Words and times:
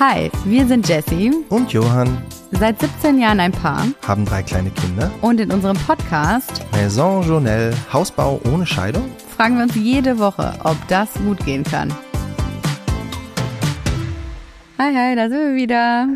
Hi, 0.00 0.30
wir 0.46 0.66
sind 0.66 0.88
Jessie, 0.88 1.30
und 1.50 1.74
Johann 1.74 2.22
seit 2.52 2.80
17 2.80 3.18
Jahren 3.18 3.38
ein 3.38 3.52
Paar 3.52 3.84
haben 4.06 4.24
drei 4.24 4.42
kleine 4.42 4.70
Kinder. 4.70 5.10
und 5.20 5.38
in 5.40 5.52
unserem 5.52 5.76
Podcast 5.76 6.64
Maison 6.72 7.22
Journelle, 7.22 7.74
Hausbau 7.92 8.40
ohne 8.50 8.64
Scheidung. 8.64 9.10
fragen 9.36 9.56
wir 9.56 9.64
uns 9.64 9.74
jede 9.74 10.18
Woche, 10.18 10.54
ob 10.64 10.76
das 10.88 11.12
gut 11.14 11.44
gehen 11.44 11.64
kann. 11.64 11.92
Hi, 14.78 14.94
hi, 14.94 15.14
da 15.14 15.28
sind 15.28 15.38
wir 15.38 15.54
wieder 15.54 16.08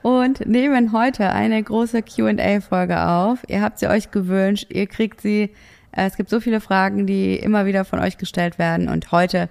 und 0.00 0.46
nehmen 0.46 0.92
heute 0.92 1.30
eine 1.30 1.62
große 1.62 2.02
Q&A-Folge 2.02 3.06
auf. 3.06 3.40
Ihr 3.48 3.60
habt 3.60 3.78
sie 3.78 3.88
euch 3.88 4.10
gewünscht, 4.10 4.68
ihr 4.70 4.86
kriegt 4.86 5.20
sie. 5.20 5.50
Äh, 5.92 6.06
Es 6.06 6.16
gibt 6.16 6.30
so 6.30 6.40
viele 6.40 6.60
Fragen, 6.60 7.06
die 7.06 7.36
immer 7.36 7.66
wieder 7.66 7.84
von 7.84 7.98
euch 7.98 8.16
gestellt 8.16 8.58
werden 8.58 8.88
und 8.88 9.12
heute 9.12 9.50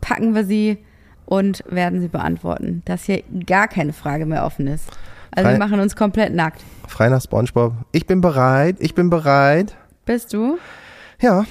packen 0.00 0.34
wir 0.34 0.44
sie 0.44 0.78
und 1.28 1.62
werden 1.68 2.00
sie 2.00 2.08
beantworten, 2.08 2.80
dass 2.86 3.04
hier 3.04 3.22
gar 3.46 3.68
keine 3.68 3.92
Frage 3.92 4.24
mehr 4.24 4.44
offen 4.46 4.66
ist. 4.66 4.88
Also 5.30 5.50
wir 5.50 5.56
Frei- 5.56 5.58
machen 5.68 5.80
uns 5.80 5.94
komplett 5.94 6.32
nackt. 6.34 6.62
Frei 6.86 7.10
nach 7.10 7.20
Spongebob. 7.22 7.74
Ich 7.92 8.06
bin 8.06 8.22
bereit, 8.22 8.76
ich 8.78 8.94
bin 8.94 9.10
bereit. 9.10 9.76
Bist 10.06 10.32
du? 10.32 10.58
Ja, 11.20 11.44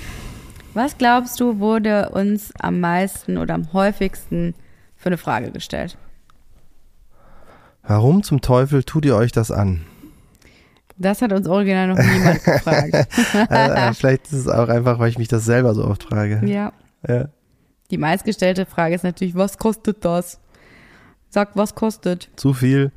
Was 0.73 0.98
glaubst 0.98 1.40
du, 1.40 1.59
wurde 1.59 2.09
uns 2.09 2.52
am 2.59 2.80
meisten 2.80 3.38
oder 3.38 3.54
am 3.54 3.71
häufigsten 3.73 4.55
für 4.95 5.08
eine 5.09 5.18
Frage 5.18 5.52
gestellt? 5.52 5.98
warum 7.84 8.21
zum 8.23 8.41
Teufel 8.41 8.84
tut 8.84 9.05
ihr 9.05 9.16
euch 9.16 9.32
das 9.32 9.49
an? 9.52 9.85
Das 10.98 11.21
hat 11.21 11.32
uns 11.32 11.48
original 11.48 11.88
noch 11.88 11.98
niemand 11.99 12.44
gefragt. 12.44 12.94
äh, 13.49 13.94
vielleicht 13.94 14.26
ist 14.26 14.34
es 14.34 14.48
auch 14.48 14.68
einfach, 14.68 14.99
weil 14.99 15.09
ich 15.09 15.18
mich 15.18 15.27
das 15.27 15.46
selber 15.46 15.73
so 15.76 15.85
oft 15.85 16.04
frage. 16.04 16.41
ja. 16.46 16.71
Ja. 17.07 17.30
Die 17.90 17.98
meistgestellte 17.98 18.66
Frage 18.66 18.96
ist 18.96 19.04
natürlich, 19.04 19.36
was 19.36 19.58
kostet 19.58 20.04
das? 20.04 20.40
Sag, 21.30 21.55
was 21.55 21.76
kostet? 21.76 22.29
Zu 22.35 22.54
viel. 22.54 22.91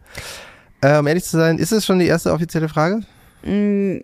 Äh, 0.80 0.98
um 0.98 1.06
ehrlich 1.06 1.24
zu 1.24 1.36
sein, 1.36 1.58
ist 1.58 1.72
es 1.72 1.84
schon 1.84 1.98
die 1.98 2.06
erste 2.06 2.32
offizielle 2.32 2.68
Frage? 2.68 3.02
Mm, 3.44 3.98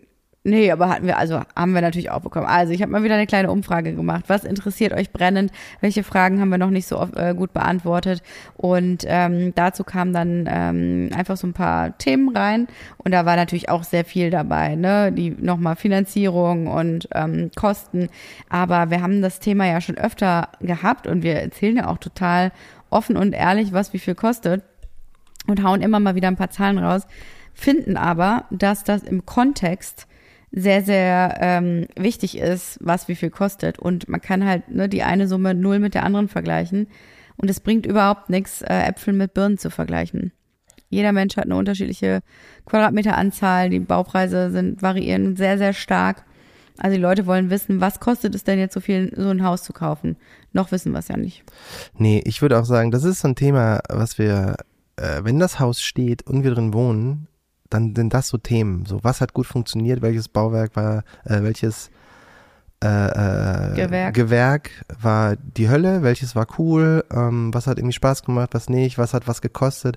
nee, 0.46 0.70
aber 0.70 0.88
hatten 0.88 1.06
wir, 1.06 1.18
also 1.18 1.40
haben 1.54 1.74
wir 1.74 1.82
natürlich 1.82 2.10
auch 2.10 2.20
bekommen. 2.20 2.46
Also 2.46 2.72
ich 2.72 2.80
habe 2.80 2.92
mal 2.92 3.02
wieder 3.02 3.14
eine 3.14 3.26
kleine 3.26 3.50
Umfrage 3.50 3.94
gemacht. 3.94 4.24
Was 4.28 4.44
interessiert 4.44 4.92
euch 4.92 5.10
brennend? 5.10 5.50
Welche 5.80 6.02
Fragen 6.02 6.40
haben 6.40 6.48
wir 6.48 6.58
noch 6.58 6.70
nicht 6.70 6.86
so 6.86 6.98
oft, 6.98 7.16
äh, 7.16 7.34
gut 7.34 7.52
beantwortet? 7.52 8.22
Und 8.56 9.04
ähm, 9.06 9.52
dazu 9.54 9.84
kamen 9.84 10.12
dann 10.12 10.48
ähm, 10.48 11.10
einfach 11.14 11.36
so 11.36 11.46
ein 11.46 11.52
paar 11.52 11.98
Themen 11.98 12.34
rein. 12.34 12.68
Und 12.98 13.12
da 13.12 13.26
war 13.26 13.36
natürlich 13.36 13.68
auch 13.68 13.84
sehr 13.84 14.04
viel 14.04 14.30
dabei, 14.30 14.76
ne? 14.76 15.12
Die 15.12 15.30
nochmal 15.30 15.76
Finanzierung 15.76 16.68
und 16.68 17.08
ähm, 17.12 17.50
Kosten. 17.56 18.08
Aber 18.48 18.90
wir 18.90 19.02
haben 19.02 19.22
das 19.22 19.40
Thema 19.40 19.66
ja 19.66 19.80
schon 19.80 19.98
öfter 19.98 20.48
gehabt 20.60 21.06
und 21.06 21.22
wir 21.22 21.34
erzählen 21.34 21.76
ja 21.76 21.88
auch 21.88 21.98
total 21.98 22.52
offen 22.90 23.16
und 23.16 23.32
ehrlich, 23.32 23.72
was 23.72 23.92
wie 23.92 23.98
viel 23.98 24.14
kostet 24.14 24.62
und 25.46 25.62
hauen 25.62 25.82
immer 25.82 26.00
mal 26.00 26.14
wieder 26.14 26.28
ein 26.28 26.36
paar 26.36 26.50
Zahlen 26.50 26.78
raus, 26.78 27.06
finden 27.54 27.96
aber, 27.96 28.44
dass 28.50 28.84
das 28.84 29.02
im 29.02 29.26
Kontext 29.26 30.06
sehr, 30.52 30.82
sehr 30.82 31.38
ähm, 31.40 31.86
wichtig 31.96 32.38
ist, 32.38 32.78
was 32.80 33.08
wie 33.08 33.16
viel 33.16 33.30
kostet. 33.30 33.78
Und 33.78 34.08
man 34.08 34.20
kann 34.20 34.44
halt 34.44 34.68
ne, 34.68 34.88
die 34.88 35.02
eine 35.02 35.28
Summe 35.28 35.54
null 35.54 35.78
mit 35.78 35.94
der 35.94 36.04
anderen 36.04 36.28
vergleichen. 36.28 36.88
Und 37.36 37.50
es 37.50 37.60
bringt 37.60 37.86
überhaupt 37.86 38.30
nichts, 38.30 38.62
äh, 38.62 38.88
Äpfel 38.88 39.12
mit 39.12 39.34
Birnen 39.34 39.58
zu 39.58 39.70
vergleichen. 39.70 40.32
Jeder 40.88 41.12
Mensch 41.12 41.36
hat 41.36 41.44
eine 41.44 41.56
unterschiedliche 41.56 42.20
Quadratmeteranzahl. 42.64 43.70
Die 43.70 43.80
Baupreise 43.80 44.50
sind 44.50 44.82
variieren 44.82 45.36
sehr, 45.36 45.58
sehr 45.58 45.72
stark. 45.72 46.24
Also 46.78 46.96
die 46.96 47.02
Leute 47.02 47.26
wollen 47.26 47.50
wissen, 47.50 47.80
was 47.80 48.00
kostet 48.00 48.34
es 48.34 48.44
denn 48.44 48.58
jetzt 48.58 48.74
so 48.74 48.80
viel, 48.80 49.12
so 49.16 49.28
ein 49.30 49.42
Haus 49.42 49.62
zu 49.62 49.72
kaufen? 49.72 50.16
Noch 50.52 50.72
wissen 50.72 50.92
wir 50.92 50.98
es 50.98 51.08
ja 51.08 51.16
nicht. 51.16 51.42
Nee, 51.96 52.22
ich 52.24 52.42
würde 52.42 52.58
auch 52.58 52.64
sagen, 52.64 52.90
das 52.90 53.04
ist 53.04 53.20
so 53.20 53.28
ein 53.28 53.34
Thema, 53.34 53.80
was 53.88 54.18
wir, 54.18 54.56
äh, 54.96 55.22
wenn 55.22 55.38
das 55.38 55.58
Haus 55.58 55.80
steht 55.82 56.26
und 56.26 56.44
wir 56.44 56.54
drin 56.54 56.74
wohnen, 56.74 57.28
dann 57.70 57.94
sind 57.94 58.14
das 58.14 58.28
so 58.28 58.38
Themen. 58.38 58.86
So, 58.86 59.02
was 59.02 59.20
hat 59.20 59.32
gut 59.34 59.46
funktioniert, 59.46 60.02
welches 60.02 60.28
Bauwerk 60.28 60.76
war, 60.76 61.04
äh, 61.24 61.42
welches 61.42 61.90
äh, 62.82 62.86
äh, 63.72 63.74
Gewerk. 63.74 64.14
Gewerk 64.14 64.70
war 65.00 65.36
die 65.36 65.68
Hölle, 65.70 66.02
welches 66.02 66.36
war 66.36 66.46
cool, 66.58 67.04
ähm, 67.10 67.52
was 67.54 67.66
hat 67.66 67.78
irgendwie 67.78 67.94
Spaß 67.94 68.22
gemacht, 68.22 68.50
was 68.52 68.68
nicht, 68.68 68.98
was 68.98 69.14
hat 69.14 69.26
was 69.26 69.40
gekostet. 69.40 69.96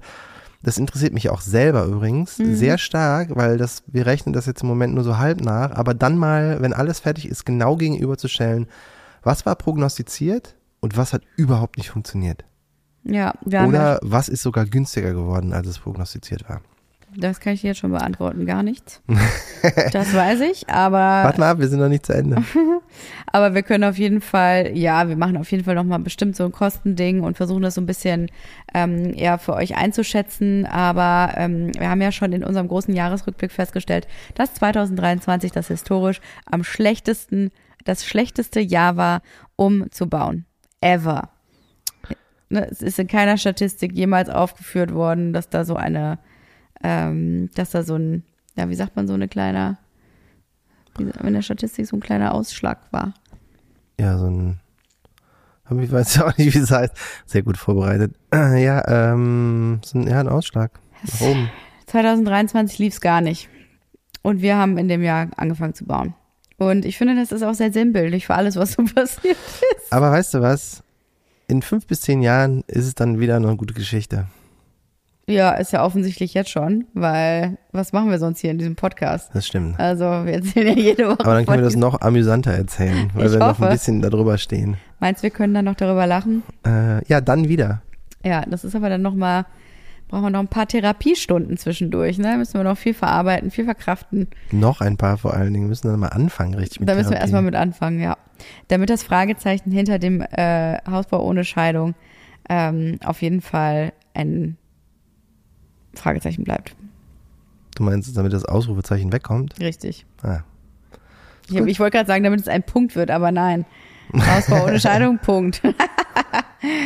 Das 0.61 0.77
interessiert 0.77 1.13
mich 1.13 1.29
auch 1.29 1.41
selber 1.41 1.85
übrigens 1.85 2.39
Mhm. 2.39 2.55
sehr 2.55 2.77
stark, 2.77 3.35
weil 3.35 3.57
das, 3.57 3.83
wir 3.87 4.05
rechnen 4.05 4.33
das 4.33 4.45
jetzt 4.45 4.61
im 4.61 4.67
Moment 4.67 4.93
nur 4.93 5.03
so 5.03 5.17
halb 5.17 5.41
nach, 5.41 5.71
aber 5.71 5.93
dann 5.93 6.17
mal, 6.17 6.61
wenn 6.61 6.73
alles 6.73 6.99
fertig 6.99 7.27
ist, 7.27 7.45
genau 7.45 7.75
gegenüberzustellen, 7.75 8.67
was 9.23 9.45
war 9.45 9.55
prognostiziert 9.55 10.55
und 10.79 10.97
was 10.97 11.13
hat 11.13 11.21
überhaupt 11.35 11.77
nicht 11.77 11.89
funktioniert. 11.89 12.45
Ja, 13.03 13.33
wir 13.45 13.59
haben 13.61 13.73
ja 13.73 13.95
Oder 13.95 13.99
was 14.03 14.27
ist 14.29 14.41
sogar 14.41 14.65
günstiger 14.65 15.13
geworden, 15.13 15.53
als 15.53 15.67
es 15.67 15.79
prognostiziert 15.79 16.47
war? 16.49 16.61
Das 17.15 17.39
kann 17.39 17.53
ich 17.53 17.63
jetzt 17.63 17.79
schon 17.79 17.91
beantworten, 17.91 18.45
gar 18.45 18.63
nichts. 18.63 19.01
Das 19.91 20.13
weiß 20.13 20.39
ich, 20.39 20.69
aber, 20.69 20.97
Warte 20.97 21.41
mal 21.41 21.49
ab, 21.49 21.59
wir 21.59 21.67
sind 21.67 21.79
noch 21.79 21.89
nicht 21.89 22.05
zu 22.05 22.13
Ende. 22.13 22.41
aber 23.27 23.53
wir 23.53 23.61
können 23.61 23.83
auf 23.83 23.97
jeden 23.97 24.21
Fall, 24.21 24.77
ja, 24.77 25.09
wir 25.09 25.17
machen 25.17 25.35
auf 25.35 25.51
jeden 25.51 25.65
Fall 25.65 25.75
nochmal 25.75 25.99
bestimmt 25.99 26.37
so 26.37 26.45
ein 26.45 26.53
Kostending 26.53 27.19
und 27.23 27.35
versuchen 27.35 27.61
das 27.61 27.75
so 27.75 27.81
ein 27.81 27.85
bisschen 27.85 28.31
ähm, 28.73 29.13
eher 29.13 29.37
für 29.37 29.55
euch 29.55 29.75
einzuschätzen. 29.75 30.65
Aber 30.65 31.33
ähm, 31.35 31.73
wir 31.77 31.89
haben 31.89 32.01
ja 32.01 32.13
schon 32.13 32.31
in 32.31 32.45
unserem 32.45 32.69
großen 32.69 32.95
Jahresrückblick 32.95 33.51
festgestellt, 33.51 34.07
dass 34.35 34.53
2023 34.53 35.51
das 35.51 35.67
historisch 35.67 36.21
am 36.49 36.63
schlechtesten, 36.63 37.51
das 37.83 38.05
schlechteste 38.05 38.61
Jahr 38.61 38.95
war, 38.95 39.21
um 39.57 39.91
zu 39.91 40.07
bauen. 40.07 40.45
Ever. 40.79 41.31
Ne, 42.47 42.65
Es 42.71 42.81
ist 42.81 42.97
in 42.97 43.07
keiner 43.07 43.37
Statistik 43.37 43.91
jemals 43.91 44.29
aufgeführt 44.29 44.93
worden, 44.93 45.33
dass 45.33 45.49
da 45.49 45.65
so 45.65 45.75
eine 45.75 46.17
ähm, 46.83 47.49
dass 47.55 47.71
da 47.71 47.83
so 47.83 47.95
ein, 47.95 48.23
ja, 48.55 48.69
wie 48.69 48.75
sagt 48.75 48.95
man, 48.95 49.07
so 49.07 49.13
eine 49.13 49.27
kleiner, 49.27 49.77
wie, 50.97 51.03
in 51.03 51.33
der 51.33 51.41
Statistik 51.41 51.85
so 51.85 51.97
ein 51.97 52.01
kleiner 52.01 52.33
Ausschlag 52.33 52.79
war. 52.91 53.13
Ja, 53.99 54.17
so 54.17 54.27
ein, 54.27 54.59
ich 55.81 55.91
weiß 55.91 56.21
auch 56.21 56.37
nicht, 56.37 56.53
wie 56.53 56.59
es 56.59 56.71
heißt. 56.71 56.93
Sehr 57.25 57.43
gut 57.43 57.57
vorbereitet. 57.57 58.13
Ja, 58.33 58.87
ähm, 58.87 59.81
so 59.83 59.99
ein, 59.99 60.07
ja, 60.07 60.19
ein 60.19 60.29
Ausschlag. 60.29 60.79
Nach 61.03 61.21
oben. 61.21 61.49
2023 61.87 62.77
lief 62.79 62.93
es 62.93 63.01
gar 63.01 63.21
nicht. 63.21 63.49
Und 64.21 64.41
wir 64.41 64.57
haben 64.57 64.77
in 64.77 64.87
dem 64.87 65.01
Jahr 65.01 65.29
angefangen 65.37 65.73
zu 65.73 65.85
bauen. 65.85 66.13
Und 66.57 66.85
ich 66.85 66.97
finde, 66.97 67.15
das 67.15 67.31
ist 67.31 67.41
auch 67.41 67.53
sehr 67.53 67.71
sinnbildlich 67.71 68.27
für 68.27 68.35
alles, 68.35 68.57
was 68.57 68.73
so 68.73 68.83
passiert 68.95 69.37
ist. 69.75 69.91
Aber 69.91 70.11
weißt 70.11 70.33
du 70.33 70.41
was? 70.41 70.83
In 71.47 71.61
fünf 71.61 71.87
bis 71.87 72.01
zehn 72.01 72.21
Jahren 72.21 72.63
ist 72.67 72.85
es 72.85 72.95
dann 72.95 73.19
wieder 73.19 73.37
eine 73.37 73.55
gute 73.55 73.73
Geschichte. 73.73 74.27
Ja, 75.29 75.51
ist 75.51 75.71
ja 75.73 75.83
offensichtlich 75.85 76.33
jetzt 76.33 76.49
schon, 76.49 76.85
weil 76.93 77.57
was 77.71 77.93
machen 77.93 78.09
wir 78.09 78.17
sonst 78.19 78.39
hier 78.39 78.51
in 78.51 78.57
diesem 78.57 78.75
Podcast? 78.75 79.29
Das 79.33 79.45
stimmt. 79.45 79.79
Also 79.79 80.03
wir 80.03 80.33
erzählen 80.33 80.67
ja 80.69 80.73
jede 80.83 81.07
Woche. 81.07 81.19
Aber 81.19 81.35
dann 81.35 81.45
können 81.45 81.59
wir 81.59 81.65
das 81.65 81.75
noch 81.75 82.01
amüsanter 82.01 82.51
erzählen, 82.51 83.11
weil 83.13 83.27
Ich 83.27 83.31
wir 83.33 83.39
noch 83.39 83.49
hoffe. 83.49 83.65
ein 83.67 83.71
bisschen 83.71 84.01
darüber 84.01 84.37
stehen. 84.37 84.77
Meinst 84.99 85.21
du, 85.21 85.23
wir 85.23 85.29
können 85.29 85.53
dann 85.53 85.65
noch 85.65 85.75
darüber 85.75 86.07
lachen? 86.07 86.41
Äh, 86.65 87.05
ja, 87.07 87.21
dann 87.21 87.47
wieder. 87.47 87.81
Ja, 88.25 88.41
das 88.47 88.63
ist 88.63 88.75
aber 88.75 88.89
dann 88.89 89.01
nochmal, 89.03 89.45
brauchen 90.07 90.23
wir 90.23 90.29
noch 90.31 90.39
ein 90.39 90.47
paar 90.47 90.67
Therapiestunden 90.67 91.57
zwischendurch, 91.57 92.17
ne? 92.17 92.35
Müssen 92.37 92.55
wir 92.55 92.63
noch 92.63 92.77
viel 92.77 92.93
verarbeiten, 92.95 93.51
viel 93.51 93.65
verkraften. 93.65 94.27
Noch 94.51 94.81
ein 94.81 94.97
paar 94.97 95.17
vor 95.17 95.35
allen 95.35 95.53
Dingen. 95.53 95.65
Wir 95.65 95.69
müssen 95.69 95.87
dann 95.89 95.99
mal 95.99 96.07
anfangen, 96.07 96.55
richtig 96.55 96.79
mit 96.79 96.89
Da 96.89 96.95
müssen 96.95 97.05
wir 97.11 97.17
Therapie. 97.17 97.21
erstmal 97.23 97.41
mit 97.43 97.55
anfangen, 97.55 98.01
ja. 98.01 98.17
Damit 98.67 98.89
das 98.89 99.03
Fragezeichen 99.03 99.71
hinter 99.71 99.99
dem 99.99 100.21
äh, 100.21 100.77
Hausbau 100.89 101.23
ohne 101.23 101.43
Scheidung 101.45 101.93
ähm, 102.49 102.97
auf 103.05 103.21
jeden 103.21 103.41
Fall 103.41 103.93
ein 104.15 104.57
Fragezeichen 105.99 106.43
bleibt. 106.43 106.75
Du 107.75 107.83
meinst, 107.83 108.15
damit 108.17 108.33
das 108.33 108.45
Ausrufezeichen 108.45 109.11
wegkommt? 109.11 109.59
Richtig. 109.59 110.05
Ah. 110.21 110.41
Ich, 111.49 111.55
ich 111.55 111.79
wollte 111.79 111.97
gerade 111.97 112.07
sagen, 112.07 112.23
damit 112.23 112.41
es 112.41 112.47
ein 112.47 112.63
Punkt 112.63 112.95
wird, 112.95 113.11
aber 113.11 113.31
nein. 113.31 113.65
Hausbau 114.13 114.65
ohne 114.65 114.79
Scheidung, 114.79 115.19
Punkt. 115.23 115.61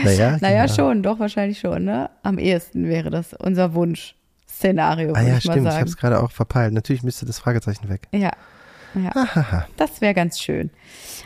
Naja, 0.03 0.37
naja, 0.41 0.65
genau. 0.65 0.75
schon, 0.75 1.03
doch, 1.03 1.19
wahrscheinlich 1.19 1.59
schon, 1.59 1.85
ne? 1.85 2.09
Am 2.21 2.37
ehesten 2.37 2.87
wäre 2.87 3.09
das 3.09 3.33
unser 3.33 3.73
Wunsch-Szenario, 3.73 5.13
Ah 5.13 5.21
ja, 5.21 5.37
ich 5.37 5.43
stimmt. 5.43 5.67
Ich 5.67 5.73
habe 5.73 5.85
es 5.85 5.97
gerade 5.97 6.21
auch 6.21 6.31
verpeilt. 6.31 6.73
Natürlich 6.73 7.03
müsste 7.03 7.25
das 7.25 7.39
Fragezeichen 7.39 7.89
weg. 7.89 8.07
Ja. 8.11 8.31
Ja. 8.95 9.65
Das 9.77 10.01
wäre 10.01 10.13
ganz 10.13 10.39
schön. 10.39 10.69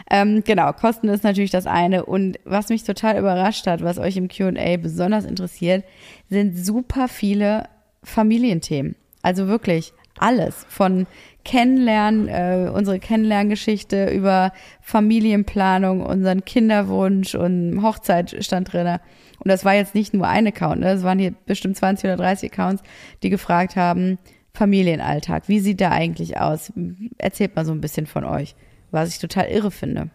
Ähm, 0.10 0.44
genau, 0.46 0.72
Kosten 0.72 1.10
ist 1.10 1.26
natürlich 1.26 1.52
das 1.52 1.68
eine. 1.68 2.06
Und 2.06 2.40
was 2.46 2.70
mich 2.70 2.84
total 2.86 3.18
überrascht 3.18 3.68
hat, 3.68 3.84
was 3.84 3.98
euch 3.98 4.16
im 4.16 4.30
QA 4.30 4.78
besonders 4.78 5.26
interessiert, 5.26 5.84
sind 6.30 6.58
super 6.58 7.10
viele 7.10 7.66
Familienthemen. 8.08 8.96
Also 9.22 9.48
wirklich 9.48 9.94
alles. 10.20 10.66
Von 10.70 11.08
Kennenlernen, 11.44 12.28
äh, 12.28 12.70
unsere 12.74 13.00
Kennenlerngeschichte 13.00 14.10
über 14.10 14.52
Familienplanung, 14.82 16.02
unseren 16.02 16.44
Kinderwunsch 16.44 17.36
und 17.36 17.82
Hochzeit 17.82 18.36
stand 18.44 18.74
drinne. 18.74 19.00
Und 19.40 19.50
das 19.50 19.64
war 19.64 19.74
jetzt 19.74 19.96
nicht 19.96 20.14
nur 20.14 20.28
ein 20.28 20.48
Account, 20.48 20.82
ne? 20.82 20.88
das 20.88 21.04
waren 21.04 21.20
hier 21.20 21.34
bestimmt 21.46 21.78
20 21.78 22.06
oder 22.06 22.18
30 22.18 22.52
Accounts, 22.52 22.84
die 23.24 23.30
gefragt 23.30 23.76
haben, 23.76 24.18
Familienalltag, 24.54 25.48
wie 25.48 25.60
sieht 25.60 25.80
der 25.80 25.92
eigentlich 25.92 26.40
aus? 26.40 26.74
Erzählt 27.20 27.56
mal 27.56 27.64
so 27.64 27.72
ein 27.72 27.82
bisschen 27.82 28.08
von 28.08 28.24
euch, 28.24 28.56
was 28.90 29.10
ich 29.10 29.20
total 29.20 29.46
irre 29.50 29.70
finde. 29.70 30.10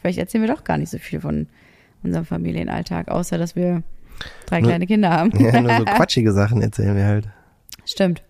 Vielleicht 0.00 0.18
erzählen 0.18 0.44
wir 0.44 0.54
doch 0.54 0.64
gar 0.64 0.76
nicht 0.76 0.90
so 0.90 0.98
viel 0.98 1.20
von 1.20 1.46
unserem 2.02 2.26
Familienalltag, 2.26 3.08
außer 3.08 3.38
dass 3.38 3.56
wir 3.56 3.82
drei 4.46 4.60
Nur- 4.60 4.70
kleine 4.70 4.86
Kinder 4.86 5.10
haben. 5.10 5.30
Ja, 5.38 5.60
nur 5.60 5.76
so 5.76 5.84
quatschige 5.96 6.32
Sachen 6.32 6.62
erzählen 6.62 6.96
wir 6.96 7.06
halt. 7.06 7.28
Stimmt. 7.84 8.22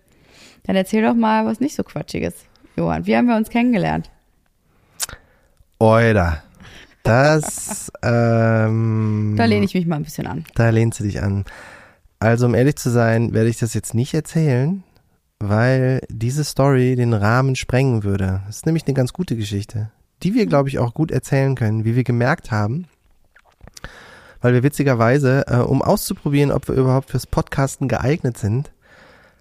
Dann 0.63 0.75
erzähl 0.75 1.03
doch 1.03 1.13
mal 1.15 1.45
was 1.45 1.59
nicht 1.59 1.75
so 1.75 1.83
Quatschiges, 1.83 2.33
Johann. 2.77 3.05
Wie 3.05 3.15
haben 3.15 3.27
wir 3.27 3.35
uns 3.35 3.49
kennengelernt? 3.49 4.09
Oida. 5.79 6.43
Das, 7.03 7.91
ähm, 8.01 9.35
Da 9.37 9.45
lehne 9.45 9.65
ich 9.65 9.73
mich 9.73 9.85
mal 9.85 9.97
ein 9.97 10.03
bisschen 10.03 10.27
an. 10.27 10.45
Da 10.55 10.69
lehnst 10.69 10.99
du 10.99 11.03
dich 11.03 11.21
an. 11.21 11.43
Also, 12.19 12.45
um 12.45 12.55
ehrlich 12.55 12.77
zu 12.77 12.89
sein, 12.89 13.33
werde 13.33 13.49
ich 13.49 13.57
das 13.57 13.73
jetzt 13.73 13.93
nicht 13.93 14.13
erzählen, 14.13 14.83
weil 15.39 15.99
diese 16.09 16.45
Story 16.45 16.95
den 16.95 17.13
Rahmen 17.13 17.57
sprengen 17.57 18.03
würde. 18.05 18.41
Das 18.47 18.57
ist 18.57 18.65
nämlich 18.65 18.85
eine 18.87 18.93
ganz 18.93 19.11
gute 19.11 19.35
Geschichte, 19.35 19.91
die 20.23 20.33
wir, 20.33 20.45
glaube 20.45 20.69
ich, 20.69 20.79
auch 20.79 20.93
gut 20.93 21.11
erzählen 21.11 21.55
können, 21.55 21.83
wie 21.83 21.97
wir 21.97 22.05
gemerkt 22.05 22.49
haben, 22.51 22.85
weil 24.43 24.53
wir 24.53 24.61
witzigerweise, 24.61 25.45
äh, 25.47 25.55
um 25.57 25.81
auszuprobieren, 25.81 26.51
ob 26.51 26.67
wir 26.67 26.75
überhaupt 26.75 27.09
fürs 27.09 27.25
Podcasten 27.25 27.87
geeignet 27.87 28.37
sind, 28.37 28.71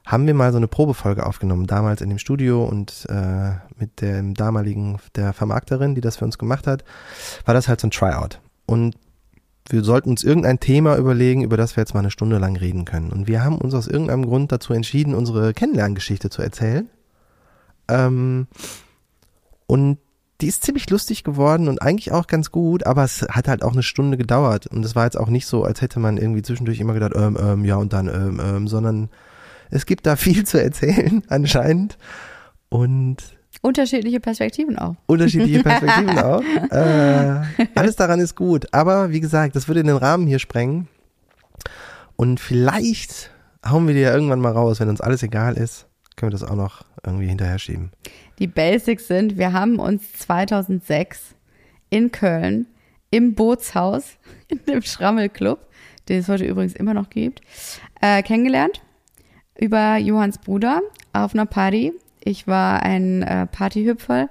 haben 0.07 0.27
wir 0.27 0.35
mal 0.35 0.53
so 0.53 0.59
eine 0.59 0.69
Probefolge 0.69 1.27
aufgenommen, 1.27 1.67
damals 1.67 2.01
in 2.01 2.09
dem 2.09 2.19
Studio 2.19 2.65
und 2.65 3.07
äh, 3.09 3.53
mit 3.77 4.01
dem 4.01 4.35
damaligen, 4.35 4.99
der 5.17 5.33
Vermarkterin, 5.33 5.97
die 5.97 6.01
das 6.01 6.17
für 6.17 6.25
uns 6.25 6.39
gemacht 6.39 6.67
hat, 6.69 6.85
war 7.45 7.53
das 7.53 7.69
halt 7.69 7.81
so 7.81 7.89
ein 7.89 7.91
Tryout. 7.91 8.41
Und 8.65 8.97
wir 9.69 9.83
sollten 9.83 10.11
uns 10.11 10.23
irgendein 10.23 10.61
Thema 10.61 10.97
überlegen, 10.97 11.43
über 11.43 11.57
das 11.57 11.77
wir 11.77 11.83
jetzt 11.83 11.95
mal 11.95 12.01
eine 12.01 12.11
Stunde 12.11 12.39
lang 12.39 12.57
reden 12.57 12.85
können. 12.85 13.11
Und 13.11 13.27
wir 13.27 13.45
haben 13.45 13.59
uns 13.59 13.75
aus 13.75 13.89
irgendeinem 13.89 14.27
Grund 14.27 14.53
dazu 14.53 14.73
entschieden, 14.73 15.15
unsere 15.15 15.53
Kennenlerngeschichte 15.53 16.31
zu 16.31 16.43
erzählen. 16.43 16.89
Ähm, 17.89 18.47
und 19.67 19.99
die 20.43 20.49
ist 20.49 20.65
ziemlich 20.65 20.91
lustig 20.91 21.23
geworden 21.23 21.69
und 21.69 21.81
eigentlich 21.81 22.11
auch 22.11 22.27
ganz 22.27 22.51
gut, 22.51 22.85
aber 22.85 23.05
es 23.05 23.23
hat 23.31 23.47
halt 23.47 23.63
auch 23.63 23.73
eine 23.73 23.85
Stunde 23.85 24.17
gedauert. 24.17 24.67
Und 24.67 24.85
es 24.85 24.97
war 24.97 25.05
jetzt 25.05 25.17
auch 25.17 25.29
nicht 25.29 25.47
so, 25.47 25.63
als 25.63 25.81
hätte 25.81 26.01
man 26.01 26.19
irgendwie 26.19 26.43
zwischendurch 26.43 26.81
immer 26.81 26.95
gedacht, 26.95 27.13
ähm, 27.15 27.39
ähm, 27.41 27.65
ja 27.65 27.77
und 27.77 27.93
dann, 27.93 28.09
ähm, 28.09 28.41
ähm, 28.45 28.69
sondern 28.69 29.09
es 29.71 29.87
gibt 29.87 30.05
da 30.05 30.17
viel 30.17 30.45
zu 30.45 30.61
erzählen 30.61 31.23
anscheinend. 31.29 31.97
Und 32.69 33.19
Unterschiedliche 33.61 34.19
Perspektiven 34.19 34.77
auch. 34.77 34.97
unterschiedliche 35.07 35.63
Perspektiven 35.63 36.19
auch. 36.19 36.43
Äh, 36.71 37.69
alles 37.77 37.95
daran 37.95 38.19
ist 38.19 38.35
gut. 38.35 38.67
Aber 38.75 39.11
wie 39.11 39.21
gesagt, 39.21 39.55
das 39.55 39.69
würde 39.69 39.85
den 39.85 39.97
Rahmen 39.97 40.27
hier 40.27 40.41
sprengen. 40.41 40.89
Und 42.17 42.41
vielleicht 42.41 43.31
hauen 43.65 43.87
wir 43.87 43.95
die 43.95 44.01
ja 44.01 44.13
irgendwann 44.13 44.41
mal 44.41 44.53
raus, 44.53 44.81
wenn 44.81 44.89
uns 44.89 45.01
alles 45.01 45.23
egal 45.23 45.57
ist, 45.57 45.87
können 46.17 46.33
wir 46.33 46.39
das 46.39 46.49
auch 46.49 46.57
noch 46.57 46.83
irgendwie 47.07 47.29
hinterher 47.29 47.61
schieben. 47.61 47.93
Die 48.43 48.49
Basics 48.49 49.07
sind, 49.07 49.39
wir 49.39 49.53
haben 49.53 49.79
uns 49.79 50.15
2006 50.15 51.37
in 51.91 52.11
Köln 52.11 52.67
im 53.13 53.37
Bootshaus, 53.37 54.19
in 54.49 54.59
dem 54.67 54.83
Schrammelclub, 54.83 55.61
den 56.09 56.19
es 56.19 56.29
heute 56.29 56.45
übrigens 56.45 56.75
immer 56.75 56.93
noch 56.93 57.09
gibt, 57.09 57.41
äh, 58.01 58.21
kennengelernt. 58.25 58.83
Über 59.57 59.97
Johanns 59.99 60.39
Bruder 60.39 60.83
auf 61.13 61.35
einer 61.35 61.47
Party. 61.47 61.93
Ich 62.19 62.49
war 62.49 62.83
ein 62.83 63.23
äh, 63.23 63.47
Partyhüpfer, 63.47 64.29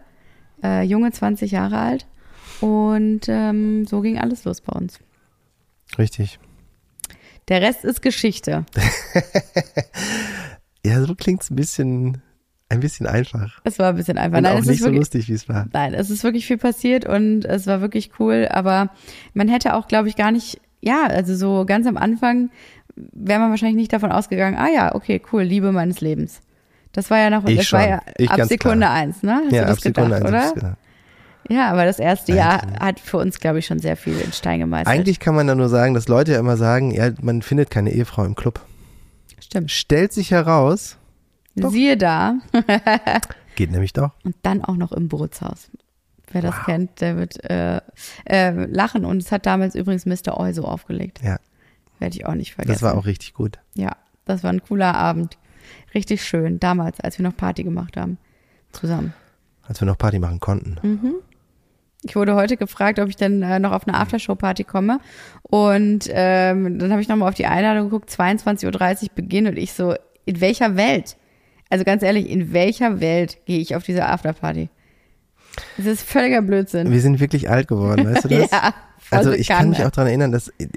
äh, 0.62 0.84
junge 0.84 1.14
20 1.14 1.50
Jahre 1.52 1.78
alt. 1.78 2.06
Und 2.60 3.30
ähm, 3.30 3.88
so 3.88 4.02
ging 4.02 4.20
alles 4.20 4.44
los 4.44 4.60
bei 4.60 4.74
uns. 4.74 5.00
Richtig. 5.98 6.38
Der 7.48 7.62
Rest 7.62 7.86
ist 7.86 8.02
Geschichte. 8.02 8.66
Ja, 10.84 11.00
so 11.06 11.14
klingt's 11.14 11.52
ein 11.52 11.56
bisschen, 11.56 12.24
ein 12.72 12.80
bisschen 12.80 13.06
einfach. 13.08 13.60
Es 13.64 13.78
war 13.80 13.90
ein 13.90 13.96
bisschen 13.96 14.18
einfach. 14.18 14.38
Und 14.38 14.44
Nein, 14.44 14.56
auch 14.56 14.60
es 14.60 14.66
nicht 14.66 14.76
ist 14.76 14.80
so 14.80 14.86
wirklich, 14.86 15.00
lustig, 15.00 15.28
wie 15.30 15.34
es 15.34 15.48
war. 15.50 15.68
Nein, 15.74 15.94
es 15.94 16.10
ist 16.10 16.24
wirklich 16.24 16.48
viel 16.48 16.58
passiert 16.58 17.06
und 17.06 17.46
es 17.46 17.68
war 17.68 17.82
wirklich 17.82 18.12
cool, 18.20 18.48
aber 18.50 18.90
man 19.34 19.48
hätte 19.48 19.76
auch, 19.76 19.88
glaube 19.88 20.08
ich, 20.10 20.16
gar 20.16 20.32
nicht, 20.32 20.60
ja, 20.82 21.04
also 21.08 21.36
so 21.36 21.66
ganz 21.66 21.86
am 21.86 21.98
Anfang 21.98 22.50
wäre 22.96 23.40
man 23.40 23.50
wahrscheinlich 23.52 23.78
nicht 23.78 23.94
davon 23.94 24.12
ausgegangen, 24.12 24.58
ah 24.58 24.68
ja, 24.74 24.96
okay, 24.96 25.22
cool, 25.32 25.44
Liebe 25.44 25.72
meines 25.72 26.02
Lebens. 26.02 26.42
Das 26.94 27.10
war 27.10 27.20
ja 27.20 27.30
noch, 27.30 27.46
Ich 27.48 27.58
das 27.58 27.72
war 27.72 27.82
schon. 27.82 27.90
ja 27.90 28.02
Ich 28.18 28.30
ab 28.30 28.42
Sekunde 28.46 28.80
klar. 28.80 28.94
eins, 28.94 29.24
ne? 29.24 29.42
Hast 29.46 29.52
ja, 29.54 29.66
ab 29.66 29.80
Sekunde 29.80 30.18
gedacht, 30.20 30.34
eins 30.34 30.52
oder? 30.58 30.78
Ja, 31.50 31.70
aber 31.72 31.86
das 31.86 32.00
erste 32.00 32.34
Jahr 32.34 32.62
hat 32.80 33.00
für 33.00 33.18
uns, 33.18 33.40
glaube 33.40 33.60
ich, 33.60 33.66
schon 33.66 33.80
sehr 33.80 33.98
viel 33.98 34.20
in 34.20 34.32
Stein 34.32 34.60
gemeißelt. 34.60 34.88
Eigentlich 34.88 35.20
kann 35.20 35.36
man 35.36 35.48
da 35.48 35.56
nur 35.56 35.70
sagen, 35.70 35.94
dass 35.94 36.08
Leute 36.08 36.34
ja 36.34 36.40
immer 36.40 36.56
sagen, 36.58 36.92
ja, 36.92 37.12
man 37.22 37.42
findet 37.42 37.70
keine 37.70 37.92
Ehefrau 37.92 38.24
im 38.26 38.36
Club. 38.36 38.62
Stimmt. 39.40 39.72
Stellt 39.72 40.14
sich 40.14 40.32
heraus, 40.32 40.98
Doch. 41.56 41.72
Siehe 41.72 41.98
da. 41.98 42.36
geht 43.56 43.72
nämlich 43.72 43.94
doch. 43.94 44.12
Und 44.24 44.36
dann 44.44 44.64
auch 44.64 44.76
noch 44.78 44.92
im 44.92 45.08
Bootshaus. 45.08 45.70
Wer 46.32 46.42
das 46.42 46.56
Wow. 46.56 46.66
kennt, 46.66 47.02
der 47.02 47.18
wird 47.18 47.44
äh, 47.50 47.82
äh, 48.26 48.52
lachen. 48.66 49.04
Und 49.06 49.18
es 49.22 49.32
hat 49.32 49.46
damals 49.46 49.76
übrigens 49.76 50.06
Mr. 50.06 50.40
Oil 50.40 50.54
so 50.54 50.64
aufgelegt. 50.64 51.20
Ja, 51.24 51.38
Werde 52.00 52.16
ich 52.16 52.26
auch 52.26 52.36
nicht 52.36 52.54
vergessen. 52.56 52.74
das 52.74 52.82
war 52.82 52.98
auch 52.98 53.06
richtig 53.06 53.34
gut. 53.34 53.60
Ja, 53.76 53.98
das 54.26 54.44
war 54.44 54.52
ein 54.52 54.64
cooler 54.64 54.96
Abend. 54.96 55.38
Richtig 55.94 56.24
schön. 56.24 56.60
Damals, 56.60 57.02
als 57.02 57.18
wir 57.20 57.24
noch 57.24 57.36
Party 57.36 57.64
gemacht 57.64 57.98
haben. 57.98 58.18
Zusammen. 58.72 59.14
Als 59.64 59.82
wir 59.82 59.86
noch 59.86 59.98
Party 59.98 60.20
machen 60.20 60.40
konnten. 60.40 60.78
Mhm. 60.82 61.14
Ich 62.04 62.16
wurde 62.16 62.34
heute 62.34 62.58
gefragt, 62.58 62.98
ob 63.00 63.10
ich 63.10 63.16
denn 63.18 63.44
äh, 63.44 63.60
noch 63.60 63.74
auf 63.74 63.86
eine 63.88 63.98
Aftershow-Party 63.98 64.64
komme. 64.64 65.00
Und 65.44 66.08
ähm, 66.10 66.80
dann 66.80 66.92
habe 66.92 67.02
ich 67.02 67.08
nochmal 67.10 67.28
auf 67.30 67.36
die 67.36 67.46
Einladung 67.46 67.90
geguckt, 67.90 68.10
22.30 68.10 69.04
Uhr 69.04 69.10
Beginn. 69.16 69.48
Und 69.48 69.58
ich 69.58 69.74
so, 69.74 69.96
in 70.26 70.40
welcher 70.42 70.78
Welt? 70.78 71.18
Also 71.72 71.86
ganz 71.86 72.04
ehrlich, 72.04 72.30
in 72.30 72.52
welcher 72.52 73.00
Welt 73.00 73.38
gehe 73.46 73.60
ich 73.60 73.76
auf 73.76 73.84
diese 73.84 74.06
Afterparty? 74.06 74.70
Das 75.78 75.86
ist 75.86 76.02
völliger 76.04 76.42
Blödsinn. 76.42 76.92
Wir 76.92 77.00
sind 77.00 77.20
wirklich 77.22 77.50
alt 77.50 77.70
geworden, 77.70 78.06
weißt 78.14 78.26
du 78.26 78.28
das? 78.28 78.52
Ja, 78.52 78.74
also 79.10 79.32
ich 79.32 79.48
kann 79.48 79.70
mich 79.70 79.84
auch 79.84 79.90
daran 79.90 80.08
erinnern, 80.08 80.32
dass 80.34 80.50
äh, 80.60 80.68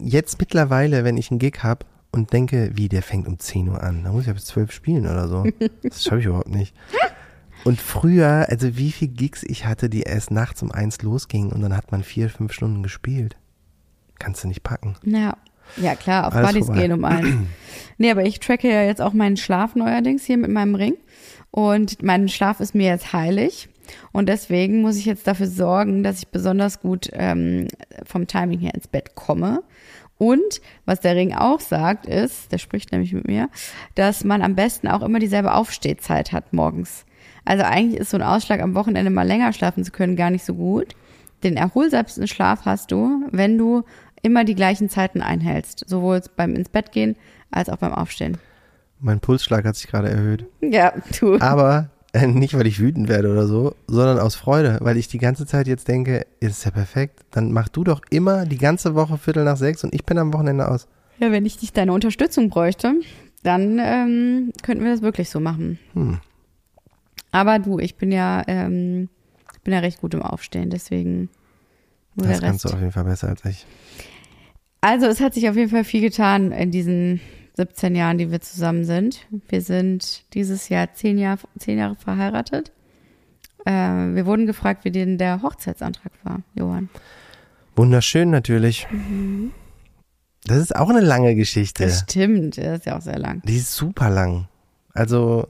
jetzt 0.00 0.40
mittlerweile, 0.40 1.04
wenn 1.04 1.16
ich 1.16 1.30
einen 1.30 1.38
Gig 1.38 1.62
hab 1.62 1.86
und 2.10 2.32
denke, 2.32 2.72
wie, 2.74 2.88
der 2.88 3.02
fängt 3.02 3.28
um 3.28 3.38
10 3.38 3.68
Uhr 3.68 3.82
an, 3.82 4.02
da 4.02 4.10
muss 4.10 4.22
ich 4.22 4.26
ja 4.26 4.32
bis 4.32 4.46
12 4.46 4.72
spielen 4.72 5.06
oder 5.06 5.28
so. 5.28 5.46
Das 5.82 6.02
schaffe 6.02 6.18
ich 6.18 6.26
überhaupt 6.26 6.48
nicht. 6.48 6.74
Und 7.64 7.80
früher, 7.80 8.46
also 8.48 8.76
wie 8.76 8.90
viel 8.90 9.06
Gigs 9.06 9.44
ich 9.44 9.66
hatte, 9.66 9.88
die 9.88 10.00
erst 10.00 10.32
nachts 10.32 10.62
um 10.62 10.72
eins 10.72 11.00
losgingen 11.02 11.52
und 11.52 11.60
dann 11.60 11.76
hat 11.76 11.92
man 11.92 12.02
vier, 12.02 12.28
fünf 12.28 12.52
Stunden 12.52 12.82
gespielt. 12.82 13.36
Kannst 14.18 14.42
du 14.42 14.48
nicht 14.48 14.64
packen. 14.64 14.96
Ja. 15.04 15.36
Ja, 15.76 15.94
klar, 15.94 16.26
auf 16.26 16.32
vorbei. 16.32 16.80
gehen 16.80 16.92
um 16.92 17.04
eins. 17.04 17.36
Nee, 17.98 18.10
aber 18.10 18.24
ich 18.24 18.40
tracke 18.40 18.68
ja 18.68 18.82
jetzt 18.82 19.00
auch 19.00 19.12
meinen 19.12 19.36
Schlaf 19.36 19.74
neuerdings 19.74 20.24
hier 20.24 20.36
mit 20.36 20.50
meinem 20.50 20.74
Ring. 20.74 20.94
Und 21.50 22.02
mein 22.02 22.28
Schlaf 22.28 22.60
ist 22.60 22.74
mir 22.74 22.88
jetzt 22.88 23.12
heilig. 23.12 23.68
Und 24.12 24.28
deswegen 24.28 24.80
muss 24.80 24.96
ich 24.96 25.04
jetzt 25.04 25.26
dafür 25.26 25.46
sorgen, 25.46 26.02
dass 26.02 26.18
ich 26.18 26.28
besonders 26.28 26.80
gut 26.80 27.10
ähm, 27.12 27.68
vom 28.04 28.26
Timing 28.26 28.58
her 28.60 28.74
ins 28.74 28.88
Bett 28.88 29.14
komme. 29.14 29.62
Und 30.18 30.60
was 30.84 31.00
der 31.00 31.16
Ring 31.16 31.34
auch 31.34 31.60
sagt, 31.60 32.06
ist, 32.06 32.52
der 32.52 32.58
spricht 32.58 32.92
nämlich 32.92 33.12
mit 33.12 33.26
mir, 33.26 33.48
dass 33.94 34.24
man 34.24 34.42
am 34.42 34.54
besten 34.54 34.88
auch 34.88 35.02
immer 35.02 35.18
dieselbe 35.18 35.52
Aufstehzeit 35.52 36.32
hat 36.32 36.52
morgens. 36.52 37.04
Also 37.44 37.64
eigentlich 37.64 38.00
ist 38.00 38.10
so 38.10 38.16
ein 38.18 38.22
Ausschlag 38.22 38.60
am 38.60 38.74
Wochenende 38.74 39.10
mal 39.10 39.26
länger 39.26 39.52
schlafen 39.52 39.84
zu 39.84 39.90
können 39.90 40.16
gar 40.16 40.30
nicht 40.30 40.44
so 40.44 40.54
gut. 40.54 40.94
Den 41.42 41.56
erholsamsten 41.56 42.28
Schlaf 42.28 42.64
hast 42.66 42.92
du, 42.92 43.26
wenn 43.32 43.58
du 43.58 43.82
immer 44.22 44.44
die 44.44 44.54
gleichen 44.54 44.88
Zeiten 44.88 45.20
einhältst. 45.20 45.84
Sowohl 45.86 46.22
beim 46.36 46.54
ins 46.54 46.68
Bett 46.68 46.92
gehen 46.92 47.16
als 47.50 47.68
auch 47.68 47.76
beim 47.76 47.92
Aufstehen. 47.92 48.38
Mein 49.00 49.20
Pulsschlag 49.20 49.64
hat 49.64 49.76
sich 49.76 49.88
gerade 49.88 50.08
erhöht. 50.08 50.46
Ja, 50.60 50.94
du. 51.18 51.38
Aber 51.40 51.90
äh, 52.12 52.26
nicht, 52.26 52.54
weil 52.54 52.66
ich 52.66 52.78
wütend 52.78 53.08
werde 53.08 53.30
oder 53.30 53.46
so, 53.46 53.74
sondern 53.86 54.18
aus 54.18 54.34
Freude, 54.34 54.78
weil 54.80 54.96
ich 54.96 55.08
die 55.08 55.18
ganze 55.18 55.46
Zeit 55.46 55.66
jetzt 55.66 55.88
denke, 55.88 56.26
ist 56.40 56.64
ja 56.64 56.70
perfekt. 56.70 57.20
Dann 57.30 57.52
mach 57.52 57.68
du 57.68 57.84
doch 57.84 58.00
immer 58.10 58.44
die 58.44 58.58
ganze 58.58 58.94
Woche 58.94 59.18
Viertel 59.18 59.44
nach 59.44 59.56
sechs 59.56 59.82
und 59.82 59.94
ich 59.94 60.04
bin 60.04 60.18
am 60.18 60.32
Wochenende 60.32 60.68
aus. 60.68 60.86
Ja, 61.18 61.32
wenn 61.32 61.46
ich 61.46 61.60
nicht 61.60 61.76
deine 61.76 61.92
Unterstützung 61.92 62.50
bräuchte, 62.50 62.94
dann 63.42 63.78
ähm, 63.80 64.52
könnten 64.62 64.84
wir 64.84 64.92
das 64.92 65.02
wirklich 65.02 65.30
so 65.30 65.40
machen. 65.40 65.78
Hm. 65.94 66.20
Aber 67.30 67.58
du, 67.58 67.78
ich 67.78 67.96
bin 67.96 68.12
ja, 68.12 68.42
ähm, 68.46 69.08
bin 69.64 69.72
ja 69.72 69.80
recht 69.80 70.00
gut 70.00 70.14
im 70.14 70.22
Aufstehen, 70.22 70.68
deswegen 70.68 71.30
Das 72.14 72.40
kannst 72.40 72.64
du 72.66 72.68
auf 72.68 72.78
jeden 72.78 72.92
Fall 72.92 73.04
besser 73.04 73.28
als 73.28 73.44
ich. 73.46 73.66
Also 74.82 75.06
es 75.06 75.20
hat 75.20 75.32
sich 75.32 75.48
auf 75.48 75.56
jeden 75.56 75.70
Fall 75.70 75.84
viel 75.84 76.00
getan 76.00 76.50
in 76.50 76.72
diesen 76.72 77.20
17 77.56 77.94
Jahren, 77.94 78.18
die 78.18 78.32
wir 78.32 78.40
zusammen 78.40 78.84
sind. 78.84 79.26
Wir 79.48 79.60
sind 79.60 80.24
dieses 80.34 80.68
Jahr 80.68 80.92
zehn 80.92 81.18
Jahre, 81.18 81.38
zehn 81.56 81.78
Jahre 81.78 81.94
verheiratet. 81.94 82.72
Äh, 83.64 83.70
wir 83.70 84.26
wurden 84.26 84.44
gefragt, 84.46 84.84
wie 84.84 84.90
denn 84.90 85.18
der 85.18 85.40
Hochzeitsantrag 85.40 86.10
war, 86.24 86.40
Johann. 86.54 86.88
Wunderschön 87.76 88.30
natürlich. 88.30 88.88
Das 90.44 90.58
ist 90.58 90.74
auch 90.74 90.88
eine 90.90 91.00
lange 91.00 91.36
Geschichte. 91.36 91.84
Das 91.84 92.00
stimmt, 92.00 92.58
das 92.58 92.80
ist 92.80 92.86
ja 92.86 92.96
auch 92.96 93.02
sehr 93.02 93.20
lang. 93.20 93.40
Die 93.44 93.58
ist 93.58 93.72
super 93.72 94.10
lang. 94.10 94.48
Also, 94.94 95.46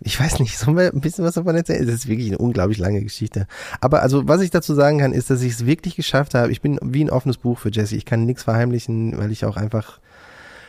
ich 0.00 0.18
weiß 0.18 0.40
nicht, 0.40 0.58
sollen 0.58 0.76
wir 0.76 0.92
ein 0.92 1.00
bisschen 1.00 1.24
was 1.24 1.34
davon 1.34 1.54
erzählen? 1.54 1.88
Es 1.88 1.94
ist 1.94 2.08
wirklich 2.08 2.26
eine 2.28 2.38
unglaublich 2.38 2.78
lange 2.78 3.02
Geschichte. 3.02 3.46
Aber 3.80 4.02
also, 4.02 4.26
was 4.26 4.40
ich 4.40 4.50
dazu 4.50 4.74
sagen 4.74 4.98
kann, 4.98 5.12
ist, 5.12 5.30
dass 5.30 5.42
ich 5.42 5.52
es 5.52 5.66
wirklich 5.66 5.94
geschafft 5.96 6.34
habe. 6.34 6.50
Ich 6.50 6.60
bin 6.60 6.78
wie 6.82 7.04
ein 7.04 7.10
offenes 7.10 7.36
Buch 7.36 7.58
für 7.58 7.70
Jesse. 7.70 7.94
Ich 7.96 8.04
kann 8.04 8.24
nichts 8.26 8.42
verheimlichen, 8.42 9.16
weil 9.18 9.30
ich 9.30 9.44
auch 9.44 9.56
einfach 9.56 10.00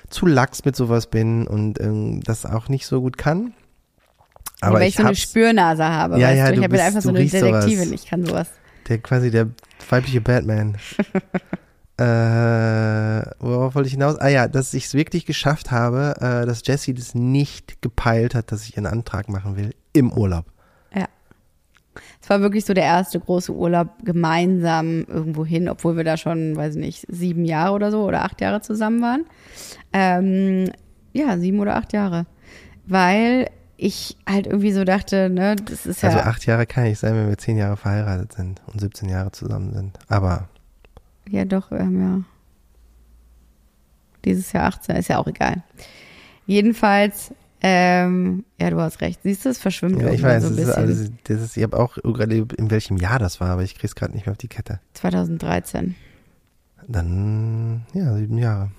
zu 0.10 0.26
lax 0.28 0.66
mit 0.66 0.76
sowas 0.76 1.08
bin 1.08 1.48
und 1.48 1.80
ähm, 1.80 2.22
das 2.22 2.46
auch 2.46 2.70
nicht 2.70 2.86
so 2.86 3.02
gut 3.02 3.18
kann. 3.18 3.54
Aber 4.60 4.76
weil 4.76 4.84
ich 4.84 4.90
ich 4.90 4.96
so 4.98 5.04
eine 5.04 5.16
Spürnase 5.16 5.84
habe, 5.86 6.20
Ja, 6.20 6.28
weißt 6.28 6.38
ja, 6.38 6.46
du? 6.48 6.52
Ich 6.52 6.58
du 6.58 6.64
habe 6.64 6.72
bist- 6.74 6.84
einfach 6.84 7.02
so 7.02 7.10
eine 7.10 7.20
riechst 7.20 7.40
sowas. 7.40 7.66
Detektivin, 7.66 7.94
ich 7.94 8.06
kann 8.06 8.26
sowas. 8.26 8.48
der 8.90 9.00
quasi 9.00 9.32
der 9.32 9.48
weibliche 9.90 10.22
Batman. 10.22 10.78
Äh, 12.02 13.24
worauf 13.38 13.76
wollte 13.76 13.86
ich 13.86 13.94
hinaus? 13.94 14.18
Ah 14.18 14.28
ja, 14.28 14.48
dass 14.48 14.74
ich 14.74 14.86
es 14.86 14.96
wirklich 14.96 15.28
geschafft 15.28 15.70
habe, 15.70 16.16
äh, 16.20 16.48
dass 16.48 16.66
Jessie 16.66 16.96
das 16.96 17.14
nicht 17.14 17.80
gepeilt 17.84 18.34
hat, 18.34 18.52
dass 18.52 18.68
ich 18.68 18.76
einen 18.76 18.88
Antrag 18.88 19.30
machen 19.30 19.56
will 19.56 19.76
im 19.94 20.12
Urlaub. 20.12 20.46
Ja. 20.96 21.06
Es 22.20 22.28
war 22.28 22.42
wirklich 22.42 22.66
so 22.66 22.74
der 22.74 22.86
erste 22.86 23.20
große 23.20 23.54
Urlaub 23.54 23.90
gemeinsam 24.04 25.04
irgendwo 25.04 25.46
hin, 25.46 25.70
obwohl 25.70 25.96
wir 25.96 26.04
da 26.04 26.18
schon, 26.18 26.56
weiß 26.56 26.76
ich 26.76 26.82
nicht, 26.82 27.06
sieben 27.08 27.46
Jahre 27.46 27.74
oder 27.74 27.92
so 27.92 28.04
oder 28.04 28.24
acht 28.24 28.42
Jahre 28.42 28.62
zusammen 28.62 29.02
waren. 29.04 29.26
Ähm, 29.94 30.72
ja, 31.14 31.38
sieben 31.38 31.60
oder 31.60 31.76
acht 31.76 31.94
Jahre. 31.94 32.26
Weil 32.88 33.52
ich 33.78 34.18
halt 34.28 34.48
irgendwie 34.48 34.72
so 34.72 34.86
dachte, 34.86 35.30
ne, 35.30 35.56
das 35.56 35.86
ist 35.86 36.02
ja. 36.02 36.10
Also 36.10 36.22
acht 36.22 36.48
Jahre 36.48 36.66
kann 36.66 36.86
ich 36.86 36.98
sein, 36.98 37.14
wenn 37.14 37.30
wir 37.30 37.38
zehn 37.38 37.58
Jahre 37.58 37.78
verheiratet 37.78 38.34
sind 38.34 38.60
und 38.74 38.80
17 38.80 39.08
Jahre 39.08 39.32
zusammen 39.32 39.72
sind. 39.74 40.00
Aber 40.08 40.48
Ja, 41.32 41.46
doch, 41.46 41.72
wir 41.72 41.80
haben 41.80 42.00
ja 42.00 42.24
dieses 44.26 44.52
Jahr 44.52 44.66
18, 44.66 44.98
ist 44.98 45.08
ja 45.08 45.18
auch 45.18 45.28
egal. 45.28 45.64
Jedenfalls, 46.46 47.34
ähm, 47.62 48.44
ja, 48.60 48.70
du 48.70 48.80
hast 48.82 49.02
recht. 49.02 49.22
Siehst 49.24 49.46
du, 49.46 49.50
es 49.50 49.58
verschwimmt 49.60 50.02
ja, 50.02 50.12
ich 50.12 50.22
weiß, 50.22 50.44
so 50.44 50.50
ein 50.50 50.56
das 50.58 50.60
ist 50.62 50.76
bisschen. 50.76 50.84
alles, 50.84 51.12
das 51.24 51.42
ist, 51.42 51.58
ich 51.58 51.64
habe 51.64 51.80
auch 51.80 51.96
gerade 52.04 52.36
in 52.58 52.70
welchem 52.70 52.98
Jahr 52.98 53.18
das 53.18 53.40
war, 53.40 53.50
aber 53.50 53.64
ich 53.64 53.76
krieg's 53.76 53.96
gerade 53.96 54.14
nicht 54.14 54.26
mehr 54.26 54.32
auf 54.34 54.38
die 54.38 54.50
Kette. 54.50 54.80
2013. 54.94 55.96
Dann, 56.88 57.86
ja, 57.94 58.14
sieben 58.16 58.38
Jahre. 58.38 58.72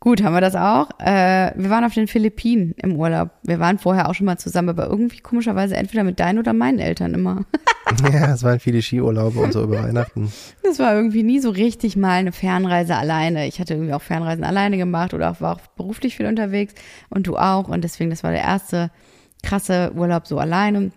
Gut, 0.00 0.22
haben 0.22 0.34
wir 0.34 0.40
das 0.40 0.54
auch. 0.54 0.90
Äh, 1.00 1.52
wir 1.56 1.70
waren 1.70 1.84
auf 1.84 1.94
den 1.94 2.06
Philippinen 2.06 2.74
im 2.76 2.96
Urlaub. 2.96 3.30
Wir 3.42 3.58
waren 3.58 3.78
vorher 3.78 4.08
auch 4.08 4.14
schon 4.14 4.26
mal 4.26 4.38
zusammen, 4.38 4.68
aber 4.68 4.86
irgendwie 4.86 5.18
komischerweise 5.18 5.76
entweder 5.76 6.04
mit 6.04 6.20
deinen 6.20 6.38
oder 6.38 6.52
meinen 6.52 6.78
Eltern 6.78 7.14
immer. 7.14 7.44
ja, 8.12 8.32
es 8.32 8.44
waren 8.44 8.60
viele 8.60 8.80
Skiurlaube 8.80 9.40
und 9.40 9.52
so 9.52 9.64
über 9.64 9.82
Weihnachten. 9.82 10.32
Das 10.62 10.78
war 10.78 10.94
irgendwie 10.94 11.24
nie 11.24 11.40
so 11.40 11.50
richtig 11.50 11.96
mal 11.96 12.18
eine 12.18 12.30
Fernreise 12.30 12.94
alleine. 12.94 13.48
Ich 13.48 13.58
hatte 13.58 13.74
irgendwie 13.74 13.92
auch 13.92 14.02
Fernreisen 14.02 14.44
alleine 14.44 14.76
gemacht 14.76 15.14
oder 15.14 15.32
auch, 15.32 15.40
war 15.40 15.56
auch 15.56 15.60
beruflich 15.76 16.16
viel 16.16 16.26
unterwegs 16.26 16.74
und 17.10 17.26
du 17.26 17.36
auch. 17.36 17.66
Und 17.66 17.82
deswegen, 17.82 18.10
das 18.10 18.22
war 18.22 18.30
der 18.30 18.42
erste 18.42 18.92
krasse 19.42 19.92
Urlaub 19.96 20.28
so 20.28 20.38
alleine. 20.38 20.92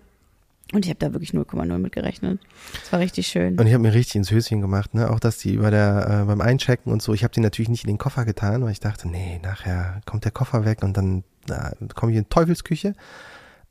Und 0.73 0.85
ich 0.85 0.89
habe 0.89 0.99
da 0.99 1.11
wirklich 1.13 1.31
0,0 1.31 1.77
mit 1.77 1.91
gerechnet. 1.91 2.39
Das 2.79 2.93
war 2.93 2.99
richtig 2.99 3.27
schön. 3.27 3.59
Und 3.59 3.67
ich 3.67 3.73
habe 3.73 3.83
mir 3.83 3.93
richtig 3.93 4.15
ins 4.15 4.31
Höschen 4.31 4.61
gemacht, 4.61 4.93
ne? 4.93 5.09
Auch 5.09 5.19
dass 5.19 5.37
die 5.37 5.57
bei 5.57 5.69
der, 5.69 6.21
äh, 6.21 6.25
beim 6.25 6.39
Einchecken 6.39 6.91
und 6.91 7.01
so, 7.01 7.13
ich 7.13 7.23
habe 7.23 7.33
die 7.33 7.41
natürlich 7.41 7.69
nicht 7.69 7.83
in 7.83 7.89
den 7.89 7.97
Koffer 7.97 8.23
getan, 8.23 8.63
weil 8.63 8.71
ich 8.71 8.79
dachte, 8.79 9.09
nee, 9.09 9.39
nachher 9.43 10.01
kommt 10.05 10.23
der 10.23 10.31
Koffer 10.31 10.63
weg 10.63 10.81
und 10.81 10.95
dann 10.95 11.23
komme 11.95 12.13
ich 12.13 12.17
in 12.17 12.29
Teufelsküche. 12.29 12.93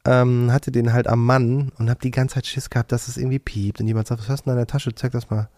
Ähm, 0.04 0.50
hatte 0.50 0.72
den 0.72 0.92
halt 0.92 1.06
am 1.06 1.24
Mann 1.24 1.72
und 1.78 1.90
habe 1.90 2.00
die 2.00 2.10
ganze 2.10 2.36
Zeit 2.36 2.46
Schiss 2.46 2.70
gehabt, 2.70 2.90
dass 2.90 3.08
es 3.08 3.18
irgendwie 3.18 3.38
piept 3.38 3.80
und 3.80 3.86
jemand 3.86 4.06
sagt, 4.06 4.20
was 4.20 4.28
hast 4.28 4.40
du 4.42 4.44
denn 4.44 4.54
in 4.54 4.58
der 4.58 4.66
Tasche? 4.66 4.94
Zeig 4.94 5.12
das 5.12 5.28
mal. 5.28 5.48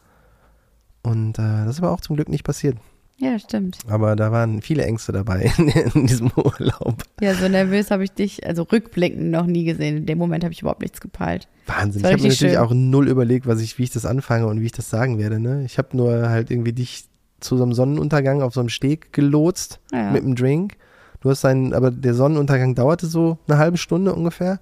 Und 1.02 1.38
äh, 1.38 1.64
das 1.64 1.76
ist 1.76 1.78
aber 1.78 1.92
auch 1.92 2.00
zum 2.00 2.16
Glück 2.16 2.28
nicht 2.28 2.44
passiert. 2.44 2.76
Ja, 3.22 3.38
stimmt. 3.38 3.78
Aber 3.88 4.16
da 4.16 4.32
waren 4.32 4.62
viele 4.62 4.84
Ängste 4.84 5.12
dabei 5.12 5.52
in 5.94 6.06
diesem 6.08 6.32
Urlaub. 6.34 7.04
Ja, 7.20 7.34
so 7.34 7.48
nervös 7.48 7.92
habe 7.92 8.02
ich 8.02 8.10
dich, 8.10 8.44
also 8.44 8.64
rückblickend 8.64 9.30
noch 9.30 9.46
nie 9.46 9.64
gesehen. 9.64 9.98
In 9.98 10.06
dem 10.06 10.18
Moment 10.18 10.42
habe 10.42 10.52
ich 10.52 10.60
überhaupt 10.62 10.80
nichts 10.82 11.00
gepeilt. 11.00 11.46
Wahnsinn. 11.66 12.00
Ich 12.00 12.04
habe 12.12 12.20
mir 12.20 12.28
natürlich 12.30 12.54
schön. 12.54 12.56
auch 12.56 12.72
null 12.74 13.06
überlegt, 13.08 13.46
was 13.46 13.60
ich, 13.60 13.78
wie 13.78 13.84
ich 13.84 13.90
das 13.90 14.06
anfange 14.06 14.48
und 14.48 14.60
wie 14.60 14.66
ich 14.66 14.72
das 14.72 14.90
sagen 14.90 15.18
werde. 15.18 15.38
Ne? 15.38 15.62
Ich 15.64 15.78
habe 15.78 15.96
nur 15.96 16.28
halt 16.30 16.50
irgendwie 16.50 16.72
dich 16.72 17.04
zu 17.38 17.56
so 17.56 17.62
einem 17.62 17.74
Sonnenuntergang 17.74 18.42
auf 18.42 18.54
so 18.54 18.60
einem 18.60 18.68
Steg 18.70 19.12
gelotst 19.12 19.78
Ja. 19.92 20.10
mit 20.10 20.24
einem 20.24 20.34
Drink. 20.34 20.76
Du 21.20 21.30
hast 21.30 21.44
deinen, 21.44 21.74
aber 21.74 21.92
der 21.92 22.14
Sonnenuntergang 22.14 22.74
dauerte 22.74 23.06
so 23.06 23.38
eine 23.46 23.56
halbe 23.58 23.76
Stunde 23.78 24.12
ungefähr. 24.14 24.58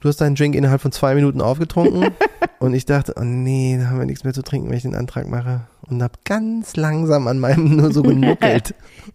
Du 0.00 0.08
hast 0.10 0.20
deinen 0.20 0.34
Drink 0.34 0.54
innerhalb 0.54 0.82
von 0.82 0.92
zwei 0.92 1.14
Minuten 1.14 1.40
aufgetrunken 1.40 2.10
und 2.58 2.74
ich 2.74 2.84
dachte, 2.86 3.14
oh 3.16 3.22
nee, 3.24 3.76
da 3.80 3.86
haben 3.90 3.98
wir 3.98 4.06
nichts 4.06 4.24
mehr 4.24 4.32
zu 4.32 4.42
trinken, 4.42 4.68
wenn 4.70 4.76
ich 4.76 4.82
den 4.82 4.94
Antrag 4.94 5.28
mache. 5.28 5.62
Und 5.88 6.02
hab 6.02 6.24
ganz 6.24 6.74
langsam 6.76 7.28
an 7.28 7.38
meinem 7.38 7.76
nur 7.76 7.92
so 7.92 8.02
genuckelt. 8.02 8.74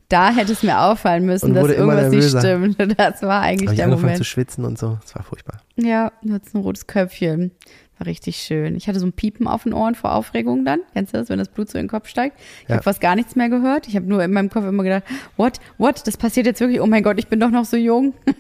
Da 0.10 0.32
hätte 0.32 0.54
es 0.54 0.64
mir 0.64 0.80
auffallen 0.80 1.26
müssen, 1.26 1.54
dass 1.54 1.68
irgendwas 1.68 2.12
nicht 2.12 2.30
stimmt. 2.30 2.78
Das 2.98 3.22
war 3.24 3.42
eigentlich 3.42 3.68
Habe 3.68 3.74
ich 3.74 3.78
der 3.78 3.86
angefangen 3.86 4.02
Moment. 4.04 4.18
zu 4.18 4.24
schwitzen 4.24 4.64
und 4.66 4.78
so. 4.78 4.98
Es 5.06 5.16
war 5.16 5.24
furchtbar. 5.24 5.62
Ja, 5.76 6.12
du 6.24 6.34
hattest 6.34 6.56
ein 6.56 6.62
rotes 6.62 6.88
Köpfchen. 6.88 7.52
War 7.98 8.08
richtig 8.08 8.38
schön. 8.38 8.76
Ich 8.76 8.88
hatte 8.88 9.00
so 9.00 9.06
ein 9.06 9.14
Piepen 9.14 9.48
auf 9.48 9.64
den 9.64 9.74
Ohren 9.74 9.96
vor 9.96 10.14
Aufregung 10.16 10.64
dann. 10.66 10.80
Kennst 10.94 11.14
du 11.14 11.18
das, 11.18 11.30
wenn 11.30 11.38
das 11.40 11.50
Blut 11.50 11.70
so 11.70 11.78
in 11.78 11.86
den 11.86 11.90
Kopf 11.90 12.08
steigt? 12.08 12.40
Ich 12.64 12.70
Ja. 12.70 12.76
habe 12.76 12.84
fast 12.84 13.02
gar 13.02 13.16
nichts 13.16 13.36
mehr 13.36 13.50
gehört. 13.50 13.88
Ich 13.88 13.96
habe 13.96 14.06
nur 14.08 14.24
in 14.24 14.32
meinem 14.32 14.50
Kopf 14.50 14.66
immer 14.66 14.84
gedacht, 14.84 15.04
what, 15.38 15.60
what, 15.78 16.08
das 16.08 16.18
passiert 16.18 16.46
jetzt 16.46 16.62
wirklich? 16.62 16.80
Oh 16.82 16.88
mein 16.88 17.04
Gott, 17.04 17.20
ich 17.20 17.28
bin 17.28 17.40
doch 17.40 17.52
noch 17.52 17.66
so 17.66 17.76
jung. 17.78 18.14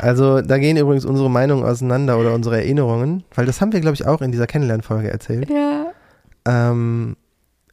Also 0.00 0.40
da 0.40 0.58
gehen 0.58 0.76
übrigens 0.76 1.04
unsere 1.04 1.30
Meinungen 1.30 1.64
auseinander 1.64 2.18
oder 2.18 2.34
unsere 2.34 2.56
Erinnerungen, 2.56 3.24
weil 3.34 3.46
das 3.46 3.60
haben 3.60 3.72
wir, 3.72 3.80
glaube 3.80 3.94
ich, 3.94 4.06
auch 4.06 4.22
in 4.22 4.30
dieser 4.30 4.46
Kennenlernfolge 4.46 5.10
erzählt. 5.10 5.50
Ja. 5.50 5.92
Ähm, 6.46 7.16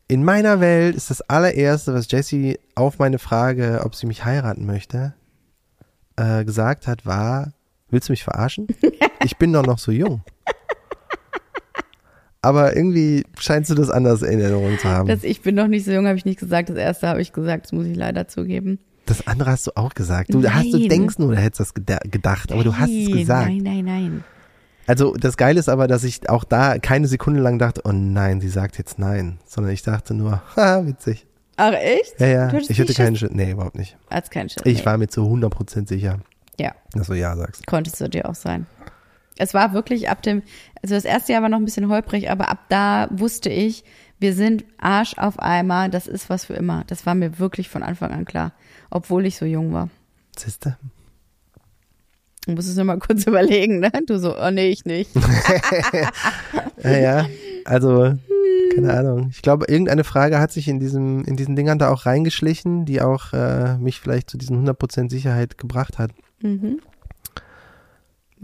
in 0.07 0.23
meiner 0.23 0.59
Welt 0.59 0.95
ist 0.95 1.09
das 1.09 1.21
allererste, 1.21 1.93
was 1.93 2.11
Jessie 2.11 2.59
auf 2.75 2.99
meine 2.99 3.19
Frage, 3.19 3.81
ob 3.83 3.95
sie 3.95 4.07
mich 4.07 4.25
heiraten 4.25 4.65
möchte, 4.65 5.13
äh, 6.15 6.45
gesagt 6.45 6.87
hat, 6.87 7.05
war, 7.05 7.53
willst 7.89 8.09
du 8.09 8.13
mich 8.13 8.23
verarschen? 8.23 8.67
Ich 9.23 9.37
bin 9.37 9.51
doch 9.53 9.65
noch 9.65 9.79
so 9.79 9.91
jung. 9.91 10.21
Aber 12.41 12.75
irgendwie 12.75 13.23
scheinst 13.39 13.71
du 13.71 13.75
das 13.75 13.89
anders 13.89 14.21
in 14.21 14.39
Erinnerung 14.39 14.77
zu 14.77 14.87
haben. 14.87 15.07
Das 15.07 15.23
ich 15.23 15.41
bin 15.41 15.55
noch 15.55 15.67
nicht 15.67 15.83
so 15.83 15.91
jung, 15.91 16.05
habe 16.05 16.17
ich 16.17 16.25
nicht 16.25 16.39
gesagt. 16.39 16.69
Das 16.69 16.77
erste 16.77 17.07
habe 17.07 17.19
ich 17.19 17.33
gesagt, 17.33 17.65
das 17.65 17.71
muss 17.71 17.87
ich 17.87 17.95
leider 17.95 18.27
zugeben. 18.27 18.77
Das 19.05 19.27
andere 19.27 19.51
hast 19.51 19.67
du 19.67 19.71
auch 19.75 19.93
gesagt. 19.93 20.33
Du 20.33 20.43
hast 20.49 20.71
du 20.73 20.79
Nein. 20.79 20.89
denkst 20.89 21.19
nur, 21.19 21.31
du 21.31 21.37
hättest 21.37 21.59
das 21.59 21.75
geda- 21.75 22.07
gedacht, 22.09 22.51
aber 22.51 22.63
du 22.63 22.75
hast 22.75 22.89
es 22.89 23.07
Nein, 23.09 23.17
gesagt. 23.17 23.47
Nein, 23.49 23.57
nein, 23.63 23.85
nein. 23.85 24.23
Also 24.87 25.13
das 25.15 25.37
Geile 25.37 25.59
ist 25.59 25.69
aber, 25.69 25.87
dass 25.87 26.03
ich 26.03 26.29
auch 26.29 26.43
da 26.43 26.77
keine 26.79 27.07
Sekunde 27.07 27.39
lang 27.41 27.57
dachte, 27.59 27.81
oh 27.85 27.91
nein, 27.91 28.39
sie 28.41 28.49
sagt 28.49 28.77
jetzt 28.77 28.99
nein, 28.99 29.39
sondern 29.45 29.73
ich 29.73 29.81
dachte 29.83 30.13
nur, 30.13 30.41
haha, 30.55 30.85
witzig. 30.85 31.25
Ach, 31.57 31.73
echt? 31.73 32.19
Ja, 32.19 32.27
ja, 32.27 32.47
ich 32.53 32.69
hatte 32.69 32.81
nicht 32.81 32.97
keinen 32.97 33.15
Schiss. 33.15 33.29
Nee, 33.31 33.51
überhaupt 33.51 33.77
nicht. 33.77 33.95
Als 34.09 34.29
kein 34.29 34.49
Schiss. 34.49 34.61
Ich 34.65 34.79
nee. 34.79 34.85
war 34.85 34.97
mir 34.97 35.07
zu 35.07 35.21
100% 35.21 35.87
sicher, 35.87 36.19
Ja, 36.59 36.73
dass 36.93 37.07
du 37.07 37.13
ja 37.13 37.35
sagst. 37.35 37.65
konntest 37.65 37.99
du 38.01 38.09
dir 38.09 38.27
auch 38.29 38.35
sein. 38.35 38.65
Es 39.37 39.53
war 39.53 39.73
wirklich 39.73 40.09
ab 40.09 40.21
dem, 40.21 40.43
also 40.81 40.95
das 40.95 41.05
erste 41.05 41.33
Jahr 41.33 41.41
war 41.41 41.49
noch 41.49 41.57
ein 41.57 41.65
bisschen 41.65 41.89
holprig, 41.89 42.29
aber 42.29 42.49
ab 42.49 42.59
da 42.69 43.07
wusste 43.11 43.49
ich, 43.49 43.83
wir 44.19 44.33
sind 44.33 44.65
Arsch 44.77 45.17
auf 45.17 45.39
Eimer, 45.39 45.89
das 45.89 46.07
ist 46.07 46.29
was 46.29 46.45
für 46.45 46.53
immer. 46.53 46.83
Das 46.87 47.05
war 47.05 47.15
mir 47.15 47.39
wirklich 47.39 47.69
von 47.69 47.83
Anfang 47.83 48.11
an 48.11 48.25
klar, 48.25 48.53
obwohl 48.89 49.25
ich 49.25 49.37
so 49.37 49.45
jung 49.45 49.73
war. 49.73 49.89
Siehste? 50.37 50.77
Du 52.45 52.53
musst 52.53 52.69
es 52.69 52.75
nur 52.75 52.85
mal 52.85 52.99
kurz 52.99 53.25
überlegen, 53.27 53.79
ne? 53.79 53.91
Du 54.05 54.19
so, 54.19 54.37
oh 54.37 54.51
nee, 54.51 54.69
ich 54.69 54.85
nicht. 54.85 55.11
Ja. 56.83 57.25
Also, 57.65 58.13
keine 58.75 58.93
Ahnung. 58.93 59.29
Ich 59.31 59.41
glaube, 59.41 59.65
irgendeine 59.67 60.03
Frage 60.03 60.39
hat 60.39 60.51
sich 60.51 60.67
in 60.67 60.79
diesem, 60.79 61.23
in 61.23 61.35
diesen 61.35 61.55
Dingern 61.55 61.79
da 61.79 61.89
auch 61.89 62.05
reingeschlichen, 62.05 62.85
die 62.85 63.01
auch 63.01 63.33
äh, 63.33 63.77
mich 63.77 63.99
vielleicht 63.99 64.29
zu 64.29 64.37
diesen 64.37 64.67
100% 64.67 65.09
Sicherheit 65.09 65.57
gebracht 65.57 65.97
hat. 65.97 66.11
Mhm. 66.41 66.79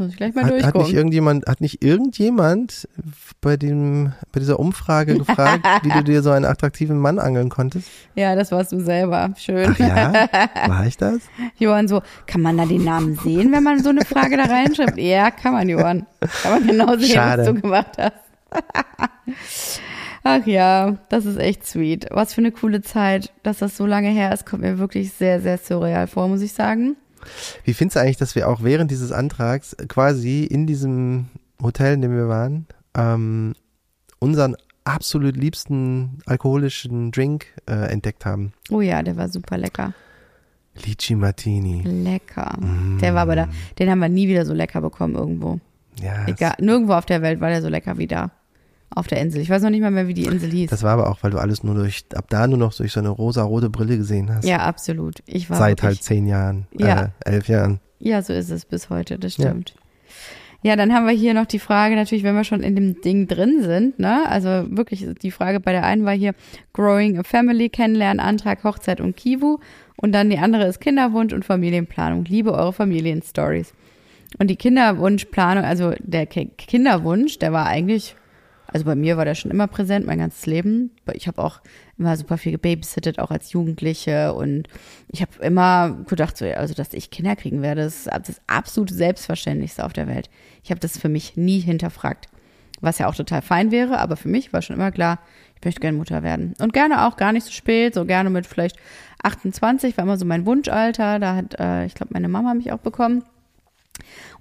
Muss 0.02 0.14
ich 0.14 0.18
gleich 0.18 0.34
mal 0.34 0.44
Hat, 0.44 0.50
hat 0.50 0.56
nicht 0.56 0.66
durchgucken. 0.74 0.96
irgendjemand, 0.96 1.46
hat 1.46 1.62
nicht 1.62 1.84
irgendjemand 1.84 2.88
bei 3.40 3.56
dem, 3.56 4.14
bei 4.32 4.40
dieser 4.40 4.60
Umfrage 4.60 5.16
gefragt, 5.16 5.64
wie 5.84 5.90
du 5.90 6.04
dir 6.04 6.24
so 6.24 6.32
einen 6.32 6.46
attraktiven 6.46 6.98
Mann 6.98 7.20
angeln 7.20 7.50
konntest? 7.50 7.88
Ja, 8.16 8.34
das 8.34 8.52
warst 8.52 8.72
du 8.72 8.80
selber. 8.80 9.32
Schön. 9.38 9.76
Ach 9.76 9.80
ja? 9.80 10.12
War 10.68 10.88
ich 10.88 10.98
das? 10.98 11.20
Johann 11.60 11.88
so, 11.88 12.02
kann 12.26 12.42
man 12.42 12.58
da 12.58 12.66
den 12.66 12.84
Namen 12.84 13.16
sehen, 13.16 13.52
wenn 13.52 13.62
man 13.62 13.84
so 13.84 13.90
eine 13.90 14.04
Frage 14.04 14.38
da 14.38 14.46
reinschreibt? 14.46 14.98
Ja, 14.98 15.30
kann 15.30 15.54
man, 15.54 15.70
Johann. 15.70 16.08
Kann 16.42 16.52
man 16.54 16.68
genau 16.68 16.98
sehen, 16.98 17.14
Schade. 17.14 17.44
was 17.44 17.54
du 17.54 17.62
gemacht 17.62 17.98
hast. 18.00 19.80
Ach 20.24 20.46
ja, 20.48 20.98
das 21.10 21.26
ist 21.26 21.38
echt 21.38 21.68
sweet. 21.68 22.08
Was 22.10 22.34
für 22.34 22.42
eine 22.42 22.52
coole 22.52 22.82
Zeit, 22.82 23.32
dass 23.44 23.60
das 23.60 23.78
so 23.78 23.86
lange 23.86 24.10
her 24.10 24.34
ist, 24.34 24.48
kommt 24.48 24.64
mir 24.64 24.80
wirklich 24.80 25.14
sehr, 25.14 25.42
sehr 25.42 25.60
surreal 25.60 26.08
vor, 26.08 26.28
muss 26.28 26.42
ich 26.42 26.54
sagen. 26.54 26.96
Wie 27.64 27.74
findest 27.74 27.96
du 27.96 28.02
eigentlich, 28.02 28.18
dass 28.18 28.36
wir 28.36 28.50
auch 28.50 28.64
während 28.64 28.92
dieses 28.92 29.12
Antrags 29.12 29.76
quasi 29.88 30.44
in 30.44 30.68
diesem 30.68 31.28
Hotel, 31.62 31.94
in 31.94 32.02
dem 32.02 32.16
wir 32.16 32.28
waren, 32.28 32.66
ähm, 32.96 33.54
unseren 34.20 34.56
absolut 34.84 35.36
liebsten 35.38 36.20
alkoholischen 36.26 37.12
Drink 37.12 37.46
äh, 37.68 37.92
entdeckt 37.92 38.26
haben? 38.26 38.54
Oh 38.70 38.82
ja, 38.82 39.02
der 39.04 39.18
war 39.18 39.30
super 39.30 39.58
lecker. 39.58 39.94
Lychee 40.86 41.16
Martini. 41.16 41.82
Lecker. 41.84 42.58
Der 43.02 43.14
war 43.14 43.24
aber 43.24 43.36
da, 43.36 43.50
den 43.78 43.90
haben 43.90 44.00
wir 44.00 44.10
nie 44.10 44.28
wieder 44.28 44.46
so 44.46 44.54
lecker 44.54 44.82
bekommen 44.82 45.16
irgendwo. 45.16 45.60
Ja, 46.02 46.26
Egal, 46.28 46.56
nirgendwo 46.60 46.94
auf 46.94 47.06
der 47.06 47.22
Welt 47.22 47.42
war 47.42 47.50
der 47.50 47.62
so 47.62 47.68
lecker 47.68 47.98
wie 47.98 48.08
da. 48.08 48.32
Auf 48.94 49.08
der 49.08 49.22
Insel. 49.22 49.42
Ich 49.42 49.50
weiß 49.50 49.62
noch 49.64 49.70
nicht 49.70 49.82
mal 49.82 49.90
mehr, 49.92 50.08
wie 50.08 50.14
die 50.14 50.26
Insel 50.26 50.52
hieß. 50.52 50.70
das 50.70 50.84
war 50.84 50.92
aber 50.92 51.10
auch, 51.10 51.20
weil 51.22 51.32
du 51.32 51.38
alles 51.38 51.64
nur 51.64 51.76
durch, 51.76 52.04
ab 52.14 52.26
da 52.30 52.46
nur 52.48 52.58
noch 52.58 52.74
durch 52.74 52.92
so 52.92 53.00
eine 53.00 53.10
rosa-rote 53.10 53.70
Brille 53.70 53.98
gesehen 53.98 54.34
hast. 54.34 54.46
ja, 54.46 54.58
absolut. 54.58 55.20
Ich 55.26 55.50
war 55.50 55.58
Seit 55.58 55.70
wirklich, 55.82 55.84
halt 56.00 56.04
zehn 56.04 56.28
Jahren, 56.28 56.68
Ja. 56.78 57.12
äh, 57.26 57.32
elf 57.32 57.48
Jahren. 57.48 57.80
Ja, 58.00 58.22
so 58.22 58.34
ist 58.34 58.50
es 58.50 58.66
bis 58.66 58.90
heute, 58.90 59.18
das 59.18 59.38
Ja. 59.38 59.50
stimmt. 59.50 59.76
Ja. 60.64 60.76
dann 60.76 60.94
haben 60.94 61.06
wir 61.08 61.14
hier 61.14 61.34
noch 61.34 61.46
die 61.48 61.58
Frage, 61.60 61.96
natürlich, 61.96 62.24
wenn 62.24 62.36
wir 62.36 62.44
schon 62.44 62.62
in 62.64 62.76
dem 62.76 63.00
Ding 63.02 63.28
drin 63.28 63.64
sind, 63.64 63.98
ne? 63.98 64.28
Also 64.28 64.66
wirklich, 64.70 65.08
die 65.22 65.32
Frage 65.32 65.60
bei 65.60 65.72
der 65.72 65.86
einen 65.86 66.04
war 66.06 66.14
hier 66.14 66.34
Growing 66.74 67.18
a 67.18 67.24
Family, 67.24 67.70
Kennenlernen, 67.70 68.20
Antrag, 68.20 68.64
Hochzeit 68.64 69.02
und 69.02 69.16
Kivu. 69.16 69.58
Und 69.96 70.12
dann 70.12 70.30
die 70.30 70.38
andere 70.38 70.66
ist 70.66 70.80
Kinderwunsch 70.82 71.34
und 71.34 71.46
Familienplanung. 71.46 72.26
Liebe 72.26 72.52
eure 72.54 72.74
Familienstories. 72.74 73.74
Und 74.38 74.50
die 74.50 74.56
Kinderwunschplanung, 74.56 75.64
also 75.64 75.94
der 76.00 76.26
Ki- 76.28 76.52
Kinderwunsch, 76.58 77.40
der 77.40 77.54
war 77.54 77.66
eigentlich, 77.66 78.16
Also 78.74 78.86
bei 78.86 78.96
mir 78.96 79.18
war 79.18 79.26
der 79.26 79.36
schon 79.36 79.52
immer 79.52 79.68
präsent, 79.68 80.06
mein 80.06 80.20
ganzes 80.20 80.46
Leben. 80.46 80.92
Ich 81.14 81.28
habe 81.28 81.44
auch 81.44 81.62
immer 81.98 82.16
super 82.16 82.38
viel 82.38 82.54
gebabysittet, 82.54 83.20
auch 83.20 83.32
als 83.32 83.52
Jugendliche. 83.52 84.34
Und 84.34 84.68
ich 85.10 85.22
habe 85.22 85.32
immer 85.42 85.98
gedacht, 86.08 86.38
so, 86.38 86.46
also 86.46 86.74
dass 86.74 86.94
ich 86.94 87.12
Kinder 87.12 87.36
kriegen 87.36 87.62
werde, 87.62 87.82
ist 87.82 88.08
das 88.08 88.42
absolut 88.48 88.90
Selbstverständlichste 88.90 89.86
auf 89.86 89.94
der 89.94 90.08
Welt. 90.08 90.30
Ich 90.64 90.72
habe 90.72 90.80
das 90.80 90.98
für 90.98 91.10
mich 91.10 91.36
nie 91.36 91.60
hinterfragt. 91.60 92.28
Was 92.80 92.98
ja 92.98 93.08
auch 93.08 93.16
total 93.16 93.44
fein 93.44 93.70
wäre, 93.70 94.00
aber 94.00 94.16
für 94.16 94.28
mich 94.28 94.54
war 94.54 94.64
schon 94.64 94.76
immer 94.76 94.92
klar, 94.92 95.20
ich 95.56 95.64
möchte 95.64 95.82
gerne 95.82 95.98
Mutter 95.98 96.24
werden. 96.24 96.56
Und 96.60 96.74
gerne 96.74 97.06
auch 97.06 97.16
gar 97.16 97.32
nicht 97.32 97.46
so 97.46 97.52
spät, 97.52 97.94
so 97.94 98.06
gerne 98.06 98.32
mit 98.32 98.48
vielleicht 98.48 98.78
28, 99.22 99.98
war 99.98 100.04
immer 100.06 100.18
so 100.18 100.26
mein 100.26 100.48
Wunschalter. 100.48 101.20
Da 101.20 101.36
hat, 101.36 101.60
äh, 101.60 101.86
ich 101.86 101.94
glaube, 101.94 102.14
meine 102.14 102.28
Mama 102.28 102.56
mich 102.56 102.72
auch 102.72 102.80
bekommen. 102.80 103.24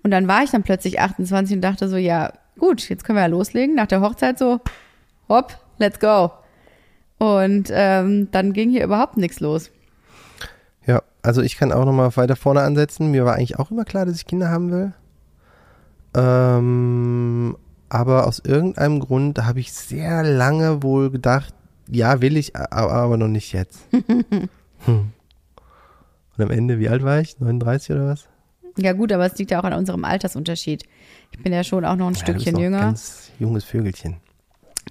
Und 0.02 0.10
dann 0.10 0.28
war 0.28 0.42
ich 0.42 0.50
dann 0.50 0.62
plötzlich 0.62 1.00
28 1.00 1.56
und 1.56 1.60
dachte 1.62 1.88
so, 1.88 1.98
ja, 1.98 2.32
gut, 2.60 2.88
jetzt 2.88 3.04
können 3.04 3.16
wir 3.16 3.22
ja 3.22 3.26
loslegen. 3.26 3.74
Nach 3.74 3.88
der 3.88 4.00
Hochzeit 4.00 4.38
so, 4.38 4.60
hopp, 5.28 5.58
let's 5.78 5.98
go. 5.98 6.30
Und 7.18 7.70
ähm, 7.72 8.30
dann 8.30 8.52
ging 8.52 8.70
hier 8.70 8.84
überhaupt 8.84 9.16
nichts 9.16 9.40
los. 9.40 9.70
Ja, 10.86 11.02
also 11.22 11.42
ich 11.42 11.56
kann 11.56 11.72
auch 11.72 11.84
nochmal 11.84 12.16
weiter 12.16 12.36
vorne 12.36 12.62
ansetzen. 12.62 13.10
Mir 13.10 13.24
war 13.24 13.34
eigentlich 13.34 13.58
auch 13.58 13.70
immer 13.70 13.84
klar, 13.84 14.06
dass 14.06 14.16
ich 14.16 14.26
Kinder 14.26 14.48
haben 14.48 14.70
will. 14.70 14.92
Ähm, 16.14 17.56
aber 17.88 18.26
aus 18.26 18.38
irgendeinem 18.38 19.00
Grund 19.00 19.44
habe 19.44 19.60
ich 19.60 19.72
sehr 19.72 20.22
lange 20.22 20.82
wohl 20.82 21.10
gedacht, 21.10 21.54
ja, 21.88 22.20
will 22.20 22.36
ich, 22.36 22.54
aber 22.56 23.16
noch 23.16 23.28
nicht 23.28 23.52
jetzt. 23.52 23.80
hm. 23.90 25.12
Und 26.36 26.44
am 26.44 26.50
Ende, 26.50 26.78
wie 26.78 26.88
alt 26.88 27.02
war 27.02 27.20
ich? 27.20 27.38
39 27.38 27.90
oder 27.90 28.06
was? 28.06 28.28
Ja 28.76 28.92
gut, 28.92 29.12
aber 29.12 29.26
es 29.26 29.36
liegt 29.36 29.50
ja 29.50 29.60
auch 29.60 29.64
an 29.64 29.74
unserem 29.74 30.04
Altersunterschied. 30.04 30.84
Ich 31.32 31.42
bin 31.42 31.52
ja 31.52 31.64
schon 31.64 31.84
auch 31.84 31.96
noch 31.96 32.08
ein 32.08 32.14
ja, 32.14 32.20
Stückchen 32.20 32.58
jünger. 32.58 32.78
Ein 32.78 32.84
ganz 32.86 33.30
junges 33.38 33.64
Vögelchen. 33.64 34.16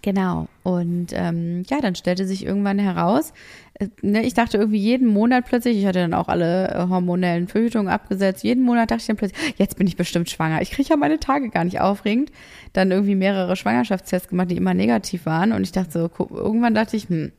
Genau. 0.02 0.48
Und 0.64 1.08
ähm, 1.12 1.64
ja, 1.70 1.82
dann 1.82 1.96
stellte 1.96 2.26
sich 2.26 2.46
irgendwann 2.46 2.80
heraus, 2.80 3.34
äh, 3.74 3.88
ne, 4.02 4.24
ich 4.24 4.34
dachte 4.34 4.58
irgendwie 4.58 4.78
jeden 4.78 5.08
Monat 5.08 5.46
plötzlich, 5.46 5.78
ich 5.78 5.86
hatte 5.86 6.00
dann 6.00 6.14
auch 6.14 6.30
alle 6.30 6.70
äh, 6.70 6.88
hormonellen 6.88 7.48
Verhütungen 7.48 7.90
abgesetzt, 7.90 8.44
jeden 8.44 8.64
Monat 8.64 8.92
dachte 8.92 9.02
ich 9.02 9.08
dann 9.08 9.18
plötzlich, 9.18 9.56
jetzt 9.58 9.78
bin 9.78 9.88
ich 9.88 9.98
bestimmt 9.98 10.30
schwanger. 10.30 10.62
Ich 10.62 10.72
kriege 10.72 10.90
ja 10.90 10.96
meine 10.96 11.20
Tage 11.20 11.50
gar 11.50 11.66
nicht 11.66 11.82
aufregend. 11.82 12.32
Dann 12.74 12.92
irgendwie 12.92 13.16
mehrere 13.16 13.56
Schwangerschaftstests 13.56 14.30
gemacht, 14.30 14.52
die 14.52 14.58
immer 14.58 14.74
negativ 14.74 15.26
waren. 15.26 15.52
Und 15.52 15.64
ich 15.64 15.72
dachte 15.72 15.92
so, 15.92 16.26
irgendwann 16.34 16.76
dachte 16.76 16.96
ich, 16.96 17.10
hm, 17.10 17.32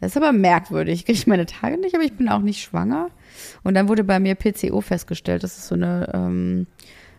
das 0.00 0.12
ist 0.12 0.16
aber 0.16 0.32
merkwürdig. 0.32 1.00
Ich 1.00 1.06
kriege 1.06 1.28
meine 1.28 1.46
Tage 1.46 1.78
nicht, 1.78 1.94
aber 1.94 2.04
ich 2.04 2.12
bin 2.12 2.28
auch 2.28 2.40
nicht 2.40 2.62
schwanger. 2.62 3.08
Und 3.62 3.74
dann 3.74 3.88
wurde 3.88 4.04
bei 4.04 4.20
mir 4.20 4.36
PCO 4.36 4.80
festgestellt. 4.80 5.42
Das 5.42 5.58
ist 5.58 5.66
so 5.66 5.74
eine 5.74 6.10
ähm, 6.14 6.66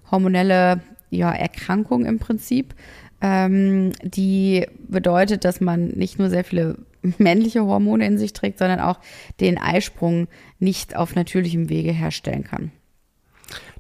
hormonelle 0.10 0.82
ja, 1.10 1.32
Erkrankung 1.32 2.06
im 2.06 2.20
Prinzip, 2.20 2.76
ähm, 3.22 3.94
die 4.04 4.68
bedeutet, 4.88 5.46
dass 5.46 5.62
man 5.62 5.88
nicht 5.90 6.20
nur 6.20 6.30
sehr 6.30 6.44
viele 6.44 6.78
männliche 7.18 7.66
Hormone 7.66 8.06
in 8.06 8.18
sich 8.18 8.34
trägt, 8.34 8.60
sondern 8.60 8.80
auch 8.80 9.00
den 9.40 9.58
Eisprung 9.58 10.28
nicht 10.60 10.96
auf 10.96 11.16
natürlichem 11.16 11.70
Wege 11.70 11.92
herstellen 11.92 12.44
kann. 12.44 12.72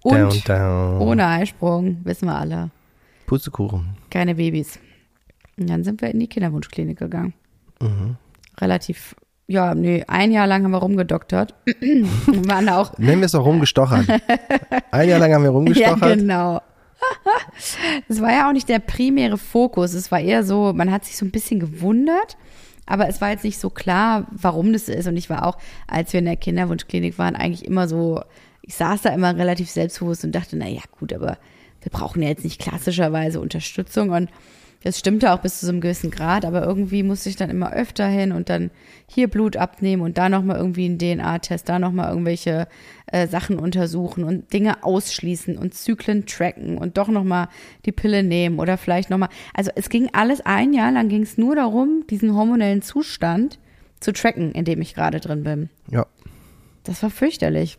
Und 0.02 0.14
down, 0.14 0.42
down. 0.46 1.02
ohne 1.02 1.28
Eisprung, 1.28 1.98
wissen 2.04 2.28
wir 2.28 2.36
alle. 2.36 2.72
Pustekuchen. 3.26 3.98
Keine 4.10 4.36
Babys. 4.36 4.80
Und 5.58 5.70
dann 5.70 5.84
sind 5.84 6.02
wir 6.02 6.10
in 6.12 6.20
die 6.20 6.28
Kinderwunschklinik 6.28 6.98
gegangen. 6.98 7.34
Mhm. 7.82 8.16
Relativ 8.60 9.16
ja, 9.50 9.74
nee, 9.74 10.04
ein 10.08 10.34
Jahr 10.34 10.46
lang 10.46 10.66
haben 10.66 10.72
wir 10.72 10.80
rumgedoktert. 10.80 11.56
wir 11.66 12.48
waren 12.48 12.68
auch. 12.68 12.98
Nennen 12.98 13.22
wir 13.22 13.28
es 13.28 13.32
doch 13.32 13.46
rumgestochert. 13.46 14.06
ein 14.92 15.10
Jahr 15.10 15.20
lang 15.20 15.34
haben 15.34 15.44
wir 15.44 15.50
rumgestochert. 15.52 16.02
Ja, 16.02 16.16
genau. 16.16 16.62
Es 18.08 18.22
war 18.22 18.32
ja 18.32 18.48
auch 18.48 18.54
nicht 18.54 18.70
der 18.70 18.80
primäre 18.80 19.38
Fokus. 19.38 19.94
Es 19.94 20.12
war 20.12 20.20
eher 20.20 20.44
so, 20.44 20.74
man 20.74 20.92
hat 20.92 21.06
sich 21.06 21.18
so 21.18 21.26
ein 21.26 21.32
bisschen 21.32 21.60
gewundert, 21.60 22.38
aber 22.86 23.08
es 23.08 23.22
war 23.22 23.30
jetzt 23.30 23.44
nicht 23.44 23.60
so 23.60 23.70
klar, 23.70 24.28
warum 24.32 24.74
das 24.74 24.90
ist. 24.90 25.08
Und 25.08 25.18
ich 25.18 25.30
war 25.30 25.46
auch, 25.46 25.58
als 25.88 26.14
wir 26.14 26.20
in 26.20 26.26
der 26.26 26.38
Kinderwunschklinik 26.38 27.18
waren, 27.18 27.36
eigentlich 27.36 27.66
immer 27.66 27.88
so, 27.88 28.22
ich 28.62 28.76
saß 28.76 29.02
da 29.02 29.10
immer 29.10 29.36
relativ 29.36 29.70
selbstbewusst 29.70 30.24
und 30.24 30.34
dachte, 30.34 30.58
na 30.58 30.68
ja, 30.68 30.82
gut, 30.98 31.14
aber 31.14 31.38
wir 31.82 31.92
brauchen 31.92 32.22
ja 32.22 32.30
jetzt 32.30 32.44
nicht 32.44 32.60
klassischerweise 32.60 33.40
Unterstützung. 33.40 34.10
Und 34.10 34.30
das 34.84 35.00
stimmte 35.00 35.34
auch 35.34 35.40
bis 35.40 35.60
zu 35.60 35.66
so 35.66 35.72
einem 35.72 35.82
gewissen 35.82 36.12
Grad, 36.12 36.46
aber 36.46 36.64
irgendwie 36.64 37.04
musste 37.04 37.30
ich 37.30 37.36
dann 37.36 37.50
immer 37.50 37.74
öfter 37.74 38.08
hin 38.08 38.32
und 38.32 38.50
dann 38.50 38.72
hier 39.08 39.28
Blut 39.28 39.58
abnehmen 39.58 40.02
und 40.02 40.18
da 40.18 40.30
nochmal 40.30 40.58
irgendwie 40.58 40.86
einen 40.86 41.00
DNA-Test, 41.00 41.68
da 41.68 41.80
nochmal 41.80 42.10
irgendwelche 42.10 42.68
äh, 43.08 43.28
Sachen 43.28 43.58
untersuchen 43.58 44.24
und 44.24 44.54
Dinge 44.54 44.84
ausschließen 44.84 45.58
und 45.58 45.74
Zyklen 45.74 46.26
tracken 46.26 46.78
und 46.78 46.98
doch 46.98 47.08
nochmal 47.08 47.48
die 47.86 47.92
Pille 47.92 48.24
nehmen 48.24 48.60
oder 48.60 48.78
vielleicht 48.78 49.10
nochmal. 49.10 49.30
Also 49.54 49.72
es 49.76 49.90
ging 49.90 50.10
alles 50.14 50.42
ein 50.42 50.74
Jahr 50.74 50.92
lang 50.92 51.10
ging 51.10 51.24
es 51.24 51.38
nur 51.38 51.56
darum, 51.56 52.06
diesen 52.10 52.36
hormonellen 52.36 52.82
Zustand 52.82 53.60
zu 54.00 54.14
tracken, 54.14 54.52
in 54.52 54.66
dem 54.66 54.82
ich 54.82 54.94
gerade 54.94 55.20
drin 55.20 55.44
bin. 55.44 55.70
Ja. 55.90 56.06
Das 56.84 57.02
war 57.04 57.10
fürchterlich. 57.10 57.78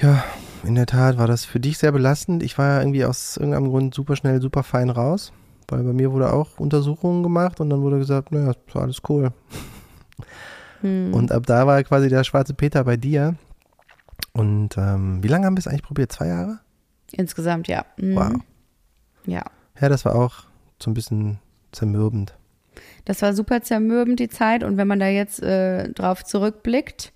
Ja, 0.00 0.24
in 0.62 0.76
der 0.76 0.86
Tat 0.86 1.18
war 1.18 1.26
das 1.26 1.44
für 1.44 1.58
dich 1.58 1.78
sehr 1.78 1.90
belastend. 1.90 2.42
Ich 2.44 2.56
war 2.56 2.68
ja 2.68 2.80
irgendwie 2.80 3.04
aus 3.04 3.36
irgendeinem 3.36 3.68
Grund 3.68 3.94
super 3.94 4.14
schnell, 4.14 4.40
super 4.40 4.62
fein 4.62 4.90
raus, 4.90 5.32
weil 5.66 5.82
bei 5.82 5.92
mir 5.92 6.12
wurde 6.12 6.32
auch 6.32 6.58
Untersuchungen 6.58 7.24
gemacht 7.24 7.58
und 7.60 7.68
dann 7.70 7.82
wurde 7.82 7.98
gesagt, 7.98 8.30
naja, 8.30 8.52
ist 8.52 8.76
alles 8.76 8.98
cool. 9.08 9.32
Hm. 10.82 11.12
Und 11.12 11.32
ab 11.32 11.46
da 11.46 11.66
war 11.66 11.82
quasi 11.82 12.08
der 12.08 12.22
schwarze 12.22 12.54
Peter 12.54 12.84
bei 12.84 12.96
dir. 12.96 13.34
Und 14.32 14.76
ähm, 14.76 15.22
wie 15.22 15.28
lange 15.28 15.46
haben 15.46 15.56
wir 15.56 15.60
es 15.60 15.66
eigentlich 15.66 15.82
probiert? 15.82 16.12
Zwei 16.12 16.28
Jahre? 16.28 16.60
Insgesamt, 17.10 17.66
ja. 17.66 17.84
Mhm. 17.96 18.14
Wow. 18.14 18.32
Ja. 19.26 19.42
Ja, 19.80 19.88
das 19.88 20.04
war 20.04 20.14
auch 20.14 20.44
so 20.80 20.90
ein 20.90 20.94
bisschen 20.94 21.38
zermürbend. 21.72 22.34
Das 23.04 23.22
war 23.22 23.34
super 23.34 23.62
zermürbend, 23.62 24.20
die 24.20 24.28
Zeit. 24.28 24.62
Und 24.62 24.76
wenn 24.76 24.86
man 24.86 25.00
da 25.00 25.08
jetzt 25.08 25.42
äh, 25.42 25.88
drauf 25.92 26.24
zurückblickt, 26.24 27.12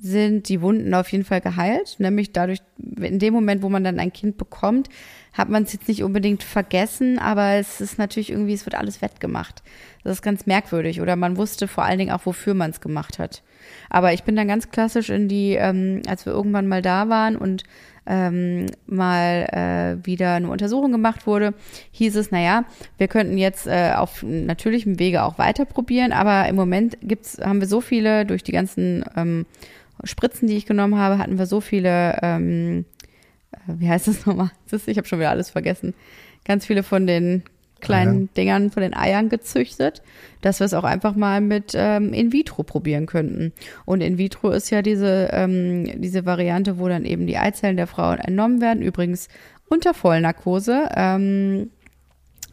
sind 0.00 0.48
die 0.48 0.62
Wunden 0.62 0.94
auf 0.94 1.12
jeden 1.12 1.24
Fall 1.24 1.42
geheilt. 1.42 1.96
Nämlich 1.98 2.32
dadurch, 2.32 2.60
in 3.00 3.18
dem 3.18 3.34
Moment, 3.34 3.62
wo 3.62 3.68
man 3.68 3.84
dann 3.84 4.00
ein 4.00 4.12
Kind 4.12 4.38
bekommt, 4.38 4.88
hat 5.32 5.48
man 5.48 5.64
es 5.64 5.72
jetzt 5.72 5.88
nicht 5.88 6.02
unbedingt 6.02 6.42
vergessen, 6.42 7.18
aber 7.18 7.52
es 7.54 7.80
ist 7.80 7.98
natürlich 7.98 8.30
irgendwie, 8.30 8.54
es 8.54 8.66
wird 8.66 8.74
alles 8.74 9.02
wettgemacht. 9.02 9.62
Das 10.02 10.14
ist 10.14 10.22
ganz 10.22 10.46
merkwürdig. 10.46 11.00
Oder 11.00 11.16
man 11.16 11.36
wusste 11.36 11.68
vor 11.68 11.84
allen 11.84 11.98
Dingen 11.98 12.12
auch, 12.12 12.24
wofür 12.24 12.54
man 12.54 12.70
es 12.70 12.80
gemacht 12.80 13.18
hat. 13.18 13.42
Aber 13.90 14.12
ich 14.14 14.24
bin 14.24 14.36
dann 14.36 14.48
ganz 14.48 14.70
klassisch 14.70 15.10
in 15.10 15.28
die, 15.28 15.52
ähm, 15.54 16.00
als 16.08 16.24
wir 16.24 16.32
irgendwann 16.32 16.66
mal 16.66 16.80
da 16.80 17.08
waren 17.10 17.36
und 17.36 17.64
ähm, 18.06 18.66
mal 18.86 19.46
äh, 19.52 20.06
wieder 20.06 20.34
eine 20.34 20.48
Untersuchung 20.48 20.90
gemacht 20.90 21.26
wurde, 21.26 21.52
hieß 21.92 22.16
es, 22.16 22.30
naja, 22.30 22.64
wir 22.96 23.08
könnten 23.08 23.36
jetzt 23.36 23.66
äh, 23.66 23.92
auf 23.94 24.22
natürlichem 24.22 24.98
Wege 24.98 25.22
auch 25.22 25.38
weiter 25.38 25.66
probieren, 25.66 26.12
aber 26.12 26.48
im 26.48 26.56
Moment 26.56 26.96
gibt's, 27.02 27.38
haben 27.38 27.60
wir 27.60 27.68
so 27.68 27.80
viele 27.82 28.24
durch 28.24 28.42
die 28.42 28.52
ganzen 28.52 29.04
ähm, 29.16 29.46
Spritzen, 30.04 30.48
die 30.48 30.56
ich 30.56 30.66
genommen 30.66 30.96
habe, 30.96 31.18
hatten 31.18 31.38
wir 31.38 31.46
so 31.46 31.60
viele, 31.60 32.18
ähm, 32.22 32.84
äh, 33.52 33.56
wie 33.78 33.88
heißt 33.88 34.08
das 34.08 34.26
nochmal? 34.26 34.50
Ich 34.86 34.96
habe 34.96 35.06
schon 35.06 35.18
wieder 35.18 35.30
alles 35.30 35.50
vergessen. 35.50 35.94
Ganz 36.44 36.66
viele 36.66 36.82
von 36.82 37.06
den 37.06 37.42
kleinen 37.80 38.08
Eiern. 38.10 38.28
Dingern, 38.36 38.70
von 38.70 38.82
den 38.82 38.94
Eiern 38.94 39.28
gezüchtet, 39.28 40.02
dass 40.42 40.60
wir 40.60 40.66
es 40.66 40.74
auch 40.74 40.84
einfach 40.84 41.14
mal 41.14 41.40
mit 41.40 41.72
ähm, 41.74 42.12
in 42.12 42.32
vitro 42.32 42.62
probieren 42.62 43.06
könnten. 43.06 43.52
Und 43.84 44.00
in 44.00 44.18
vitro 44.18 44.50
ist 44.50 44.70
ja 44.70 44.82
diese, 44.82 45.30
ähm, 45.32 46.00
diese 46.00 46.26
Variante, 46.26 46.78
wo 46.78 46.88
dann 46.88 47.04
eben 47.04 47.26
die 47.26 47.38
Eizellen 47.38 47.76
der 47.76 47.86
Frau 47.86 48.12
entnommen 48.12 48.60
werden, 48.60 48.82
übrigens 48.82 49.28
unter 49.68 49.94
Vollnarkose. 49.94 50.88
Ähm, 50.94 51.70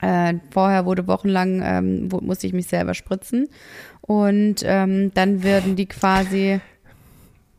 äh, 0.01 0.36
vorher 0.51 0.86
wurde 0.86 1.07
wochenlang, 1.07 1.62
ähm, 1.63 2.12
wo, 2.12 2.21
musste 2.21 2.47
ich 2.47 2.53
mich 2.53 2.67
selber 2.67 2.93
spritzen. 2.93 3.49
Und 4.01 4.62
ähm, 4.63 5.12
dann 5.13 5.43
werden 5.43 5.75
die 5.75 5.88
quasi 5.88 6.60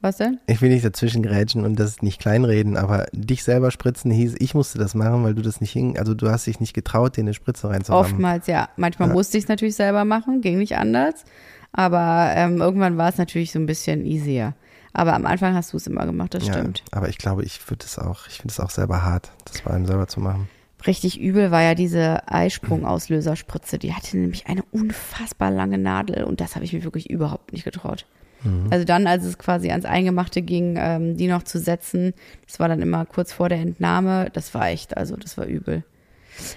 was 0.09 0.17
denn? 0.17 0.41
Ich 0.47 0.61
will 0.61 0.71
nicht 0.71 0.85
dazwischen 0.85 1.23
grätschen 1.23 1.65
und 1.65 1.79
das 1.79 2.03
nicht 2.03 2.21
kleinreden, 2.21 2.77
aber 2.77 3.07
dich 3.13 3.45
selber 3.45 3.71
spritzen 3.71 4.11
hieß, 4.11 4.37
ich 4.39 4.55
musste 4.55 4.79
das 4.79 4.95
machen, 4.95 5.23
weil 5.25 5.35
du 5.35 5.43
das 5.43 5.61
nicht 5.61 5.73
hing, 5.73 5.99
also 5.99 6.15
du 6.15 6.31
hast 6.31 6.47
dich 6.47 6.61
nicht 6.61 6.75
getraut, 6.75 7.17
dir 7.17 7.23
eine 7.23 7.35
Spritze 7.35 7.69
reinzuhauen. 7.69 8.05
Oftmals, 8.05 8.47
ja. 8.47 8.69
Manchmal 8.77 9.09
ja. 9.09 9.15
musste 9.15 9.39
ich 9.39 9.45
es 9.45 9.49
natürlich 9.49 9.77
selber 9.77 10.05
machen, 10.05 10.41
ging 10.41 10.59
nicht 10.59 10.77
anders. 10.77 11.25
Aber 11.73 12.33
ähm, 12.35 12.61
irgendwann 12.61 12.97
war 12.97 13.11
es 13.11 13.19
natürlich 13.19 13.53
so 13.53 13.59
ein 13.59 13.67
bisschen 13.67 14.05
easier. 14.05 14.55
Aber 14.93 15.15
am 15.15 15.27
Anfang 15.27 15.55
hast 15.55 15.73
du 15.73 15.77
es 15.77 15.87
immer 15.87 16.07
gemacht, 16.07 16.35
das 16.35 16.47
ja, 16.47 16.55
stimmt. 16.55 16.83
Aber 16.91 17.09
ich 17.09 17.19
glaube, 17.19 17.45
ich 17.45 17.61
würde 17.71 17.85
es 17.85 17.99
auch, 17.99 18.27
ich 18.27 18.39
finde 18.39 18.53
es 18.53 18.61
auch 18.61 18.71
selber 18.71 19.05
hart, 19.05 19.31
das 19.45 19.63
bei 19.63 19.71
einem 19.71 19.87
selber 19.87 20.09
zu 20.09 20.21
machen. 20.21 20.49
Richtig 20.87 21.21
übel 21.21 21.51
war 21.51 21.63
ja 21.63 21.75
diese 21.75 22.27
Eisprung-Auslöserspritze. 22.29 23.79
Die 23.79 23.95
hatte 23.95 24.17
nämlich 24.17 24.47
eine 24.47 24.63
unfassbar 24.71 25.51
lange 25.51 25.77
Nadel 25.77 26.25
und 26.25 26.41
das 26.41 26.55
habe 26.55 26.65
ich 26.65 26.73
mir 26.73 26.85
wirklich 26.85 27.11
überhaupt 27.11 27.53
nicht 27.53 27.65
getraut. 27.65 28.07
Mhm. 28.43 28.69
Also 28.71 28.85
dann, 28.85 29.07
als 29.07 29.25
es 29.25 29.39
quasi 29.39 29.71
ans 29.71 29.85
Eingemachte 29.85 30.43
ging, 30.43 30.77
ähm, 30.79 31.17
die 31.17 31.29
noch 31.29 31.43
zu 31.43 31.59
setzen, 31.59 32.15
das 32.47 32.61
war 32.61 32.69
dann 32.69 32.83
immer 32.83 33.07
kurz 33.07 33.33
vor 33.33 33.49
der 33.49 33.59
Entnahme, 33.59 34.29
das 34.33 34.55
war 34.55 34.69
echt, 34.69 34.97
also 34.97 35.17
das 35.17 35.37
war 35.39 35.47
übel. 35.47 35.85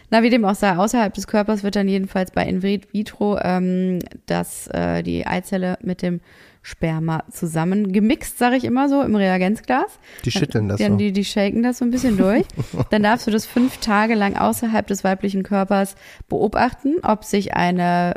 Na, 0.10 0.22
wie 0.22 0.30
dem 0.30 0.46
auch 0.46 0.56
sei, 0.56 0.76
außerhalb 0.76 1.14
des 1.14 1.28
Körpers 1.28 1.64
wird 1.64 1.76
dann 1.76 1.88
jedenfalls 1.88 2.32
bei 2.32 2.46
in 2.46 2.62
vitro 2.62 3.40
ähm, 3.42 4.00
das, 4.28 4.68
äh, 4.68 5.02
die 5.02 5.26
Eizelle 5.26 5.78
mit 5.82 6.02
dem 6.02 6.22
Sperma 6.64 7.24
zusammen 7.32 7.92
gemixt, 7.92 8.38
sage 8.38 8.56
ich 8.56 8.66
immer 8.66 8.88
so, 8.88 9.02
im 9.02 9.16
Reagenzglas. 9.16 10.00
Die 10.26 10.32
schütteln 10.32 10.68
das 10.68 10.80
Dann 10.80 10.94
so. 10.94 10.98
die, 10.98 11.12
die 11.12 11.26
shaken 11.26 11.64
das 11.64 11.80
so 11.80 11.86
ein 11.86 11.92
bisschen 11.92 12.18
durch. 12.18 12.46
Dann 12.92 13.02
darfst 13.02 13.26
du 13.26 13.32
das 13.32 13.48
fünf 13.48 13.78
Tage 13.78 14.14
lang 14.14 14.36
außerhalb 14.36 14.86
des 14.86 15.04
weiblichen 15.04 15.42
Körpers 15.42 15.96
beobachten, 16.30 16.98
ob 17.02 17.24
sich 17.24 17.56
eine 17.56 18.14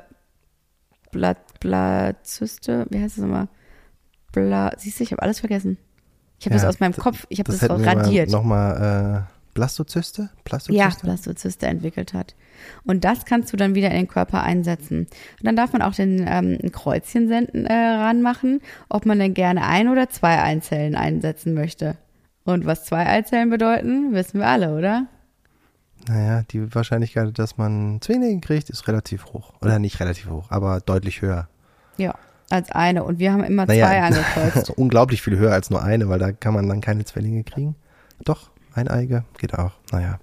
Blatt, 1.11 1.39
Blattzyste, 1.65 2.87
wie 2.91 3.01
heißt 3.01 3.17
das 3.17 3.23
nochmal? 3.23 3.49
Bla, 4.33 4.73
siehst 4.77 4.99
du, 5.01 5.05
ich 5.05 5.13
habe 5.13 5.23
alles 5.23 5.41
vergessen. 5.41 5.79
Ich 6.39 6.47
habe 6.47 6.57
Ja, 6.57 6.63
das 6.63 6.69
aus 6.75 6.81
meinem 6.81 6.93
das- 6.93 7.03
Kopf, 7.03 7.27
ich 7.29 7.39
habe 7.39 7.51
das, 7.51 7.63
wir 7.63 7.71
radiert. 7.71 8.31
Mal 8.31 8.37
Nochmal 8.37 9.27
äh, 9.31 9.35
Blastozyste? 9.55 10.23
Ja, 10.23 10.29
Blastozyste? 10.45 11.03
Blastozyste 11.07 11.67
entwickelt 11.67 12.13
hat. 12.13 12.35
Und 12.85 13.05
das 13.05 13.25
kannst 13.25 13.53
du 13.53 13.57
dann 13.57 13.75
wieder 13.75 13.89
in 13.91 13.97
den 13.97 14.09
Körper 14.09 14.43
einsetzen. 14.43 15.01
Und 15.01 15.45
dann 15.45 15.57
darf 15.57 15.73
man 15.73 15.83
auch 15.83 15.95
den 15.95 16.19
ähm, 16.29 16.59
ein 16.63 16.73
Kreuzchen 16.73 17.29
senden, 17.29 17.65
äh, 17.67 17.73
ranmachen, 17.73 18.61
ob 18.89 19.07
man 19.07 19.19
denn 19.19 19.33
gerne 19.35 19.65
ein 19.67 19.89
oder 19.89 20.09
zwei 20.11 20.43
Einzellen 20.43 20.97
einsetzen 20.97 21.55
möchte. 21.55 21.97
Und 22.45 22.67
was 22.67 22.85
zwei 22.85 23.07
Eizellen 23.07 23.49
bedeuten, 23.51 24.13
wissen 24.13 24.41
wir 24.41 24.49
alle, 24.49 24.77
oder? 24.77 25.07
Naja, 26.09 26.43
die 26.51 26.75
Wahrscheinlichkeit, 26.75 27.39
dass 27.39 27.57
man 27.57 27.99
Zwillinge 28.01 28.41
kriegt, 28.41 28.71
ist 28.71 28.87
relativ 28.89 29.27
hoch. 29.27 29.55
Oder 29.63 29.79
nicht 29.79 30.01
relativ 30.01 30.29
hoch, 30.29 30.51
aber 30.51 30.81
deutlich 30.81 31.23
höher. 31.23 31.49
Ja, 31.97 32.15
als 32.51 32.71
eine. 32.71 33.05
Und 33.05 33.19
wir 33.19 33.33
haben 33.33 33.45
immer 33.45 33.67
Naja, 33.67 33.87
zwei 33.87 34.03
angekreuzt. 34.03 34.71
unglaublich 34.77 35.23
viel 35.23 35.39
höher 35.39 35.53
als 35.53 35.71
nur 35.71 35.83
eine, 35.83 36.09
weil 36.09 36.19
da 36.19 36.33
kann 36.33 36.55
man 36.55 36.69
dann 36.69 36.81
keine 36.81 37.05
Zwillinge 37.05 37.45
kriegen. 37.45 37.75
Doch, 38.25 38.51
eineige 38.75 39.25
geht 39.39 39.55
auch. 39.55 39.73
Naja. 39.93 40.19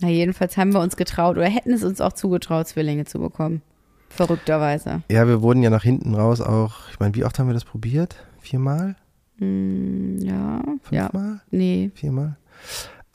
Na, 0.00 0.08
jedenfalls 0.08 0.56
haben 0.56 0.72
wir 0.72 0.80
uns 0.80 0.96
getraut 0.96 1.36
oder 1.36 1.48
hätten 1.48 1.72
es 1.72 1.82
uns 1.82 2.00
auch 2.00 2.12
zugetraut, 2.12 2.68
Zwillinge 2.68 3.06
zu 3.06 3.18
bekommen. 3.18 3.62
Verrückterweise. 4.08 5.02
Ja, 5.10 5.26
wir 5.26 5.42
wurden 5.42 5.62
ja 5.62 5.70
nach 5.70 5.82
hinten 5.82 6.14
raus 6.14 6.40
auch, 6.40 6.88
ich 6.90 7.00
meine, 7.00 7.14
wie 7.14 7.24
oft 7.24 7.38
haben 7.38 7.48
wir 7.48 7.54
das 7.54 7.64
probiert? 7.64 8.16
Viermal? 8.40 8.94
Hm, 9.38 10.18
ja, 10.18 10.62
ja. 10.90 11.08
Fünfmal? 11.08 11.40
Nee, 11.50 11.90
Viermal? 11.94 12.36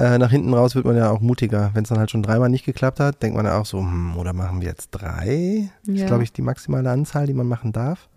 Äh, 0.01 0.17
nach 0.17 0.31
hinten 0.31 0.51
raus 0.53 0.73
wird 0.73 0.85
man 0.85 0.97
ja 0.97 1.11
auch 1.11 1.21
mutiger. 1.21 1.69
Wenn 1.75 1.83
es 1.83 1.89
dann 1.89 1.99
halt 1.99 2.09
schon 2.09 2.23
dreimal 2.23 2.49
nicht 2.49 2.65
geklappt 2.65 2.99
hat, 2.99 3.21
denkt 3.21 3.37
man 3.37 3.45
ja 3.45 3.59
auch 3.59 3.67
so, 3.67 3.77
hm, 3.79 4.17
oder 4.17 4.33
machen 4.33 4.59
wir 4.61 4.67
jetzt 4.67 4.89
drei? 4.89 5.69
Das 5.85 5.95
Ja. 5.95 6.03
ist, 6.03 6.07
glaube 6.07 6.23
ich, 6.23 6.33
die 6.33 6.41
maximale 6.41 6.89
Anzahl, 6.89 7.27
die 7.27 7.33
man 7.35 7.45
machen 7.47 7.71
darf. 7.71 8.09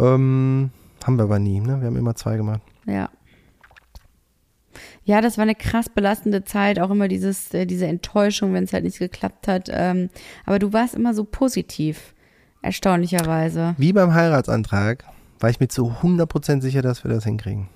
Ähm, 0.00 0.70
haben 1.04 1.16
wir 1.18 1.24
aber 1.24 1.38
nie, 1.38 1.60
ne? 1.60 1.80
Wir 1.80 1.86
haben 1.86 1.96
immer 1.96 2.16
zwei 2.16 2.36
gemacht. 2.36 2.62
Ja. 2.86 3.10
Ja, 5.04 5.20
das 5.20 5.36
war 5.36 5.42
eine 5.42 5.54
krass 5.54 5.88
belastende 5.88 6.44
Zeit, 6.44 6.78
auch 6.80 6.90
immer 6.90 7.06
dieses, 7.06 7.52
äh, 7.54 7.66
diese 7.66 7.86
Enttäuschung, 7.86 8.52
wenn 8.54 8.64
es 8.64 8.72
halt 8.72 8.84
nicht 8.84 8.98
geklappt 8.98 9.46
hat. 9.46 9.68
Ähm, 9.70 10.10
aber 10.46 10.58
du 10.58 10.72
warst 10.72 10.94
immer 10.94 11.12
so 11.14 11.24
positiv, 11.24 12.14
erstaunlicherweise. 12.62 13.74
Wie 13.78 13.92
beim 13.92 14.14
Heiratsantrag 14.14 15.04
war 15.40 15.50
ich 15.50 15.60
mir 15.60 15.68
zu 15.68 15.92
100% 16.02 16.60
sicher, 16.62 16.82
dass 16.82 17.04
wir 17.04 17.10
das 17.10 17.24
hinkriegen. 17.24 17.68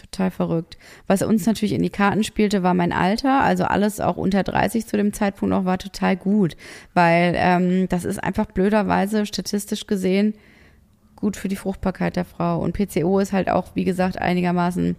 Total 0.00 0.30
verrückt. 0.30 0.78
Was 1.06 1.22
uns 1.22 1.44
natürlich 1.44 1.74
in 1.74 1.82
die 1.82 1.90
Karten 1.90 2.24
spielte, 2.24 2.62
war 2.62 2.74
mein 2.74 2.92
Alter. 2.92 3.42
Also 3.42 3.64
alles 3.64 4.00
auch 4.00 4.16
unter 4.16 4.42
30 4.42 4.86
zu 4.86 4.96
dem 4.96 5.12
Zeitpunkt 5.12 5.50
noch 5.50 5.64
war 5.64 5.78
total 5.78 6.16
gut, 6.16 6.56
weil 6.94 7.34
ähm, 7.36 7.88
das 7.88 8.04
ist 8.04 8.22
einfach 8.22 8.46
blöderweise 8.46 9.26
statistisch 9.26 9.86
gesehen 9.86 10.34
gut 11.16 11.36
für 11.36 11.48
die 11.48 11.56
Fruchtbarkeit 11.56 12.16
der 12.16 12.24
Frau. 12.24 12.60
Und 12.60 12.72
PCO 12.72 13.18
ist 13.18 13.32
halt 13.32 13.50
auch, 13.50 13.74
wie 13.74 13.84
gesagt, 13.84 14.18
einigermaßen 14.18 14.96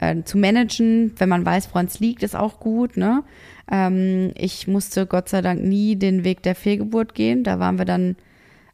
äh, 0.00 0.22
zu 0.24 0.36
managen. 0.36 1.12
Wenn 1.16 1.28
man 1.28 1.46
weiß, 1.46 1.68
woran 1.70 1.86
es 1.86 2.00
liegt, 2.00 2.22
ist 2.22 2.34
auch 2.34 2.58
gut. 2.58 2.96
Ne? 2.96 3.22
Ähm, 3.70 4.32
ich 4.36 4.66
musste 4.66 5.06
Gott 5.06 5.28
sei 5.28 5.40
Dank 5.40 5.62
nie 5.62 5.96
den 5.96 6.24
Weg 6.24 6.42
der 6.42 6.54
Fehlgeburt 6.54 7.14
gehen. 7.14 7.44
Da 7.44 7.60
waren 7.60 7.78
wir 7.78 7.84
dann, 7.84 8.16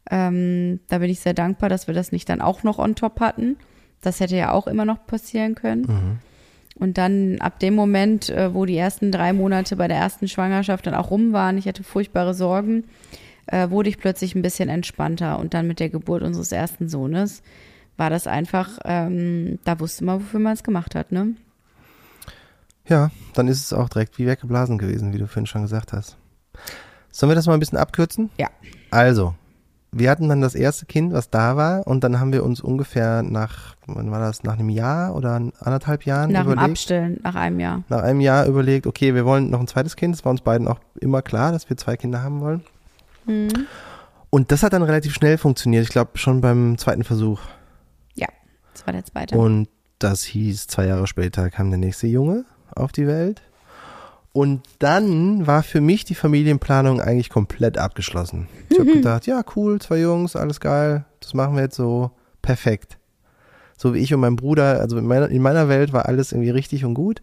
ähm, 0.09 0.79
da 0.87 0.97
bin 0.97 1.09
ich 1.09 1.19
sehr 1.19 1.35
dankbar, 1.35 1.69
dass 1.69 1.85
wir 1.87 1.93
das 1.93 2.11
nicht 2.11 2.27
dann 2.27 2.41
auch 2.41 2.63
noch 2.63 2.79
on 2.79 2.95
top 2.95 3.19
hatten. 3.19 3.57
Das 4.01 4.19
hätte 4.19 4.35
ja 4.35 4.51
auch 4.51 4.67
immer 4.67 4.85
noch 4.85 5.05
passieren 5.05 5.55
können. 5.55 6.19
Und 6.75 6.97
dann 6.97 7.39
ab 7.41 7.59
dem 7.59 7.75
Moment, 7.75 8.29
äh, 8.29 8.53
wo 8.53 8.65
die 8.65 8.77
ersten 8.77 9.11
drei 9.11 9.33
Monate 9.33 9.75
bei 9.75 9.87
der 9.87 9.97
ersten 9.97 10.27
Schwangerschaft 10.27 10.87
dann 10.87 10.93
auch 10.93 11.11
rum 11.11 11.33
waren, 11.33 11.57
ich 11.57 11.67
hatte 11.67 11.83
furchtbare 11.83 12.33
Sorgen, 12.33 12.85
äh, 13.47 13.69
wurde 13.69 13.89
ich 13.89 13.97
plötzlich 13.97 14.33
ein 14.33 14.41
bisschen 14.41 14.69
entspannter. 14.69 15.39
Und 15.39 15.53
dann 15.53 15.67
mit 15.67 15.81
der 15.81 15.89
Geburt 15.89 16.23
unseres 16.23 16.51
ersten 16.51 16.87
Sohnes 16.87 17.43
war 17.97 18.09
das 18.09 18.27
einfach, 18.27 18.79
ähm, 18.85 19.59
da 19.65 19.79
wusste 19.79 20.05
man, 20.05 20.21
wofür 20.21 20.39
man 20.39 20.53
es 20.53 20.63
gemacht 20.63 20.95
hat, 20.95 21.11
ne? 21.11 21.35
Ja, 22.87 23.11
dann 23.33 23.47
ist 23.47 23.61
es 23.61 23.73
auch 23.73 23.89
direkt 23.89 24.17
wie 24.17 24.25
weggeblasen 24.25 24.77
gewesen, 24.77 25.13
wie 25.13 25.17
du 25.17 25.27
vorhin 25.27 25.45
schon 25.45 25.63
gesagt 25.63 25.91
hast. 25.93 26.17
Sollen 27.11 27.29
wir 27.29 27.35
das 27.35 27.45
mal 27.45 27.53
ein 27.53 27.59
bisschen 27.59 27.77
abkürzen? 27.77 28.29
Ja. 28.37 28.47
Also, 28.89 29.35
wir 29.91 30.09
hatten 30.11 30.29
dann 30.29 30.41
das 30.41 30.55
erste 30.55 30.85
Kind, 30.85 31.13
was 31.13 31.29
da 31.29 31.57
war, 31.57 31.87
und 31.87 32.03
dann 32.03 32.19
haben 32.19 32.31
wir 32.31 32.43
uns 32.43 32.61
ungefähr 32.61 33.23
nach, 33.23 33.75
wann 33.87 34.11
war 34.11 34.19
das, 34.19 34.43
nach 34.43 34.53
einem 34.53 34.69
Jahr 34.69 35.15
oder 35.15 35.35
anderthalb 35.59 36.05
Jahren 36.05 36.31
Nach 36.31 36.43
dem 36.43 36.51
überlegt, 36.51 36.71
Abstillen, 36.71 37.19
nach 37.23 37.35
einem 37.35 37.59
Jahr. 37.59 37.83
nach 37.89 38.03
einem 38.03 38.21
Jahr 38.21 38.45
überlegt, 38.45 38.85
okay, 38.85 39.15
wir 39.15 39.25
wollen 39.25 39.49
noch 39.49 39.59
ein 39.59 39.67
zweites 39.67 39.95
Kind. 39.95 40.15
Es 40.15 40.23
war 40.23 40.31
uns 40.31 40.41
beiden 40.41 40.67
auch 40.67 40.79
immer 40.99 41.21
klar, 41.21 41.51
dass 41.51 41.69
wir 41.69 41.77
zwei 41.77 41.97
Kinder 41.97 42.21
haben 42.21 42.41
wollen. 42.41 42.63
Mhm. 43.25 43.67
Und 44.29 44.51
das 44.51 44.61
hat 44.61 44.73
dann 44.73 44.83
relativ 44.83 45.13
schnell 45.13 45.37
funktioniert. 45.39 45.83
Ich 45.83 45.89
glaube 45.89 46.17
schon 46.17 46.41
beim 46.41 46.77
zweiten 46.77 47.03
Versuch. 47.03 47.41
Ja, 48.13 48.27
das 48.73 48.85
war 48.85 48.93
der 48.93 49.05
zweite. 49.05 49.35
Und 49.37 49.69
das 49.97 50.23
hieß, 50.23 50.67
zwei 50.67 50.85
Jahre 50.85 51.07
später 51.07 51.49
kam 51.49 51.71
der 51.71 51.79
nächste 51.79 52.05
Junge 52.07 52.45
auf 52.75 52.91
die 52.91 53.07
Welt. 53.07 53.41
Und 54.39 54.61
dann 54.79 55.47
war 55.47 55.63
für 55.63 55.81
mich 55.81 56.05
die 56.05 56.15
Familienplanung 56.15 57.01
eigentlich 57.01 57.29
komplett 57.29 57.77
abgeschlossen. 57.77 58.47
Ich 58.69 58.79
habe 58.79 58.93
gedacht, 58.93 59.27
ja, 59.27 59.41
cool, 59.53 59.81
zwei 59.81 59.99
Jungs, 59.99 60.37
alles 60.37 60.61
geil, 60.61 61.03
das 61.19 61.33
machen 61.33 61.55
wir 61.55 61.63
jetzt 61.63 61.75
so 61.75 62.11
perfekt. 62.41 62.97
So 63.75 63.93
wie 63.93 63.97
ich 63.97 64.13
und 64.13 64.21
mein 64.21 64.37
Bruder, 64.37 64.79
also 64.79 64.97
in 64.97 65.05
meiner, 65.05 65.27
in 65.27 65.41
meiner 65.41 65.67
Welt 65.67 65.91
war 65.91 66.05
alles 66.05 66.31
irgendwie 66.31 66.51
richtig 66.51 66.85
und 66.85 66.93
gut. 66.93 67.21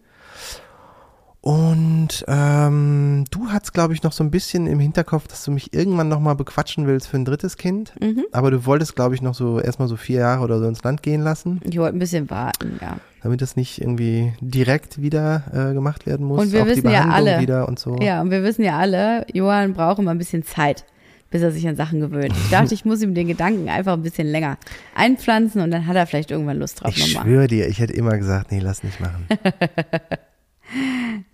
Und 1.47 2.25
ähm, 2.27 3.23
du 3.31 3.47
hattest, 3.47 3.73
glaube 3.73 3.93
ich, 3.93 4.03
noch 4.03 4.11
so 4.11 4.21
ein 4.21 4.31
bisschen 4.31 4.67
im 4.67 4.79
Hinterkopf, 4.81 5.29
dass 5.29 5.45
du 5.45 5.51
mich 5.51 5.73
irgendwann 5.73 6.09
nochmal 6.09 6.35
bequatschen 6.35 6.87
willst 6.87 7.07
für 7.07 7.15
ein 7.15 7.23
drittes 7.23 7.55
Kind. 7.55 7.93
Mhm. 8.01 8.25
Aber 8.33 8.51
du 8.51 8.65
wolltest, 8.65 8.97
glaube 8.97 9.15
ich, 9.15 9.21
noch 9.21 9.33
so 9.33 9.57
erstmal 9.57 9.87
so 9.87 9.95
vier 9.95 10.19
Jahre 10.19 10.43
oder 10.43 10.59
so 10.59 10.67
ins 10.67 10.83
Land 10.83 11.03
gehen 11.03 11.21
lassen, 11.21 11.61
Ich 11.63 11.77
wollte 11.77 11.95
ein 11.95 11.99
bisschen 11.99 12.29
warten, 12.29 12.77
ja. 12.81 12.97
damit 13.23 13.41
das 13.41 13.55
nicht 13.55 13.79
irgendwie 13.79 14.33
direkt 14.41 15.01
wieder 15.01 15.43
äh, 15.53 15.73
gemacht 15.73 16.05
werden 16.05 16.25
muss. 16.25 16.41
Und 16.41 16.51
wir 16.51 16.63
Auch 16.63 16.65
die 16.65 16.71
wissen 16.75 16.89
ja 16.89 17.07
alle- 17.07 17.39
wieder 17.39 17.65
und 17.69 17.79
so. 17.79 17.95
Ja, 18.01 18.19
und 18.21 18.29
wir 18.29 18.43
wissen 18.43 18.63
ja 18.65 18.77
alle, 18.77 19.25
Johann 19.31 19.73
braucht 19.73 19.99
immer 19.99 20.11
ein 20.11 20.17
bisschen 20.17 20.43
Zeit, 20.43 20.83
bis 21.31 21.41
er 21.43 21.53
sich 21.53 21.65
an 21.65 21.77
Sachen 21.77 22.01
gewöhnt. 22.01 22.33
Ich 22.43 22.49
dachte, 22.49 22.73
ich 22.73 22.83
muss 22.83 23.01
ihm 23.01 23.13
den 23.15 23.27
Gedanken 23.29 23.69
einfach 23.69 23.93
ein 23.93 24.01
bisschen 24.03 24.27
länger 24.27 24.57
einpflanzen 24.95 25.61
und 25.61 25.71
dann 25.71 25.87
hat 25.87 25.95
er 25.95 26.07
vielleicht 26.07 26.29
irgendwann 26.31 26.59
Lust 26.59 26.83
drauf 26.83 26.91
Ich 26.93 27.13
nochmal. 27.15 27.25
schwöre 27.25 27.47
dir, 27.47 27.69
ich 27.69 27.79
hätte 27.79 27.93
immer 27.93 28.17
gesagt, 28.17 28.51
nee, 28.51 28.59
lass 28.59 28.83
nicht 28.83 28.99
machen. 28.99 29.27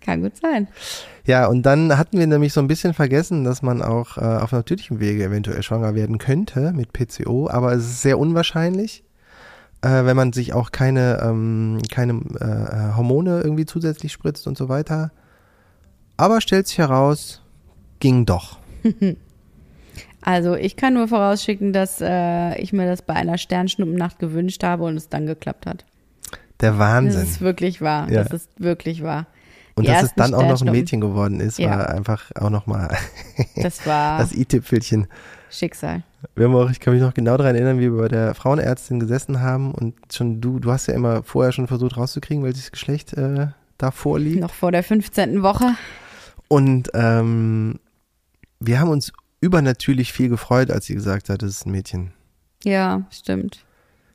Kann 0.00 0.22
gut 0.22 0.36
sein. 0.36 0.68
ja, 1.26 1.46
und 1.46 1.62
dann 1.62 1.96
hatten 1.96 2.18
wir 2.18 2.26
nämlich 2.26 2.52
so 2.52 2.60
ein 2.60 2.66
bisschen 2.68 2.94
vergessen, 2.94 3.44
dass 3.44 3.62
man 3.62 3.82
auch 3.82 4.18
äh, 4.18 4.20
auf 4.20 4.52
natürlichem 4.52 5.00
Wege 5.00 5.24
eventuell 5.24 5.62
schwanger 5.62 5.94
werden 5.94 6.18
könnte 6.18 6.72
mit 6.74 6.92
PCO, 6.92 7.48
aber 7.48 7.72
es 7.72 7.84
ist 7.84 8.02
sehr 8.02 8.18
unwahrscheinlich, 8.18 9.04
äh, 9.82 10.04
wenn 10.04 10.16
man 10.16 10.32
sich 10.32 10.52
auch 10.52 10.72
keine, 10.72 11.20
ähm, 11.22 11.78
keine 11.90 12.12
äh, 12.40 12.96
Hormone 12.96 13.40
irgendwie 13.42 13.66
zusätzlich 13.66 14.12
spritzt 14.12 14.46
und 14.46 14.56
so 14.56 14.68
weiter. 14.68 15.10
Aber 16.16 16.40
stellt 16.40 16.68
sich 16.68 16.78
heraus, 16.78 17.42
ging 18.00 18.26
doch. 18.26 18.58
Also 20.26 20.54
ich 20.54 20.76
kann 20.76 20.94
nur 20.94 21.06
vorausschicken, 21.08 21.74
dass 21.74 22.00
äh, 22.00 22.58
ich 22.58 22.72
mir 22.72 22.86
das 22.86 23.02
bei 23.02 23.12
einer 23.12 23.36
Sternschnuppennacht 23.36 24.18
gewünscht 24.18 24.62
habe 24.64 24.84
und 24.84 24.96
es 24.96 25.10
dann 25.10 25.26
geklappt 25.26 25.66
hat. 25.66 25.84
Der 26.60 26.70
Das 26.70 26.78
Wahnsinn. 26.78 27.22
ist 27.22 27.40
wirklich 27.42 27.82
wahr. 27.82 28.10
Ja. 28.10 28.22
Das 28.24 28.32
ist 28.32 28.48
wirklich 28.58 29.02
wahr. 29.02 29.26
Und 29.76 29.88
dass 29.88 30.04
es 30.04 30.14
dann 30.14 30.34
auch 30.34 30.46
noch 30.48 30.60
ein. 30.62 30.70
Mädchen 30.70 31.00
geworden 31.00 31.40
ist, 31.40 31.58
Ja. 31.58 31.70
war 31.70 31.88
einfach 31.90 32.30
auch 32.36 32.50
nochmal 32.50 32.96
Das 33.56 33.84
war 33.86 34.18
das 34.20 34.32
i-Tüpfelchen. 34.32 35.08
Schicksal. 35.50 36.02
Wir 36.36 36.46
haben 36.46 36.54
auch, 36.54 36.70
ich 36.70 36.80
kann 36.80 36.94
mich 36.94 37.02
noch 37.02 37.14
genau 37.14 37.36
daran 37.36 37.54
erinnern, 37.54 37.78
wie 37.78 37.92
wir 37.92 38.00
bei 38.02 38.08
der 38.08 38.34
Frauenärztin 38.34 38.98
gesessen 39.00 39.40
haben 39.40 39.72
und 39.72 39.94
schon 40.12 40.40
du, 40.40 40.58
du 40.58 40.70
hast 40.72 40.86
ja 40.86 40.94
immer 40.94 41.22
vorher 41.22 41.52
schon 41.52 41.66
versucht 41.68 41.96
rauszukriegen, 41.96 42.42
welches 42.44 42.70
Geschlecht 42.72 43.12
äh, 43.14 43.48
da 43.78 43.90
vorliegt. 43.90 44.40
Noch 44.40 44.54
vor 44.54 44.72
der 44.72 44.82
15. 44.82 45.42
Woche. 45.42 45.74
Und 46.48 46.90
ähm, 46.94 47.78
wir 48.60 48.80
haben 48.80 48.90
uns 48.90 49.12
übernatürlich 49.40 50.12
viel 50.12 50.28
gefreut, 50.28 50.70
als 50.70 50.86
sie 50.86 50.94
gesagt 50.94 51.28
hat, 51.28 51.42
es 51.42 51.56
ist 51.58 51.66
ein 51.66 51.72
Mädchen. 51.72 52.12
Ja, 52.64 53.02
stimmt. 53.10 53.64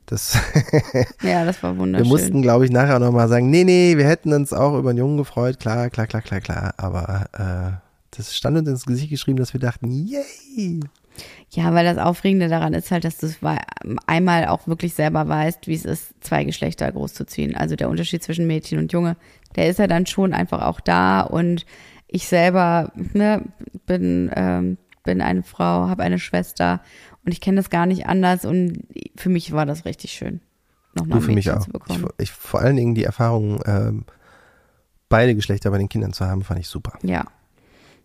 Das, 0.10 0.36
Ja, 1.22 1.46
das 1.46 1.62
war 1.62 1.76
wir 1.76 1.80
wunderschön. 1.80 2.08
mussten, 2.08 2.42
glaube 2.42 2.66
ich, 2.66 2.72
nachher 2.72 2.98
nochmal 2.98 3.28
sagen, 3.28 3.52
nee, 3.52 3.64
nee, 3.64 3.96
wir 3.96 4.08
hätten 4.08 4.34
uns 4.34 4.54
auch 4.54 4.76
über 4.78 4.90
einen 4.90 4.98
Jungen 4.98 5.18
gefreut, 5.18 5.60
klar, 5.60 5.90
klar, 5.92 6.08
klar, 6.08 6.24
klar, 6.24 6.42
klar. 6.42 6.74
Aber 6.78 7.28
äh, 7.34 8.18
das 8.18 8.36
stand 8.36 8.58
uns 8.58 8.68
ins 8.68 8.86
Gesicht 8.88 9.12
geschrieben, 9.12 9.38
dass 9.38 9.54
wir 9.54 9.60
dachten, 9.60 9.92
yay. 9.92 10.80
Ja, 11.52 11.74
weil 11.76 11.86
das 11.86 11.98
Aufregende 11.98 12.48
daran 12.48 12.74
ist 12.74 12.90
halt, 12.92 13.04
dass 13.04 13.18
du 13.18 13.28
einmal 14.08 14.48
auch 14.48 14.68
wirklich 14.68 14.96
selber 14.96 15.28
weißt, 15.28 15.68
wie 15.68 15.76
es 15.76 15.86
ist, 15.86 16.14
zwei 16.22 16.44
Geschlechter 16.44 16.92
großzuziehen. 16.92 17.56
Also 17.56 17.76
der 17.76 17.90
Unterschied 17.90 18.24
zwischen 18.24 18.48
Mädchen 18.48 18.80
und 18.80 18.92
Junge, 18.92 19.16
der 19.56 19.68
ist 19.68 19.80
ja 19.80 19.88
dann 19.88 20.08
schon 20.08 20.34
einfach 20.34 20.64
auch 20.64 20.80
da 20.80 21.22
und 21.22 21.66
ich 22.08 22.28
selber 22.28 22.92
ne, 22.96 23.44
bin, 23.86 24.32
ähm, 24.36 24.78
bin 25.04 25.22
eine 25.22 25.44
Frau, 25.44 25.88
habe 25.88 26.02
eine 26.04 26.18
Schwester 26.20 26.82
und 27.30 27.34
ich 27.34 27.42
kenne 27.42 27.58
das 27.58 27.70
gar 27.70 27.86
nicht 27.86 28.08
anders 28.08 28.44
und 28.44 28.80
für 29.16 29.30
mich 29.30 29.52
war 29.52 29.68
das 29.68 29.86
richtig 29.86 30.14
schön. 30.14 30.42
Nochmal 30.96 31.20
Du 31.20 31.26
für 31.26 31.32
mich 31.32 31.52
auch. 31.52 31.68
Ich, 31.88 32.00
ich, 32.18 32.32
vor 32.32 32.60
allen 32.60 32.76
Dingen 32.76 32.96
die 32.96 33.04
Erfahrung, 33.04 33.62
ähm, 33.68 34.06
beide 35.10 35.36
Geschlechter 35.36 35.70
bei 35.70 35.78
den 35.78 35.90
Kindern 35.90 36.12
zu 36.12 36.26
haben, 36.26 36.44
fand 36.44 36.60
ich 36.60 36.68
super. 36.68 36.98
Ja, 37.04 37.26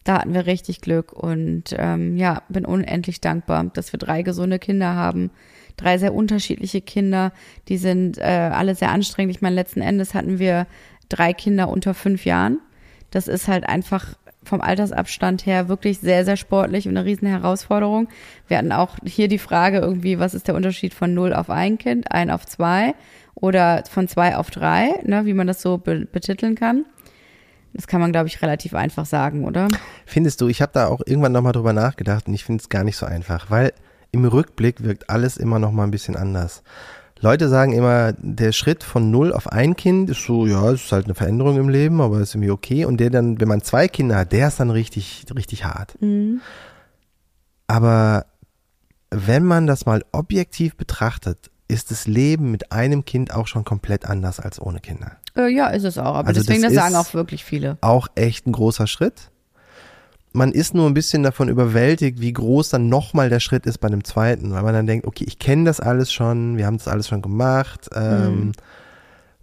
da 0.04 0.18
hatten 0.18 0.34
wir 0.34 0.44
richtig 0.44 0.82
Glück 0.82 1.14
und 1.14 1.74
ähm, 1.78 2.18
ja, 2.18 2.42
bin 2.50 2.66
unendlich 2.66 3.22
dankbar, 3.22 3.64
dass 3.72 3.94
wir 3.94 3.98
drei 3.98 4.20
gesunde 4.20 4.58
Kinder 4.58 4.94
haben. 4.94 5.30
Drei 5.78 5.96
sehr 5.96 6.12
unterschiedliche 6.12 6.82
Kinder, 6.82 7.32
die 7.68 7.78
sind 7.78 8.18
äh, 8.18 8.50
alle 8.52 8.74
sehr 8.74 8.90
anstrengend. 8.90 9.34
Ich 9.34 9.40
meine, 9.40 9.56
letzten 9.56 9.80
Endes 9.80 10.12
hatten 10.12 10.38
wir 10.38 10.66
drei 11.08 11.32
Kinder 11.32 11.70
unter 11.70 11.94
fünf 11.94 12.26
Jahren. 12.26 12.60
Das 13.10 13.26
ist 13.26 13.48
halt 13.48 13.66
einfach 13.66 14.18
vom 14.44 14.60
Altersabstand 14.60 15.46
her 15.46 15.68
wirklich 15.68 16.00
sehr, 16.00 16.24
sehr 16.24 16.36
sportlich 16.36 16.86
und 16.88 16.96
eine 16.96 17.06
riesen 17.06 17.28
Herausforderung. 17.28 18.08
Wir 18.48 18.58
hatten 18.58 18.72
auch 18.72 18.96
hier 19.04 19.28
die 19.28 19.38
Frage 19.38 19.78
irgendwie, 19.78 20.18
was 20.18 20.34
ist 20.34 20.48
der 20.48 20.54
Unterschied 20.54 20.94
von 20.94 21.14
null 21.14 21.32
auf 21.32 21.50
ein 21.50 21.78
Kind, 21.78 22.12
ein 22.12 22.30
auf 22.30 22.46
zwei 22.46 22.94
oder 23.34 23.84
von 23.90 24.08
zwei 24.08 24.36
auf 24.36 24.50
drei, 24.50 24.94
ne, 25.04 25.26
wie 25.26 25.34
man 25.34 25.46
das 25.46 25.60
so 25.60 25.78
be 25.78 26.06
betiteln 26.10 26.54
kann. 26.54 26.84
Das 27.72 27.88
kann 27.88 28.00
man, 28.00 28.12
glaube 28.12 28.28
ich, 28.28 28.40
relativ 28.40 28.74
einfach 28.74 29.04
sagen, 29.04 29.44
oder? 29.44 29.66
Findest 30.06 30.40
du, 30.40 30.48
ich 30.48 30.62
habe 30.62 30.70
da 30.72 30.86
auch 30.86 31.00
irgendwann 31.04 31.32
nochmal 31.32 31.52
drüber 31.52 31.72
nachgedacht 31.72 32.28
und 32.28 32.34
ich 32.34 32.44
finde 32.44 32.62
es 32.62 32.68
gar 32.68 32.84
nicht 32.84 32.96
so 32.96 33.04
einfach, 33.04 33.50
weil 33.50 33.72
im 34.12 34.24
Rückblick 34.24 34.84
wirkt 34.84 35.10
alles 35.10 35.36
immer 35.36 35.58
nochmal 35.58 35.88
ein 35.88 35.90
bisschen 35.90 36.14
anders. 36.14 36.62
Leute 37.24 37.48
sagen 37.48 37.72
immer, 37.72 38.12
der 38.18 38.52
Schritt 38.52 38.84
von 38.84 39.10
null 39.10 39.32
auf 39.32 39.50
ein 39.50 39.76
Kind 39.76 40.10
ist 40.10 40.24
so, 40.24 40.46
ja, 40.46 40.70
es 40.70 40.84
ist 40.84 40.92
halt 40.92 41.06
eine 41.06 41.14
Veränderung 41.14 41.56
im 41.56 41.70
Leben, 41.70 42.02
aber 42.02 42.20
ist 42.20 42.34
irgendwie 42.34 42.50
okay. 42.50 42.84
Und 42.84 42.98
der 42.98 43.08
dann, 43.08 43.40
wenn 43.40 43.48
man 43.48 43.62
zwei 43.62 43.88
Kinder 43.88 44.16
hat, 44.16 44.32
der 44.32 44.48
ist 44.48 44.60
dann 44.60 44.68
richtig, 44.68 45.24
richtig 45.34 45.64
hart. 45.64 46.00
Mhm. 46.02 46.42
Aber 47.66 48.26
wenn 49.10 49.42
man 49.42 49.66
das 49.66 49.86
mal 49.86 50.04
objektiv 50.12 50.76
betrachtet, 50.76 51.50
ist 51.66 51.90
das 51.90 52.06
Leben 52.06 52.50
mit 52.50 52.72
einem 52.72 53.06
Kind 53.06 53.32
auch 53.32 53.46
schon 53.46 53.64
komplett 53.64 54.04
anders 54.04 54.38
als 54.38 54.60
ohne 54.60 54.80
Kinder. 54.80 55.12
Äh, 55.34 55.48
ja, 55.48 55.68
ist 55.68 55.84
es 55.84 55.96
auch. 55.96 56.16
Aber 56.16 56.28
also 56.28 56.42
deswegen, 56.42 56.62
das, 56.62 56.74
das 56.74 56.84
sagen 56.84 56.94
auch 56.94 57.14
wirklich 57.14 57.42
viele. 57.42 57.78
Auch 57.80 58.08
echt 58.16 58.46
ein 58.46 58.52
großer 58.52 58.86
Schritt. 58.86 59.30
Man 60.36 60.50
ist 60.50 60.74
nur 60.74 60.88
ein 60.88 60.94
bisschen 60.94 61.22
davon 61.22 61.48
überwältigt, 61.48 62.20
wie 62.20 62.32
groß 62.32 62.68
dann 62.68 62.88
nochmal 62.88 63.30
der 63.30 63.38
Schritt 63.38 63.66
ist 63.66 63.78
bei 63.78 63.86
einem 63.86 64.02
zweiten, 64.02 64.50
weil 64.50 64.64
man 64.64 64.74
dann 64.74 64.86
denkt, 64.88 65.06
okay, 65.06 65.24
ich 65.26 65.38
kenne 65.38 65.64
das 65.64 65.78
alles 65.78 66.12
schon, 66.12 66.56
wir 66.56 66.66
haben 66.66 66.76
das 66.76 66.88
alles 66.88 67.06
schon 67.06 67.22
gemacht. 67.22 67.88
Ähm, 67.94 68.46
mhm. 68.46 68.52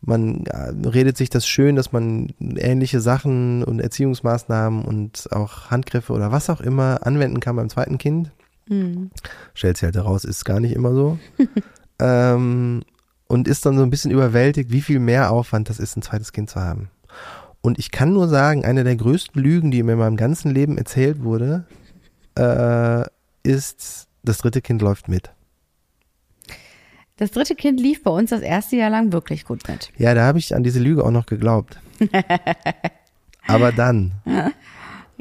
Man 0.02 0.44
redet 0.86 1.16
sich 1.16 1.30
das 1.30 1.48
schön, 1.48 1.78
dass 1.78 1.94
man 1.94 2.34
ähnliche 2.40 3.00
Sachen 3.00 3.64
und 3.64 3.80
Erziehungsmaßnahmen 3.80 4.84
und 4.84 5.32
auch 5.32 5.72
Handgriffe 5.72 6.12
oder 6.12 6.34
was 6.34 6.50
auch 6.50 6.60
immer 6.60 7.00
anwenden 7.08 7.40
kann 7.40 7.56
beim 7.56 7.70
zweiten 7.70 7.98
Kind. 7.98 8.32
Mhm. 8.68 9.12
Stellt 9.54 9.78
sich 9.78 9.86
halt 9.86 9.96
heraus, 9.96 10.26
ist 10.26 10.44
gar 10.44 10.60
nicht 10.60 10.76
immer 10.76 10.94
so. 10.94 11.20
ähm, 12.00 12.82
und 13.28 13.48
ist 13.48 13.66
dann 13.66 13.78
so 13.78 13.84
ein 13.84 13.90
bisschen 13.90 14.12
überwältigt, 14.12 14.72
wie 14.72 14.82
viel 14.82 15.00
mehr 15.00 15.32
Aufwand 15.32 15.70
das 15.70 15.80
ist, 15.80 15.96
ein 15.96 16.02
zweites 16.02 16.34
Kind 16.34 16.50
zu 16.50 16.60
haben. 16.60 16.90
Und 17.62 17.78
ich 17.78 17.92
kann 17.92 18.14
nur 18.14 18.28
sagen, 18.28 18.66
eine 18.66 18.84
der 18.84 18.96
größten 18.96 19.42
Lügen, 19.42 19.72
die 19.72 19.84
mir 19.84 19.94
in 19.94 20.00
meinem 20.00 20.18
ganzen 20.18 20.52
Leben 20.52 20.78
erzählt 20.78 21.24
wurde, 21.24 21.66
äh, 22.38 23.04
ist, 23.44 24.08
das 24.24 24.40
dritte 24.40 24.62
Kind 24.62 24.82
läuft 24.82 25.08
mit. 25.08 25.32
Das 27.18 27.32
dritte 27.32 27.54
Kind 27.54 27.80
lief 27.80 28.02
bei 28.02 28.10
uns 28.10 28.32
das 28.32 28.42
erste 28.42 28.78
Jahr 28.78 28.90
lang 28.90 29.14
wirklich 29.14 29.46
gut 29.46 29.68
mit. 29.68 29.92
Ja, 29.98 30.16
da 30.16 30.24
habe 30.24 30.40
ich 30.40 30.56
an 30.56 30.64
diese 30.64 30.80
Lüge 30.80 31.06
auch 31.06 31.12
noch 31.12 31.28
geglaubt. 31.28 31.80
Aber 33.48 33.72
dann. 33.72 34.14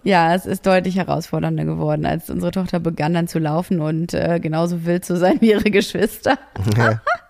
Ja, 0.03 0.35
es 0.35 0.46
ist 0.46 0.64
deutlich 0.64 0.96
herausfordernder 0.96 1.66
geworden, 1.66 2.07
als 2.07 2.31
unsere 2.31 2.53
Tochter 2.53 2.81
begann 2.81 3.12
dann 3.12 3.29
zu 3.29 3.38
laufen 3.38 3.81
und 3.81 4.14
äh, 4.14 4.40
genauso 4.40 4.87
wild 4.87 5.05
zu 5.05 5.16
sein 5.16 5.40
wie 5.40 5.50
ihre 5.50 5.70
Geschwister. 5.70 6.38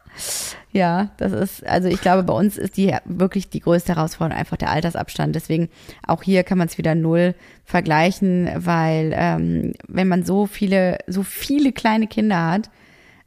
Ja. 0.73 1.11
Das 1.17 1.33
ist, 1.33 1.67
also 1.67 1.89
ich 1.89 2.01
glaube, 2.01 2.23
bei 2.23 2.33
uns 2.33 2.57
ist 2.59 2.77
die 2.77 2.95
wirklich 3.05 3.51
die 3.51 3.61
größte 3.61 3.97
Herausforderung 3.97 4.39
einfach 4.39 4.57
der 4.57 4.71
Altersabstand. 4.71 5.35
Deswegen 5.35 5.69
auch 6.07 6.23
hier 6.23 6.45
kann 6.45 6.59
man 6.59 6.69
es 6.69 6.79
wieder 6.79 6.95
null 6.95 7.35
vergleichen, 7.65 8.51
weil 8.57 9.13
ähm, 9.15 9.73
wenn 9.89 10.09
man 10.09 10.25
so 10.25 10.47
viele, 10.47 10.99
so 11.07 11.23
viele 11.23 11.73
kleine 11.73 12.07
Kinder 12.07 12.51
hat, 12.51 12.71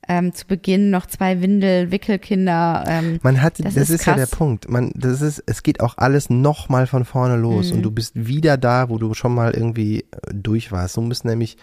ähm, 0.08 0.34
zu 0.34 0.46
Beginn 0.48 0.90
noch 0.90 1.06
zwei 1.06 1.42
Windel, 1.42 1.92
Wickelkinder. 1.92 2.84
Ähm, 2.88 3.20
man 3.24 3.42
hat, 3.42 3.60
das, 3.60 3.76
das 3.76 3.90
ist, 3.90 4.02
ist 4.02 4.06
ja 4.06 4.16
der 4.16 4.26
Punkt. 4.26 4.70
Man, 4.70 4.92
das 4.96 5.22
ist, 5.22 5.44
es 5.46 5.64
geht 5.64 5.80
auch 5.80 5.98
alles 5.98 6.30
noch 6.30 6.70
mal 6.70 6.88
von 6.88 7.06
vorne 7.06 7.38
los 7.38 7.70
mhm. 7.70 7.78
und 7.78 7.84
du 7.84 7.92
bist 7.92 8.12
wieder 8.16 8.58
da, 8.58 8.90
wo 8.90 8.98
du 8.98 9.14
schon 9.14 9.34
mal 9.34 9.54
irgendwie 9.54 10.02
äh, 10.02 10.06
durch 10.34 10.72
warst. 10.72 10.98
Du 10.98 11.08
bist 11.08 11.26
nämlich, 11.26 11.58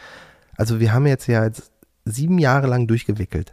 also 0.56 0.80
wir 0.80 0.92
haben 0.92 1.06
jetzt 1.06 1.26
ja 1.26 1.44
jetzt 1.44 1.70
sieben 2.04 2.38
Jahre 2.38 2.66
lang 2.66 2.86
durchgewickelt. 2.86 3.52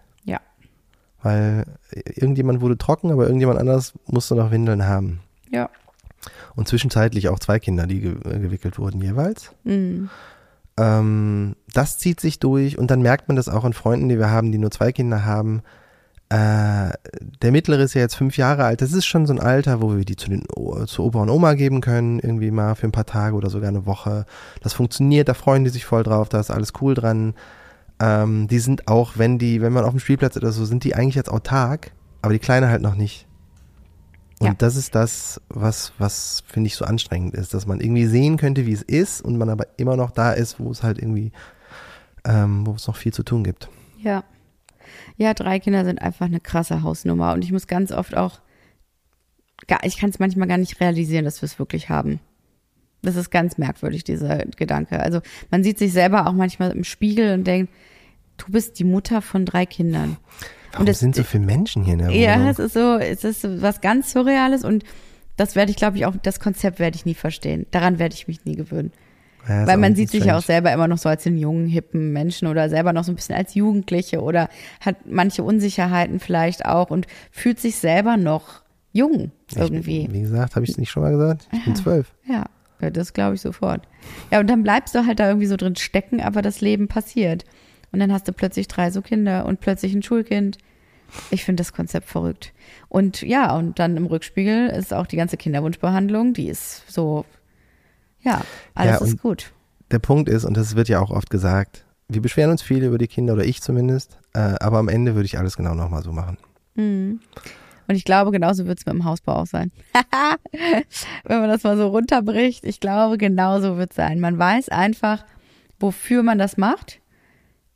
Weil 1.23 1.65
irgendjemand 1.93 2.61
wurde 2.61 2.77
trocken, 2.77 3.11
aber 3.11 3.25
irgendjemand 3.25 3.59
anders 3.59 3.93
musste 4.05 4.35
noch 4.35 4.51
Windeln 4.51 4.85
haben. 4.85 5.21
Ja. 5.51 5.69
Und 6.55 6.67
zwischenzeitlich 6.67 7.29
auch 7.29 7.39
zwei 7.39 7.59
Kinder, 7.59 7.87
die 7.87 8.01
ge 8.01 8.15
äh, 8.25 8.39
gewickelt 8.39 8.79
wurden 8.79 9.01
jeweils. 9.01 9.51
Mhm. 9.63 10.09
Ähm, 10.77 11.55
das 11.73 11.97
zieht 11.97 12.19
sich 12.19 12.39
durch 12.39 12.77
und 12.77 12.91
dann 12.91 13.01
merkt 13.01 13.27
man 13.27 13.35
das 13.35 13.49
auch 13.49 13.63
an 13.63 13.73
Freunden, 13.73 14.09
die 14.09 14.19
wir 14.19 14.29
haben, 14.29 14.51
die 14.51 14.57
nur 14.57 14.71
zwei 14.71 14.91
Kinder 14.91 15.25
haben. 15.25 15.63
Äh, 16.29 16.91
der 17.41 17.51
mittlere 17.51 17.81
ist 17.81 17.93
ja 17.93 18.01
jetzt 18.01 18.15
fünf 18.15 18.37
Jahre 18.37 18.65
alt. 18.65 18.81
Das 18.81 18.91
ist 18.91 19.05
schon 19.05 19.25
so 19.25 19.33
ein 19.33 19.39
Alter, 19.39 19.81
wo 19.81 19.95
wir 19.95 20.03
die 20.03 20.17
zu 20.17 20.29
den 20.29 20.43
zu 20.85 21.03
Opa 21.03 21.21
und 21.21 21.29
Oma 21.29 21.53
geben 21.53 21.81
können, 21.81 22.19
irgendwie 22.19 22.51
mal 22.51 22.75
für 22.75 22.87
ein 22.87 22.91
paar 22.91 23.05
Tage 23.05 23.35
oder 23.35 23.49
sogar 23.49 23.69
eine 23.69 23.85
Woche. 23.85 24.25
Das 24.61 24.73
funktioniert, 24.73 25.29
da 25.29 25.33
freuen 25.33 25.63
die 25.63 25.69
sich 25.69 25.85
voll 25.85 26.03
drauf, 26.03 26.29
da 26.29 26.39
ist 26.39 26.51
alles 26.51 26.73
cool 26.81 26.95
dran. 26.95 27.33
Ähm, 27.99 28.47
die 28.47 28.59
sind 28.59 28.87
auch, 28.87 29.13
wenn 29.15 29.39
die, 29.39 29.61
wenn 29.61 29.73
man 29.73 29.83
auf 29.83 29.91
dem 29.91 29.99
Spielplatz 29.99 30.37
oder 30.37 30.51
so, 30.51 30.65
sind 30.65 30.83
die 30.83 30.95
eigentlich 30.95 31.15
jetzt 31.15 31.31
autark, 31.31 31.91
aber 32.21 32.33
die 32.33 32.39
Kleine 32.39 32.69
halt 32.69 32.81
noch 32.81 32.95
nicht. 32.95 33.27
Und 34.39 34.47
ja. 34.47 34.53
das 34.53 34.75
ist 34.75 34.93
das, 34.93 35.41
was, 35.49 35.93
was 35.97 36.43
finde 36.45 36.67
ich 36.67 36.75
so 36.75 36.85
anstrengend 36.85 37.33
ist, 37.33 37.55
dass 37.55 37.65
man 37.65 37.79
irgendwie 37.79 38.05
sehen 38.05 38.37
könnte, 38.37 38.67
wie 38.67 38.73
es 38.73 38.83
ist 38.83 39.21
und 39.21 39.37
man 39.37 39.49
aber 39.49 39.65
immer 39.77 39.95
noch 39.95 40.11
da 40.11 40.31
ist, 40.31 40.59
wo 40.59 40.69
es 40.69 40.83
halt 40.83 40.99
irgendwie, 40.99 41.31
ähm, 42.23 42.67
wo 42.67 42.73
es 42.73 42.85
noch 42.85 42.95
viel 42.95 43.13
zu 43.13 43.23
tun 43.23 43.43
gibt. 43.43 43.69
Ja. 43.97 44.23
Ja, 45.17 45.33
drei 45.33 45.59
Kinder 45.59 45.83
sind 45.85 45.99
einfach 45.99 46.27
eine 46.27 46.39
krasse 46.39 46.83
Hausnummer 46.83 47.33
und 47.33 47.43
ich 47.43 47.51
muss 47.51 47.65
ganz 47.65 47.91
oft 47.91 48.15
auch, 48.15 48.39
ich 49.83 49.97
kann 49.97 50.11
es 50.11 50.19
manchmal 50.19 50.47
gar 50.47 50.59
nicht 50.59 50.79
realisieren, 50.79 51.25
dass 51.25 51.41
wir 51.41 51.47
es 51.47 51.57
wirklich 51.57 51.89
haben. 51.89 52.19
Das 53.01 53.15
ist 53.15 53.29
ganz 53.29 53.57
merkwürdig, 53.57 54.03
dieser 54.03 54.37
Gedanke. 54.57 54.99
Also 54.99 55.21
man 55.51 55.63
sieht 55.63 55.77
sich 55.77 55.93
selber 55.93 56.27
auch 56.27 56.33
manchmal 56.33 56.71
im 56.71 56.83
Spiegel 56.83 57.33
und 57.33 57.45
denkt, 57.45 57.71
du 58.37 58.51
bist 58.51 58.79
die 58.79 58.83
Mutter 58.83 59.21
von 59.21 59.45
drei 59.45 59.65
Kindern. 59.65 60.17
Warum 60.71 60.81
und 60.81 60.89
das, 60.89 60.99
sind 60.99 61.15
so 61.15 61.23
viele 61.23 61.45
Menschen 61.45 61.83
hier 61.83 61.93
in 61.93 61.99
der 61.99 62.09
Wohnung? 62.09 62.21
Ja, 62.21 62.49
es 62.49 62.59
ist 62.59 62.73
so, 62.73 62.97
es 62.97 63.23
ist 63.23 63.61
was 63.61 63.81
ganz 63.81 64.11
Surreales 64.11 64.63
und 64.63 64.83
das 65.37 65.55
werde 65.55 65.71
ich, 65.71 65.77
glaube 65.77 65.97
ich, 65.97 66.05
auch, 66.05 66.15
das 66.21 66.39
Konzept 66.39 66.79
werde 66.79 66.95
ich 66.95 67.05
nie 67.05 67.13
verstehen. 67.13 67.67
Daran 67.71 67.99
werde 67.99 68.15
ich 68.15 68.27
mich 68.27 68.43
nie 68.45 68.55
gewöhnen. 68.55 68.91
Ja, 69.47 69.65
Weil 69.65 69.77
man 69.77 69.95
sieht 69.95 70.09
sich 70.09 70.25
ja 70.25 70.37
auch 70.37 70.41
selber 70.41 70.73
immer 70.73 70.87
noch 70.87 70.97
so 70.97 71.07
als 71.07 71.23
den 71.23 71.37
jungen, 71.37 71.67
hippen 71.67 72.11
Menschen 72.11 72.47
oder 72.47 72.69
selber 72.69 72.91
noch 72.91 73.05
so 73.05 73.13
ein 73.13 73.15
bisschen 73.15 73.35
als 73.35 73.53
Jugendliche 73.53 74.21
oder 74.21 74.49
hat 74.81 74.97
manche 75.05 75.43
Unsicherheiten 75.43 76.19
vielleicht 76.19 76.65
auch 76.65 76.89
und 76.89 77.07
fühlt 77.31 77.59
sich 77.59 77.77
selber 77.77 78.17
noch 78.17 78.63
jung 78.91 79.31
irgendwie. 79.55 80.01
Ich, 80.01 80.13
wie 80.13 80.21
gesagt, 80.21 80.55
habe 80.55 80.65
ich 80.65 80.71
es 80.71 80.77
nicht 80.77 80.89
schon 80.89 81.03
mal 81.03 81.11
gesagt? 81.11 81.47
Ich 81.53 81.63
bin 81.63 81.75
zwölf. 81.75 82.13
Ja, 82.27 82.45
ja, 82.81 82.89
das 82.89 83.13
glaube 83.13 83.35
ich 83.35 83.41
sofort. 83.41 83.87
Ja, 84.31 84.39
und 84.39 84.47
dann 84.47 84.63
bleibst 84.63 84.95
du 84.95 85.05
halt 85.05 85.19
da 85.19 85.27
irgendwie 85.27 85.47
so 85.47 85.57
drin 85.57 85.75
stecken, 85.75 86.21
aber 86.21 86.41
das 86.41 86.61
Leben 86.61 86.87
passiert. 86.87 87.45
Und 87.91 87.99
dann 87.99 88.11
hast 88.11 88.27
du 88.27 88.33
plötzlich 88.33 88.67
drei 88.67 88.91
so 88.91 89.01
Kinder 89.01 89.45
und 89.45 89.59
plötzlich 89.59 89.93
ein 89.93 90.03
Schulkind. 90.03 90.57
Ich 91.31 91.45
finde 91.45 91.61
das 91.61 91.73
Konzept 91.73 92.07
verrückt. 92.07 92.53
Und 92.89 93.21
ja, 93.21 93.55
und 93.55 93.79
dann 93.79 93.95
im 93.95 94.05
Rückspiegel 94.05 94.67
ist 94.69 94.93
auch 94.93 95.07
die 95.07 95.15
ganze 95.15 95.37
Kinderwunschbehandlung, 95.37 96.33
die 96.33 96.49
ist 96.49 96.83
so, 96.91 97.25
ja, 98.21 98.41
alles 98.73 98.99
ja, 98.99 99.05
ist 99.05 99.21
gut. 99.21 99.53
Der 99.89 99.99
Punkt 99.99 100.27
ist, 100.27 100.43
und 100.43 100.57
das 100.57 100.75
wird 100.75 100.89
ja 100.89 100.99
auch 100.99 101.11
oft 101.11 101.29
gesagt, 101.29 101.85
wir 102.09 102.21
beschweren 102.21 102.51
uns 102.51 102.61
viel 102.61 102.83
über 102.83 102.97
die 102.97 103.07
Kinder 103.07 103.33
oder 103.33 103.45
ich 103.45 103.61
zumindest, 103.61 104.19
äh, 104.33 104.55
aber 104.59 104.79
am 104.79 104.89
Ende 104.89 105.15
würde 105.15 105.25
ich 105.25 105.37
alles 105.37 105.55
genau 105.55 105.73
nochmal 105.75 106.03
so 106.03 106.11
machen. 106.11 106.37
Mhm. 106.75 107.21
Und 107.87 107.95
ich 107.95 108.05
glaube, 108.05 108.31
genauso 108.31 108.65
wird 108.65 108.79
es 108.79 108.85
mit 108.85 108.93
dem 108.93 109.05
Hausbau 109.05 109.35
auch 109.35 109.45
sein. 109.47 109.71
Wenn 111.23 111.39
man 111.39 111.49
das 111.49 111.63
mal 111.63 111.77
so 111.77 111.87
runterbricht, 111.87 112.65
ich 112.65 112.79
glaube, 112.79 113.17
genauso 113.17 113.77
wird 113.77 113.91
es 113.91 113.95
sein. 113.95 114.19
Man 114.19 114.37
weiß 114.37 114.69
einfach, 114.69 115.25
wofür 115.79 116.23
man 116.23 116.37
das 116.37 116.57
macht 116.57 116.99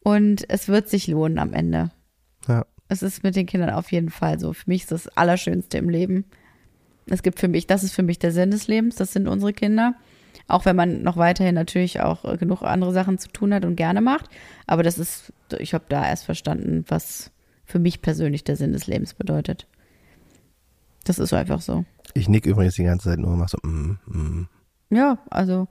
und 0.03 0.49
es 0.49 0.67
wird 0.67 0.89
sich 0.89 1.07
lohnen 1.07 1.39
am 1.39 1.53
Ende. 1.53 1.91
Ja. 2.47 2.65
Es 2.89 3.03
ist 3.03 3.23
mit 3.23 3.35
den 3.37 3.45
Kindern 3.45 3.69
auf 3.69 3.91
jeden 3.91 4.09
Fall 4.09 4.37
so. 4.39 4.51
Für 4.51 4.69
mich 4.69 4.81
ist 4.81 4.91
das 4.91 5.07
Allerschönste 5.07 5.77
im 5.77 5.89
Leben. 5.89 6.25
Es 7.05 7.23
gibt 7.23 7.39
für 7.39 7.47
mich, 7.47 7.67
das 7.67 7.83
ist 7.83 7.93
für 7.93 8.03
mich 8.03 8.19
der 8.19 8.31
Sinn 8.31 8.51
des 8.51 8.67
Lebens, 8.67 8.95
das 8.95 9.13
sind 9.13 9.27
unsere 9.27 9.53
Kinder. 9.53 9.95
Auch 10.47 10.65
wenn 10.65 10.75
man 10.75 11.01
noch 11.01 11.15
weiterhin 11.15 11.55
natürlich 11.55 12.01
auch 12.01 12.37
genug 12.37 12.63
andere 12.63 12.91
Sachen 12.91 13.17
zu 13.17 13.29
tun 13.29 13.53
hat 13.53 13.63
und 13.63 13.77
gerne 13.77 14.01
macht. 14.01 14.29
Aber 14.67 14.83
das 14.83 14.97
ist, 14.97 15.31
ich 15.59 15.73
habe 15.73 15.85
da 15.87 16.05
erst 16.05 16.25
verstanden, 16.25 16.83
was 16.89 17.31
für 17.63 17.79
mich 17.79 18.01
persönlich 18.01 18.43
der 18.43 18.57
Sinn 18.57 18.73
des 18.73 18.87
Lebens 18.87 19.13
bedeutet. 19.13 19.67
Das 21.03 21.19
ist 21.19 21.33
einfach 21.33 21.61
so. 21.61 21.85
Ich 22.13 22.29
nick 22.29 22.45
übrigens 22.45 22.75
die 22.75 22.83
ganze 22.83 23.09
Zeit 23.09 23.19
nur 23.19 23.31
und 23.31 23.39
mach 23.39 23.49
so, 23.49 23.57
mm, 23.63 23.97
mm. 24.05 24.47
Ja, 24.91 25.19
also 25.29 25.67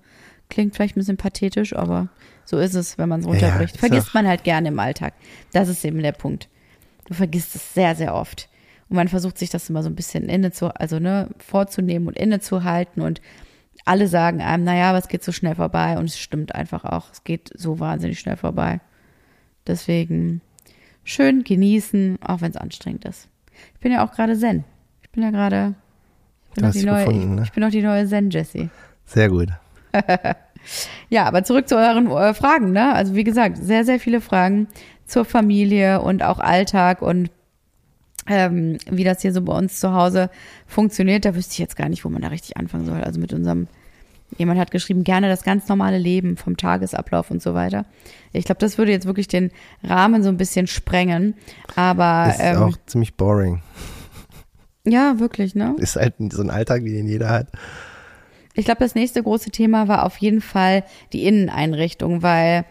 klingt 0.48 0.74
vielleicht 0.74 0.96
ein 0.96 1.00
bisschen 1.00 1.16
pathetisch, 1.16 1.76
aber 1.76 2.08
so 2.44 2.58
ist 2.58 2.74
es, 2.74 2.98
wenn 2.98 3.08
man 3.08 3.20
es 3.20 3.26
runterbricht. 3.26 3.74
ist 3.74 3.80
Vergisst 3.80 4.14
man 4.14 4.26
halt 4.26 4.44
gerne 4.44 4.68
im 4.68 4.78
Alltag. 4.78 5.14
Das 5.52 5.68
ist 5.68 5.84
eben 5.84 6.02
der 6.02 6.12
Punkt. 6.12 6.48
Du 7.06 7.14
vergisst 7.14 7.54
es 7.54 7.74
sehr, 7.74 7.94
sehr 7.94 8.14
oft. 8.14 8.48
Und 8.88 8.96
man 8.96 9.08
versucht 9.08 9.38
sich 9.38 9.50
das 9.50 9.70
immer 9.70 9.82
so 9.82 9.88
ein 9.88 9.94
bisschen 9.94 10.28
inne 10.28 10.50
zu, 10.50 10.74
also 10.74 10.98
ne, 10.98 11.28
vorzunehmen 11.38 12.08
und 12.08 12.16
innezuhalten 12.16 13.02
und 13.02 13.20
alle 13.84 14.08
sagen 14.08 14.42
einem, 14.42 14.64
naja, 14.64 14.90
aber 14.90 14.98
es 14.98 15.08
geht 15.08 15.22
so 15.22 15.32
schnell 15.32 15.54
vorbei 15.54 15.96
und 15.96 16.06
es 16.06 16.18
stimmt 16.18 16.54
einfach 16.54 16.84
auch. 16.84 17.12
Es 17.12 17.24
geht 17.24 17.50
so 17.54 17.78
wahnsinnig 17.78 18.18
schnell 18.18 18.36
vorbei. 18.36 18.80
Deswegen 19.66 20.40
schön 21.04 21.44
genießen, 21.44 22.18
auch 22.20 22.40
wenn 22.40 22.50
es 22.50 22.56
anstrengend 22.56 23.04
ist. 23.04 23.28
Ich 23.74 23.80
bin 23.80 23.92
ja 23.92 24.04
auch 24.04 24.12
gerade 24.12 24.36
Zen. 24.36 24.64
Ich 25.10 25.14
bin 25.14 25.24
ja 25.24 25.30
gerade, 25.30 25.74
ich 26.50 26.54
bin 26.54 26.62
Du 26.62 26.68
hast 26.68 26.84
neue, 26.84 27.04
gefunden, 27.04 27.34
ne? 27.34 27.42
ich 27.42 27.50
bin 27.50 27.64
auch 27.64 27.70
die 27.70 27.82
neue 27.82 28.06
Zen 28.06 28.30
Jessie. 28.30 28.70
Sehr 29.04 29.28
gut. 29.28 29.48
Ja, 31.08 31.24
aber 31.24 31.42
zurück 31.42 31.68
zu 31.68 31.76
euren 31.76 32.10
äh, 32.10 32.34
Fragen, 32.34 32.72
ne? 32.72 32.94
Also 32.94 33.14
wie 33.14 33.24
gesagt, 33.24 33.56
sehr, 33.56 33.86
sehr 33.86 33.98
viele 33.98 34.20
Fragen 34.20 34.68
zur 35.06 35.24
Familie 35.24 36.02
und 36.02 36.22
auch 36.22 36.38
Alltag 36.38 37.00
und 37.00 37.30
ähm, 38.26 38.76
wie 38.88 39.02
das 39.02 39.22
hier 39.22 39.32
so 39.32 39.40
bei 39.40 39.56
uns 39.56 39.80
zu 39.80 39.94
Hause 39.94 40.28
funktioniert. 40.66 41.24
Da 41.24 41.34
wüsste 41.34 41.52
ich 41.54 41.58
jetzt 41.58 41.76
gar 41.76 41.88
nicht, 41.88 42.04
wo 42.04 42.10
man 42.10 42.20
da 42.20 42.28
richtig 42.28 42.58
anfangen 42.58 42.84
soll. 42.84 43.00
Also 43.00 43.18
mit 43.18 43.32
unserem, 43.32 43.68
jemand 44.36 44.60
hat 44.60 44.70
geschrieben, 44.70 45.02
gerne 45.02 45.28
das 45.28 45.42
ganz 45.42 45.66
normale 45.66 45.96
Leben 45.96 46.36
vom 46.36 46.58
Tagesablauf 46.58 47.30
und 47.30 47.42
so 47.42 47.54
weiter. 47.54 47.86
Ich 48.32 48.44
glaube, 48.44 48.60
das 48.60 48.76
würde 48.76 48.92
jetzt 48.92 49.06
wirklich 49.06 49.28
den 49.28 49.50
Rahmen 49.82 50.22
so 50.22 50.28
ein 50.28 50.36
bisschen 50.36 50.66
sprengen. 50.66 51.34
Aber 51.74 52.26
Das 52.26 52.36
ist 52.36 52.42
ähm, 52.44 52.62
auch 52.62 52.76
ziemlich 52.86 53.14
boring. 53.14 53.62
Ja, 54.90 55.18
wirklich, 55.18 55.54
ne? 55.54 55.74
Ist 55.78 55.96
halt 55.96 56.14
so 56.30 56.42
ein 56.42 56.50
Alltag, 56.50 56.84
wie 56.84 56.92
den 56.92 57.06
jeder 57.06 57.28
hat. 57.30 57.48
Ich 58.54 58.64
glaube, 58.64 58.80
das 58.80 58.94
nächste 58.94 59.22
große 59.22 59.50
Thema 59.50 59.88
war 59.88 60.04
auf 60.04 60.16
jeden 60.18 60.40
Fall 60.40 60.84
die 61.12 61.24
Inneneinrichtung, 61.24 62.22
weil 62.22 62.64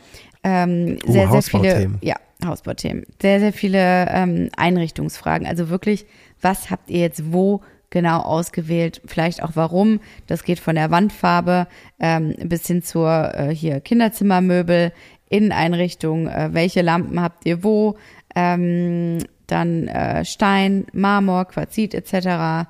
ähm, 0.43 0.97
Oh, 1.05 1.11
sehr, 1.11 1.29
sehr 1.29 1.41
viele, 1.41 1.63
Hausbauthemen. 1.69 1.97
ja, 2.01 2.15
Hausbauthemen, 2.45 3.05
sehr, 3.21 3.39
sehr 3.39 3.53
viele 3.53 4.07
ähm, 4.09 4.49
Einrichtungsfragen. 4.55 5.47
Also 5.47 5.69
wirklich, 5.69 6.05
was 6.41 6.69
habt 6.69 6.89
ihr 6.89 6.99
jetzt 6.99 7.31
wo 7.33 7.61
genau 7.89 8.19
ausgewählt? 8.19 9.01
Vielleicht 9.05 9.41
auch 9.41 9.51
warum? 9.55 9.99
Das 10.27 10.43
geht 10.43 10.59
von 10.59 10.75
der 10.75 10.91
Wandfarbe 10.91 11.67
ähm, 11.99 12.35
bis 12.43 12.67
hin 12.67 12.83
zur 12.83 13.33
äh, 13.33 13.55
hier 13.55 13.79
Kinderzimmermöbel, 13.79 14.91
Inneneinrichtung, 15.29 16.27
äh, 16.27 16.49
welche 16.53 16.81
Lampen 16.81 17.21
habt 17.21 17.45
ihr 17.45 17.63
wo? 17.63 17.95
Ähm, 18.35 19.19
dann 19.51 19.87
äh, 19.87 20.25
Stein, 20.25 20.85
Marmor, 20.93 21.45
Quarzit 21.45 21.93
etc. 21.93 22.69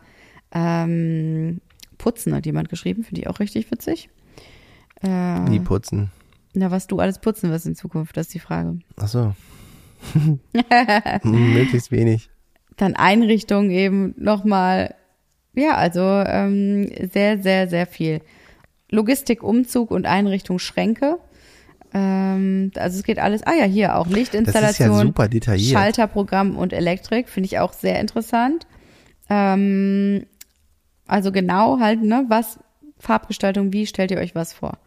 Ähm, 0.51 1.61
Putzen 1.97 2.33
hat 2.33 2.45
jemand 2.45 2.69
geschrieben, 2.69 3.03
finde 3.03 3.21
ich 3.21 3.27
auch 3.27 3.39
richtig 3.39 3.69
witzig. 3.71 4.09
Äh, 5.01 5.07
Wie 5.07 5.59
putzen. 5.59 6.11
na, 6.53 6.71
was 6.71 6.87
du 6.87 6.99
alles 6.99 7.19
putzen 7.19 7.51
wirst 7.51 7.65
in 7.65 7.75
Zukunft, 7.75 8.17
das 8.17 8.27
ist 8.27 8.33
die 8.33 8.39
Frage. 8.39 8.79
Ach 8.97 9.07
so. 9.07 9.33
Möglichst 11.23 11.91
wenig. 11.91 12.29
Dann 12.77 12.95
Einrichtung 12.95 13.69
eben 13.69 14.15
nochmal, 14.17 14.95
ja, 15.53 15.75
also 15.75 16.01
ähm, 16.01 16.89
sehr, 17.11 17.41
sehr, 17.41 17.67
sehr 17.67 17.85
viel. 17.85 18.21
Logistik, 18.89 19.43
Umzug 19.43 19.91
und 19.91 20.05
Einrichtung 20.05 20.59
Schränke. 20.59 21.19
Ähm, 21.93 22.71
also 22.75 22.99
es 22.99 23.03
geht 23.03 23.19
alles, 23.19 23.43
ah 23.43 23.53
ja, 23.53 23.65
hier 23.65 23.95
auch 23.95 24.07
Das 24.07 24.11
ist 24.11 24.33
ja 24.33 24.39
Lichtinstallation, 24.39 25.07
super 25.07 25.27
detailliert. 25.27 25.71
Schalterprogramm 25.71 26.57
und 26.57 26.73
Elektrik, 26.73 27.29
finde 27.29 27.47
ich 27.47 27.59
auch 27.59 27.73
sehr 27.73 27.99
interessant. 27.99 28.67
Ähm, 29.29 30.25
also 31.07 31.31
genau 31.31 31.79
halt, 31.79 32.03
ne, 32.03 32.25
was, 32.27 32.59
Farbgestaltung, 32.99 33.73
wie 33.73 33.87
stellt 33.87 34.11
ihr 34.11 34.17
euch 34.17 34.35
was 34.35 34.53
vor? 34.53 34.77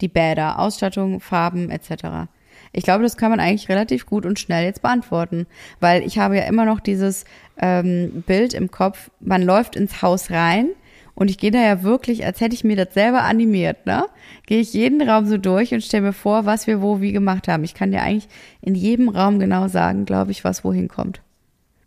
Die 0.00 0.08
Bäder, 0.08 0.58
Ausstattung, 0.58 1.20
Farben 1.20 1.70
etc. 1.70 2.28
Ich 2.72 2.84
glaube, 2.84 3.02
das 3.02 3.16
kann 3.16 3.30
man 3.30 3.40
eigentlich 3.40 3.68
relativ 3.68 4.06
gut 4.06 4.26
und 4.26 4.38
schnell 4.38 4.64
jetzt 4.64 4.82
beantworten, 4.82 5.46
weil 5.80 6.02
ich 6.02 6.18
habe 6.18 6.36
ja 6.36 6.44
immer 6.44 6.64
noch 6.64 6.80
dieses 6.80 7.24
ähm, 7.58 8.22
Bild 8.26 8.54
im 8.54 8.70
Kopf, 8.70 9.10
man 9.20 9.42
läuft 9.42 9.76
ins 9.76 10.02
Haus 10.02 10.30
rein 10.30 10.70
und 11.14 11.30
ich 11.30 11.38
gehe 11.38 11.50
da 11.50 11.58
ja 11.60 11.82
wirklich, 11.82 12.24
als 12.24 12.40
hätte 12.40 12.54
ich 12.54 12.64
mir 12.64 12.76
das 12.76 12.92
selber 12.94 13.22
animiert, 13.22 13.86
ne? 13.86 14.06
Gehe 14.46 14.60
ich 14.60 14.72
jeden 14.72 15.00
Raum 15.08 15.26
so 15.26 15.38
durch 15.38 15.72
und 15.72 15.82
stelle 15.82 16.02
mir 16.02 16.12
vor, 16.12 16.44
was 16.44 16.66
wir 16.66 16.82
wo 16.82 17.00
wie 17.00 17.12
gemacht 17.12 17.48
haben. 17.48 17.64
Ich 17.64 17.74
kann 17.74 17.92
dir 17.92 18.02
eigentlich 18.02 18.28
in 18.60 18.74
jedem 18.74 19.08
Raum 19.08 19.38
genau 19.38 19.68
sagen, 19.68 20.04
glaube 20.04 20.32
ich, 20.32 20.44
was 20.44 20.64
wohin 20.64 20.88
kommt. 20.88 21.22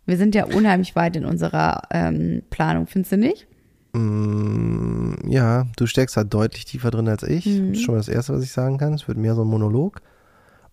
Wir 0.06 0.16
sind 0.16 0.34
ja 0.34 0.46
unheimlich 0.46 0.96
weit 0.96 1.16
in 1.16 1.26
unserer 1.26 1.82
ähm, 1.90 2.42
Planung, 2.48 2.86
findest 2.86 3.12
du 3.12 3.16
nicht? 3.18 3.46
Mm, 3.92 5.12
Ja, 5.28 5.66
du 5.76 5.86
steckst 5.86 6.16
halt 6.16 6.32
deutlich 6.32 6.64
tiefer 6.64 6.90
drin 6.90 7.08
als 7.08 7.22
ich. 7.22 7.44
Mhm. 7.46 7.68
Das 7.68 7.78
ist 7.78 7.84
schon 7.84 7.94
mal 7.94 7.98
das 8.00 8.08
Erste, 8.08 8.32
was 8.32 8.42
ich 8.42 8.52
sagen 8.52 8.78
kann. 8.78 8.94
Es 8.94 9.06
wird 9.08 9.18
mehr 9.18 9.34
so 9.34 9.42
ein 9.44 9.48
Monolog. 9.48 10.00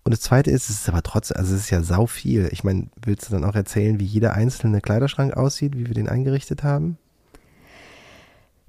Und 0.03 0.13
das 0.13 0.21
Zweite 0.21 0.51
ist, 0.51 0.69
es 0.69 0.81
ist 0.81 0.89
aber 0.89 1.01
trotzdem, 1.01 1.37
also 1.37 1.55
es 1.55 1.61
ist 1.61 1.69
ja 1.71 1.81
sau 1.81 2.05
viel. 2.05 2.47
Ich 2.51 2.63
meine, 2.63 2.87
willst 3.03 3.27
du 3.27 3.33
dann 3.33 3.43
auch 3.43 3.55
erzählen, 3.55 3.99
wie 3.99 4.05
jeder 4.05 4.33
einzelne 4.33 4.79
Kleiderschrank 4.79 5.35
aussieht, 5.35 5.75
wie 5.75 5.87
wir 5.87 5.95
den 5.95 6.07
eingerichtet 6.07 6.63
haben? 6.63 6.97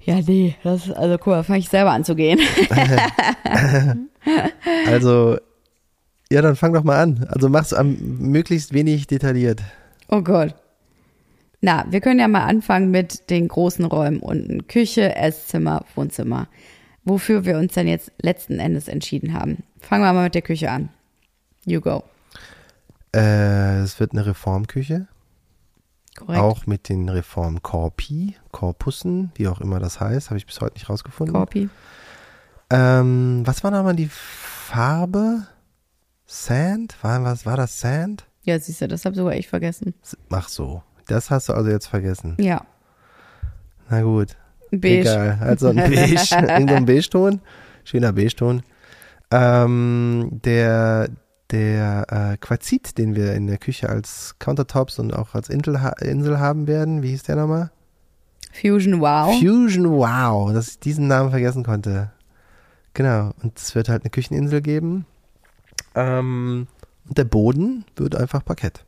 Ja, 0.07 0.21
nee, 0.25 0.55
das 0.63 0.89
also 0.89 1.17
guck 1.17 1.27
mal, 1.27 1.43
fange 1.43 1.59
ich 1.59 1.67
selber 1.67 1.91
an 1.91 2.03
zu 2.03 2.15
gehen. 2.15 2.39
Also, 4.87 5.37
ja, 6.29 6.41
dann 6.41 6.57
fang 6.57 6.73
doch 6.73 6.83
mal 6.83 7.01
an. 7.01 7.25
Also 7.29 7.47
mach's 7.47 7.71
am 7.71 7.95
möglichst 8.19 8.73
wenig 8.73 9.07
detailliert. 9.07 9.61
Oh 10.09 10.21
Gott. 10.21 10.53
Na, 11.61 11.85
wir 11.89 12.01
können 12.01 12.19
ja 12.19 12.27
mal 12.27 12.43
anfangen 12.43 12.91
mit 12.91 13.29
den 13.29 13.47
großen 13.47 13.85
Räumen 13.85 14.19
unten. 14.19 14.67
Küche, 14.67 15.15
Esszimmer, 15.15 15.85
Wohnzimmer. 15.95 16.49
Wofür 17.05 17.45
wir 17.45 17.57
uns 17.57 17.73
dann 17.73 17.87
jetzt 17.87 18.11
letzten 18.21 18.59
Endes 18.59 18.89
entschieden 18.89 19.33
haben. 19.33 19.63
Fangen 19.79 20.03
wir 20.03 20.11
mal 20.11 20.25
mit 20.25 20.35
der 20.35 20.41
Küche 20.41 20.69
an. 20.69 20.89
You 21.65 21.79
go. 21.79 22.03
Äh, 23.15 23.79
es 23.79 23.97
wird 24.01 24.11
eine 24.11 24.25
Reformküche. 24.25 25.07
Korrekt. 26.17 26.39
Auch 26.39 26.65
mit 26.65 26.89
den 26.89 27.07
Reformkorpi, 27.07 28.35
Korpussen, 28.51 29.31
wie 29.35 29.47
auch 29.47 29.61
immer 29.61 29.79
das 29.79 29.99
heißt, 29.99 30.29
habe 30.29 30.37
ich 30.37 30.45
bis 30.45 30.59
heute 30.59 30.73
nicht 30.73 30.89
rausgefunden. 30.89 31.35
Korpi. 31.35 31.69
Ähm, 32.69 33.43
was 33.45 33.63
war 33.63 33.71
nochmal 33.71 33.95
die 33.95 34.09
Farbe? 34.11 35.47
Sand? 36.25 36.97
War, 37.03 37.23
was 37.23 37.45
war 37.45 37.55
das 37.55 37.79
Sand? 37.79 38.25
Ja, 38.43 38.59
siehst 38.59 38.81
du, 38.81 38.87
das 38.87 39.05
habe 39.05 39.15
sogar 39.15 39.35
ich 39.35 39.47
vergessen. 39.47 39.93
Ach 40.29 40.49
so. 40.49 40.83
Das 41.07 41.29
hast 41.29 41.49
du 41.49 41.53
also 41.53 41.69
jetzt 41.69 41.87
vergessen. 41.87 42.35
Ja. 42.39 42.65
Na 43.89 44.01
gut. 44.01 44.35
Beige. 44.71 45.01
Egal. 45.01 45.37
Also 45.39 45.69
ein 45.69 45.75
Beige. 45.75 45.95
Irgend 45.95 46.69
so 46.69 46.75
ein 46.75 46.85
Beige-Ton. 46.85 47.41
Schöner 47.85 48.11
Beige-Ton. 48.11 48.63
Ähm, 49.31 50.29
der 50.31 51.09
der 51.51 52.05
äh, 52.33 52.37
Quarzit, 52.37 52.97
den 52.97 53.15
wir 53.15 53.33
in 53.33 53.47
der 53.47 53.57
Küche 53.57 53.89
als 53.89 54.35
Countertops 54.39 54.99
und 54.99 55.13
auch 55.13 55.33
als 55.33 55.49
Insel, 55.49 55.79
Insel 56.01 56.39
haben 56.39 56.67
werden, 56.67 57.03
wie 57.03 57.09
hieß 57.09 57.23
der 57.23 57.35
nochmal? 57.37 57.71
Fusion 58.51 58.99
Wow. 58.99 59.39
Fusion 59.39 59.89
Wow, 59.91 60.53
dass 60.53 60.69
ich 60.69 60.79
diesen 60.79 61.07
Namen 61.07 61.29
vergessen 61.29 61.63
konnte. 61.63 62.11
Genau. 62.93 63.31
Und 63.43 63.57
es 63.57 63.75
wird 63.75 63.89
halt 63.89 64.03
eine 64.03 64.09
Kücheninsel 64.09 64.61
geben. 64.61 65.05
Ähm, 65.95 66.67
und 67.07 67.17
der 67.17 67.25
Boden 67.25 67.85
wird 67.95 68.15
einfach 68.15 68.43
Parkett. 68.43 68.85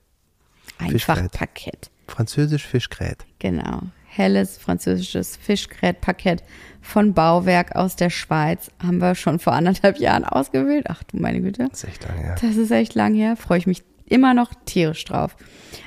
Einfach 0.77 0.91
Fischbrett. 0.93 1.31
Parkett. 1.31 1.91
Französisch 2.07 2.65
Fischgrät. 2.65 3.25
Genau. 3.37 3.81
Helles 4.09 4.57
französisches 4.57 5.37
Fischgrätparkett 5.37 6.43
von 6.81 7.13
Bauwerk 7.13 7.75
aus 7.75 7.95
der 7.95 8.09
Schweiz 8.09 8.71
haben 8.81 8.97
wir 8.97 9.15
schon 9.15 9.39
vor 9.39 9.53
anderthalb 9.53 9.97
Jahren 9.99 10.25
ausgewählt. 10.25 10.85
Ach 10.89 11.03
du 11.03 11.17
meine 11.17 11.41
Güte. 11.41 11.67
Das 11.69 11.83
ist 11.83 11.89
echt 11.89 12.07
lange 12.07 12.21
her. 12.21 12.35
Das 12.41 12.55
ist 12.55 12.71
echt 12.71 12.95
lang 12.95 13.13
her. 13.13 13.35
Freue 13.35 13.59
ich 13.59 13.67
mich 13.67 13.83
immer 14.09 14.33
noch 14.33 14.51
tierisch 14.65 15.05
drauf. 15.05 15.35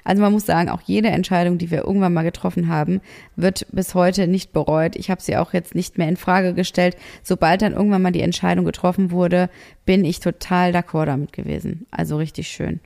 Also 0.05 0.23
man 0.23 0.33
muss 0.33 0.47
sagen, 0.47 0.69
auch 0.69 0.81
jede 0.83 1.09
Entscheidung, 1.09 1.59
die 1.59 1.71
wir 1.71 1.85
irgendwann 1.85 2.15
mal 2.15 2.23
getroffen 2.23 2.69
haben, 2.69 3.01
wird 3.37 3.67
bis 3.73 3.95
heute 3.95 4.29
nicht 4.29 4.53
bereut. 4.53 4.97
Ich 4.97 5.11
habe 5.11 5.21
sie 5.21 5.37
auch 5.37 5.53
jetzt 5.53 5.75
nicht 5.75 5.99
mehr 5.99 6.09
in 6.09 6.17
Frage 6.17 6.55
gestellt. 6.55 6.97
Sobald 7.23 7.63
dann 7.63 7.73
irgendwann 7.73 8.03
mal 8.03 8.13
die 8.13 8.23
Entscheidung 8.23 8.65
getroffen 8.65 9.11
wurde, 9.11 9.51
bin 9.85 10.05
ich 10.05 10.21
total 10.21 10.71
d'accord 10.71 11.07
damit 11.07 11.33
gewesen. 11.33 11.87
Also 11.91 12.17
richtig 12.17 12.49
schön. 12.49 12.81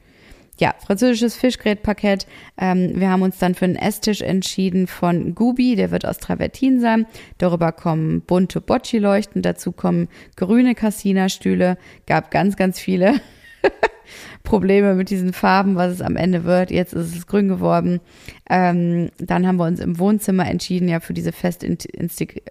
Ja, 0.58 0.74
französisches 0.86 1.36
Fischgrätparkett. 1.36 2.26
Ähm, 2.56 2.92
wir 2.94 3.10
haben 3.10 3.20
uns 3.20 3.38
dann 3.38 3.54
für 3.54 3.66
einen 3.66 3.76
Esstisch 3.76 4.22
entschieden 4.22 4.86
von 4.86 5.34
Gubi, 5.34 5.76
der 5.76 5.90
wird 5.90 6.06
aus 6.06 6.16
Travertin 6.16 6.80
sein. 6.80 7.06
Darüber 7.36 7.72
kommen 7.72 8.22
bunte 8.22 8.62
Bocci-Leuchten, 8.62 9.42
dazu 9.42 9.72
kommen 9.72 10.08
grüne 10.36 10.74
Cassina-Stühle. 10.74 11.76
Gab 12.06 12.30
ganz, 12.30 12.56
ganz 12.56 12.80
viele 12.80 13.20
Probleme 14.44 14.94
mit 14.94 15.10
diesen 15.10 15.34
Farben, 15.34 15.76
was 15.76 15.92
es 15.92 16.00
am 16.00 16.16
Ende 16.16 16.44
wird. 16.44 16.70
Jetzt 16.70 16.94
ist 16.94 17.14
es 17.14 17.26
grün 17.26 17.48
geworden. 17.48 18.00
Ähm, 18.48 19.10
dann 19.18 19.46
haben 19.46 19.56
wir 19.58 19.66
uns 19.66 19.80
im 19.80 19.98
Wohnzimmer 19.98 20.48
entschieden, 20.48 20.88
ja, 20.88 21.00
für 21.00 21.12
diese 21.12 21.32
fest 21.32 21.64
in, 21.64 21.76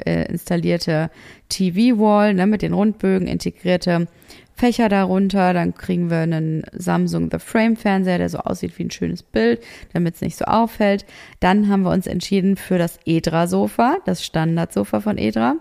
äh, 0.06 0.26
installierte 0.30 1.10
TV-Wall, 1.50 2.36
ne, 2.36 2.46
mit 2.46 2.62
den 2.62 2.74
Rundbögen, 2.74 3.28
integrierte 3.28 4.08
Fächer 4.56 4.90
darunter. 4.90 5.54
Dann 5.54 5.76
kriegen 5.76 6.10
wir 6.10 6.20
einen 6.20 6.64
Samsung 6.72 7.30
The 7.32 7.40
Frame 7.40 7.76
Fernseher, 7.76 8.18
der 8.18 8.30
so 8.30 8.40
aussieht 8.40 8.78
wie 8.78 8.84
ein 8.84 8.92
schönes 8.92 9.24
Bild, 9.24 9.62
damit 9.94 10.16
es 10.16 10.22
nicht 10.22 10.38
so 10.38 10.46
auffällt. 10.46 11.06
Dann 11.40 11.70
haben 11.70 11.84
wir 11.84 11.92
uns 11.92 12.08
entschieden 12.08 12.56
für 12.56 12.78
das 12.78 13.00
Edra-Sofa, 13.06 13.98
das 14.06 14.24
Standardsofa 14.24 15.02
von 15.02 15.18
Edra. 15.18 15.56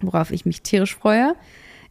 worauf 0.00 0.30
ich 0.32 0.44
mich 0.44 0.62
tierisch 0.62 0.96
freue. 0.96 1.34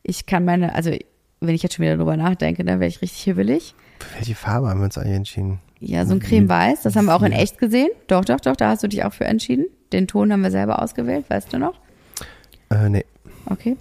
Ich 0.03 0.25
kann 0.25 0.45
meine, 0.45 0.75
also 0.75 0.91
wenn 1.39 1.55
ich 1.55 1.63
jetzt 1.63 1.75
schon 1.75 1.83
wieder 1.83 1.97
drüber 1.97 2.17
nachdenke, 2.17 2.63
dann 2.63 2.79
wäre 2.79 2.89
ich 2.89 3.01
richtig 3.01 3.21
hibbelig. 3.23 3.73
Für 3.99 4.19
welche 4.19 4.35
Farbe 4.35 4.69
haben 4.69 4.79
wir 4.79 4.85
uns 4.85 4.97
eigentlich 4.97 5.15
entschieden? 5.15 5.59
Ja, 5.79 6.05
so 6.05 6.13
ein 6.13 6.19
Creme-Weiß, 6.19 6.83
das 6.83 6.95
haben 6.95 7.05
wir 7.05 7.15
auch 7.15 7.23
in 7.23 7.31
echt 7.31 7.57
gesehen. 7.57 7.89
Doch, 8.05 8.23
doch, 8.23 8.39
doch, 8.39 8.55
da 8.55 8.69
hast 8.69 8.83
du 8.83 8.87
dich 8.87 9.03
auch 9.03 9.13
für 9.13 9.25
entschieden. 9.25 9.65
Den 9.91 10.07
Ton 10.07 10.31
haben 10.31 10.43
wir 10.43 10.51
selber 10.51 10.81
ausgewählt, 10.81 11.25
weißt 11.29 11.51
du 11.53 11.57
noch? 11.57 11.73
Äh, 12.69 12.89
nee. 12.89 13.05
Okay. 13.47 13.77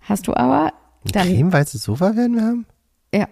Hast 0.00 0.26
du 0.26 0.34
aber 0.34 0.72
Ein 1.14 1.28
cremeweißes 1.28 1.82
Sofa 1.82 2.16
werden 2.16 2.36
wir 2.36 2.42
haben? 2.42 2.66
Ja. 3.14 3.28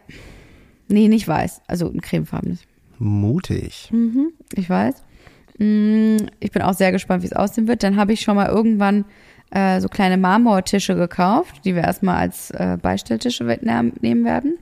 Nee, 0.89 1.09
nicht 1.09 1.27
weiß. 1.27 1.63
Also 1.67 1.89
ein 1.91 2.01
cremefarbenes. 2.01 2.61
Mutig. 2.99 3.89
Mhm, 3.93 4.33
ich 4.55 4.71
weiß. 4.71 5.03
Mm, 5.59 6.17
Ich 6.41 6.51
bin 6.53 6.63
auch 6.63 6.75
sehr 6.75 6.93
gespannt, 6.93 7.23
wie 7.23 7.27
es 7.27 7.33
aussehen 7.33 7.69
wird. 7.69 7.83
Dann 7.83 7.97
habe 7.97 8.13
ich 8.13 8.21
schon 8.21 8.37
mal 8.37 8.49
irgendwann 8.49 9.05
äh, 9.51 9.81
so 9.81 9.89
kleine 9.89 10.17
Marmortische 10.17 10.95
gekauft, 10.95 11.65
die 11.65 11.75
wir 11.75 11.83
erstmal 11.83 12.17
als 12.17 12.51
äh, 12.53 12.79
Beistelltische 12.81 13.45
nehmen 13.45 14.25
werden. 14.25 14.59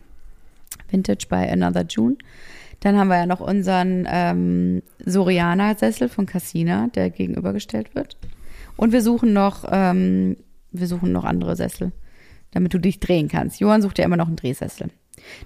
Vintage 0.90 1.26
bei 1.28 1.50
Another 1.50 1.84
June. 1.88 2.16
Dann 2.80 2.98
haben 2.98 3.08
wir 3.08 3.16
ja 3.16 3.26
noch 3.26 3.40
unseren 3.40 4.06
ähm, 4.10 4.82
Soriana-Sessel 5.04 6.08
von 6.08 6.26
Cassina, 6.26 6.88
der 6.94 7.10
gegenübergestellt 7.10 7.94
wird. 7.94 8.16
Und 8.76 8.92
wir 8.92 9.00
suchen 9.00 9.32
noch, 9.32 9.64
ähm, 9.70 10.36
wir 10.72 10.86
suchen 10.86 11.12
noch 11.12 11.24
andere 11.24 11.56
Sessel, 11.56 11.92
damit 12.54 12.72
du 12.72 12.78
dich 12.78 13.00
drehen 13.00 13.28
kannst. 13.28 13.60
Johann 13.60 13.82
sucht 13.82 13.98
ja 13.98 14.04
immer 14.04 14.16
noch 14.16 14.28
einen 14.28 14.36
Drehsessel. 14.36 14.88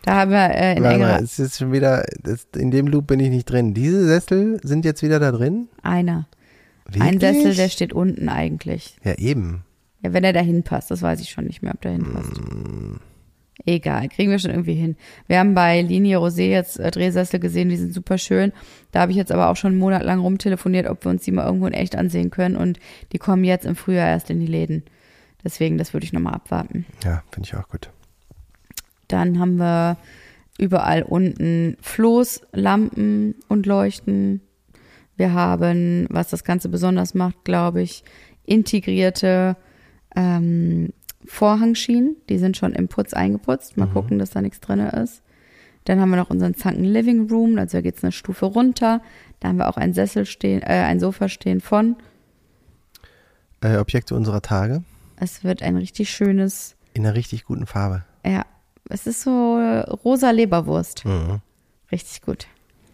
Da 0.03 0.15
haben 0.15 0.31
wir 0.31 0.51
äh, 0.51 0.77
in 0.77 0.85
engerer 0.85 1.21
es 1.21 1.39
ist 1.39 1.59
schon 1.59 1.73
wieder, 1.73 2.05
das, 2.23 2.49
in 2.57 2.71
dem 2.71 2.87
Loop 2.87 3.07
bin 3.07 3.21
ich 3.21 3.31
nicht 3.31 3.47
drin. 3.47 3.75
Diese 3.75 4.05
Sessel 4.07 4.61
sind 4.63 4.85
jetzt 4.85 5.03
wieder 5.03 5.19
da 5.21 5.33
drin? 5.33 5.69
einer. 5.83 6.27
Wirklich? 6.87 7.03
Ein 7.03 7.21
Sessel, 7.21 7.55
der 7.55 7.69
steht 7.69 7.93
unten 7.93 8.29
eigentlich. 8.29 8.97
Ja, 9.05 9.15
eben. 9.15 9.65
Ja, 10.03 10.13
wenn 10.13 10.25
er 10.25 10.33
dahin 10.33 10.63
passt, 10.63 10.91
das 10.91 11.03
weiß 11.03 11.21
ich 11.21 11.31
schon 11.31 11.45
nicht 11.45 11.63
mehr, 11.63 11.75
ob 11.75 11.83
der 11.83 11.93
hinpasst. 11.93 12.33
Egal, 13.67 14.09
kriegen 14.09 14.31
wir 14.31 14.39
schon 14.39 14.53
irgendwie 14.53 14.75
hin. 14.75 14.97
Wir 15.27 15.41
haben 15.41 15.55
bei 15.55 15.83
Linie 15.83 16.19
Rosé 16.19 16.49
jetzt 16.49 16.79
äh, 16.79 16.91
Drehsessel 16.91 17.41
gesehen, 17.41 17.69
die 17.69 17.77
sind 17.77 17.93
super 17.93 18.17
schön. 18.17 18.53
Da 18.93 19.01
habe 19.01 19.11
ich 19.11 19.19
jetzt 19.19 19.33
aber 19.33 19.51
auch 19.51 19.57
schon 19.57 19.73
einen 19.73 19.81
Monat 19.81 20.05
lang 20.05 20.21
rumtelefoniert, 20.21 20.89
ob 20.89 21.05
wir 21.05 21.11
uns 21.11 21.25
die 21.25 21.33
mal 21.33 21.45
irgendwo 21.45 21.67
in 21.67 21.73
echt 21.73 21.97
ansehen 21.97 22.31
können. 22.31 22.57
Und 22.57 22.79
die 23.13 23.19
kommen 23.19 23.45
jetzt 23.45 23.67
im 23.67 23.77
Frühjahr 23.77 24.09
erst 24.09 24.31
in 24.31 24.41
die 24.41 24.47
Läden. 24.47 24.85
Deswegen, 25.45 25.79
das 25.79 25.93
würde 25.93 26.05
ich 26.05 26.13
nochmal 26.13 26.35
abwarten. 26.35 26.85
Ja, 27.05 27.23
finde 27.31 27.47
ich 27.47 27.57
auch 27.57 27.69
gut. 27.69 27.91
Dann 29.07 29.39
haben 29.39 29.57
wir 29.57 29.97
überall 30.59 31.03
unten 31.03 31.77
Floß, 31.81 32.43
Lampen 32.53 33.37
und 33.49 33.67
Leuchten. 33.67 34.41
Wir 35.17 35.33
haben, 35.33 36.07
was 36.11 36.29
das 36.29 36.45
Ganze 36.45 36.69
besonders 36.69 37.15
macht, 37.15 37.45
glaube 37.45 37.81
ich, 37.83 38.05
integrierte 38.45 39.57
ähm, 40.17 40.93
Vorhangschienen. 41.25 42.17
Die 42.29 42.39
sind 42.39 42.57
schon 42.57 42.73
im 42.73 42.89
Putz 42.89 43.15
eingeputzt. 43.15 43.77
Mal 43.77 43.87
gucken, 43.87 44.19
dass 44.19 44.31
da 44.31 44.43
nichts 44.43 44.61
drin 44.61 44.81
ist. 44.81 45.23
Dann 45.85 46.01
haben 46.01 46.11
wir 46.11 46.17
noch 46.17 46.31
unseren 46.31 46.55
Zanken 46.55 46.85
Living 46.85 47.31
Room, 47.31 47.57
also 47.59 47.79
da 47.79 47.81
geht's 47.81 48.03
eine 48.03 48.13
Stufe 48.13 48.45
runter. 48.47 49.01
Da 49.41 49.49
haben 49.49 49.57
wir 49.57 49.69
auch 49.69 49.79
ein 49.79 49.95
Sessel 49.95 50.27
stehen, 50.27 50.61
äh, 50.63 50.85
ein 50.85 51.01
Sofa 51.01 51.29
stehen 51.29 51.61
von. 51.61 51.97
Äh, 53.63 53.79
Objekte 53.79 54.15
unserer 54.15 54.43
Tage 54.43 54.83
Es 55.21 55.45
wird 55.45 55.63
ein 55.63 55.77
richtig 55.77 56.11
schönes, 56.11 56.77
in 56.95 57.05
einer 57.07 57.15
richtig 57.15 57.45
guten 57.45 57.67
Farbe. 57.67 58.05
ja, 58.25 58.45
es 58.89 59.07
ist 59.07 59.21
so 59.23 59.59
rosa 60.05 60.31
Leberwurst. 60.31 61.05
Mhm. 61.05 61.41
Richtig 61.93 62.23
gut. 62.23 62.47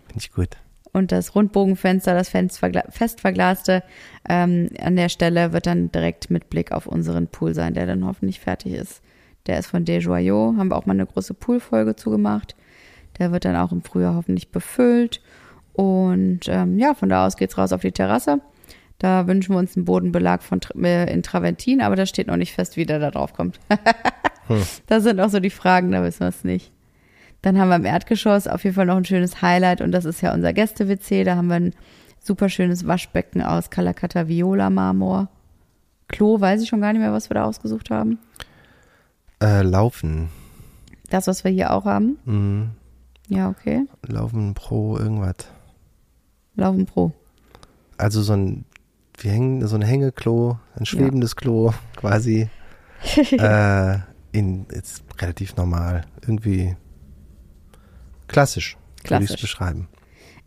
Finde 0.06 0.18
ich 0.20 0.32
gut. 0.32 0.48
Und 0.92 1.10
das 1.12 1.34
Rundbogenfenster, 1.34 2.14
das 2.14 2.28
fest 2.28 2.62
vergla- 2.62 2.90
fest 2.90 3.20
verglaste, 3.20 3.82
ähm, 4.28 4.68
an 4.80 4.96
der 4.96 5.08
Stelle 5.08 5.52
wird 5.52 5.66
dann 5.66 5.90
direkt 5.92 6.30
mit 6.30 6.50
Blick 6.50 6.70
auf 6.72 6.86
unseren 6.86 7.26
Pool 7.28 7.54
sein, 7.54 7.74
der 7.74 7.86
dann 7.86 8.04
hoffentlich 8.06 8.38
fertig 8.40 8.74
ist. 8.74 9.02
Der 9.46 9.58
ist 9.58 9.66
von 9.66 9.84
Desjoyaux, 9.84 10.56
haben 10.56 10.68
wir 10.68 10.76
auch 10.76 10.86
mal 10.86 10.92
eine 10.94 11.06
große 11.06 11.34
Poolfolge 11.34 11.96
zugemacht. 11.96 12.54
Der 13.18 13.30
wird 13.32 13.44
dann 13.44 13.56
auch 13.56 13.72
im 13.72 13.82
Frühjahr 13.82 14.14
hoffentlich 14.14 14.50
befüllt. 14.50 15.20
Und 15.72 16.42
ähm, 16.48 16.78
ja, 16.78 16.94
von 16.94 17.08
da 17.08 17.26
aus 17.26 17.36
geht's 17.36 17.58
raus 17.58 17.72
auf 17.72 17.80
die 17.82 17.92
Terrasse. 17.92 18.40
Da 19.04 19.26
wünschen 19.26 19.54
wir 19.54 19.58
uns 19.58 19.76
einen 19.76 19.84
Bodenbelag 19.84 20.42
von 20.42 20.60
äh, 20.82 21.12
in 21.12 21.22
Traventin, 21.22 21.82
aber 21.82 21.94
da 21.94 22.06
steht 22.06 22.26
noch 22.26 22.38
nicht 22.38 22.54
fest, 22.54 22.78
wie 22.78 22.86
der 22.86 22.98
da 22.98 23.10
drauf 23.10 23.34
kommt. 23.34 23.60
Da 24.86 25.00
sind 25.00 25.20
auch 25.20 25.30
so 25.30 25.40
die 25.40 25.48
Fragen, 25.48 25.90
da 25.90 26.02
wissen 26.02 26.20
wir 26.20 26.28
es 26.28 26.44
nicht. 26.44 26.70
Dann 27.40 27.58
haben 27.58 27.70
wir 27.70 27.76
im 27.76 27.86
Erdgeschoss 27.86 28.46
auf 28.46 28.62
jeden 28.62 28.76
Fall 28.76 28.84
noch 28.84 28.98
ein 28.98 29.06
schönes 29.06 29.40
Highlight 29.40 29.80
und 29.80 29.90
das 29.90 30.04
ist 30.04 30.20
ja 30.20 30.34
unser 30.34 30.52
Gäste-WC. 30.52 31.24
Da 31.24 31.36
haben 31.36 31.48
wir 31.48 31.56
ein 31.56 31.74
super 32.20 32.50
schönes 32.50 32.86
Waschbecken 32.86 33.40
aus 33.40 33.70
Calacata 33.70 34.28
Viola 34.28 34.68
Marmor. 34.68 35.28
Klo, 36.08 36.40
weiß 36.40 36.60
ich 36.60 36.68
schon 36.68 36.82
gar 36.82 36.92
nicht 36.92 37.00
mehr, 37.00 37.12
was 37.12 37.30
wir 37.30 37.34
da 37.34 37.44
ausgesucht 37.44 37.88
haben. 37.88 38.18
Äh, 39.42 39.62
Laufen. 39.62 40.28
Das, 41.08 41.26
was 41.26 41.42
wir 41.42 41.50
hier 41.50 41.72
auch 41.72 41.86
haben. 41.86 42.18
Mhm. 42.26 42.70
Ja, 43.28 43.48
okay. 43.48 43.86
Laufen 44.06 44.52
Pro 44.52 44.98
irgendwas. 44.98 45.36
Laufen 46.54 46.84
Pro. 46.84 47.12
Also 47.96 48.20
so 48.20 48.34
ein, 48.34 48.66
wir 49.18 49.30
hängen 49.30 49.66
so 49.66 49.76
ein 49.76 49.82
Hängeklo, 49.82 50.58
ein 50.76 50.86
schwebendes 50.86 51.36
Klo 51.36 51.72
quasi. 51.96 52.48
äh, 53.32 53.98
in, 54.32 54.66
ist 54.70 55.04
relativ 55.20 55.56
normal. 55.56 56.04
Irgendwie 56.22 56.76
klassisch, 58.28 58.76
würde 59.04 59.24
ich 59.24 59.30
es 59.30 59.36
Klassisch. 59.36 59.40
beschreiben. 59.40 59.88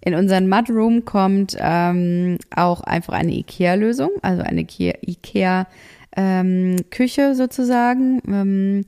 In 0.01 0.13
unseren 0.15 0.47
Mudroom 0.47 1.05
kommt 1.05 1.57
ähm, 1.59 2.37
auch 2.55 2.81
einfach 2.81 3.13
eine 3.13 3.33
IKEA-Lösung, 3.33 4.11
also 4.21 4.43
eine 4.43 4.61
IKEA-Küche 4.61 5.65
ähm, 6.15 7.35
sozusagen. 7.35 8.21
Ähm, 8.27 8.85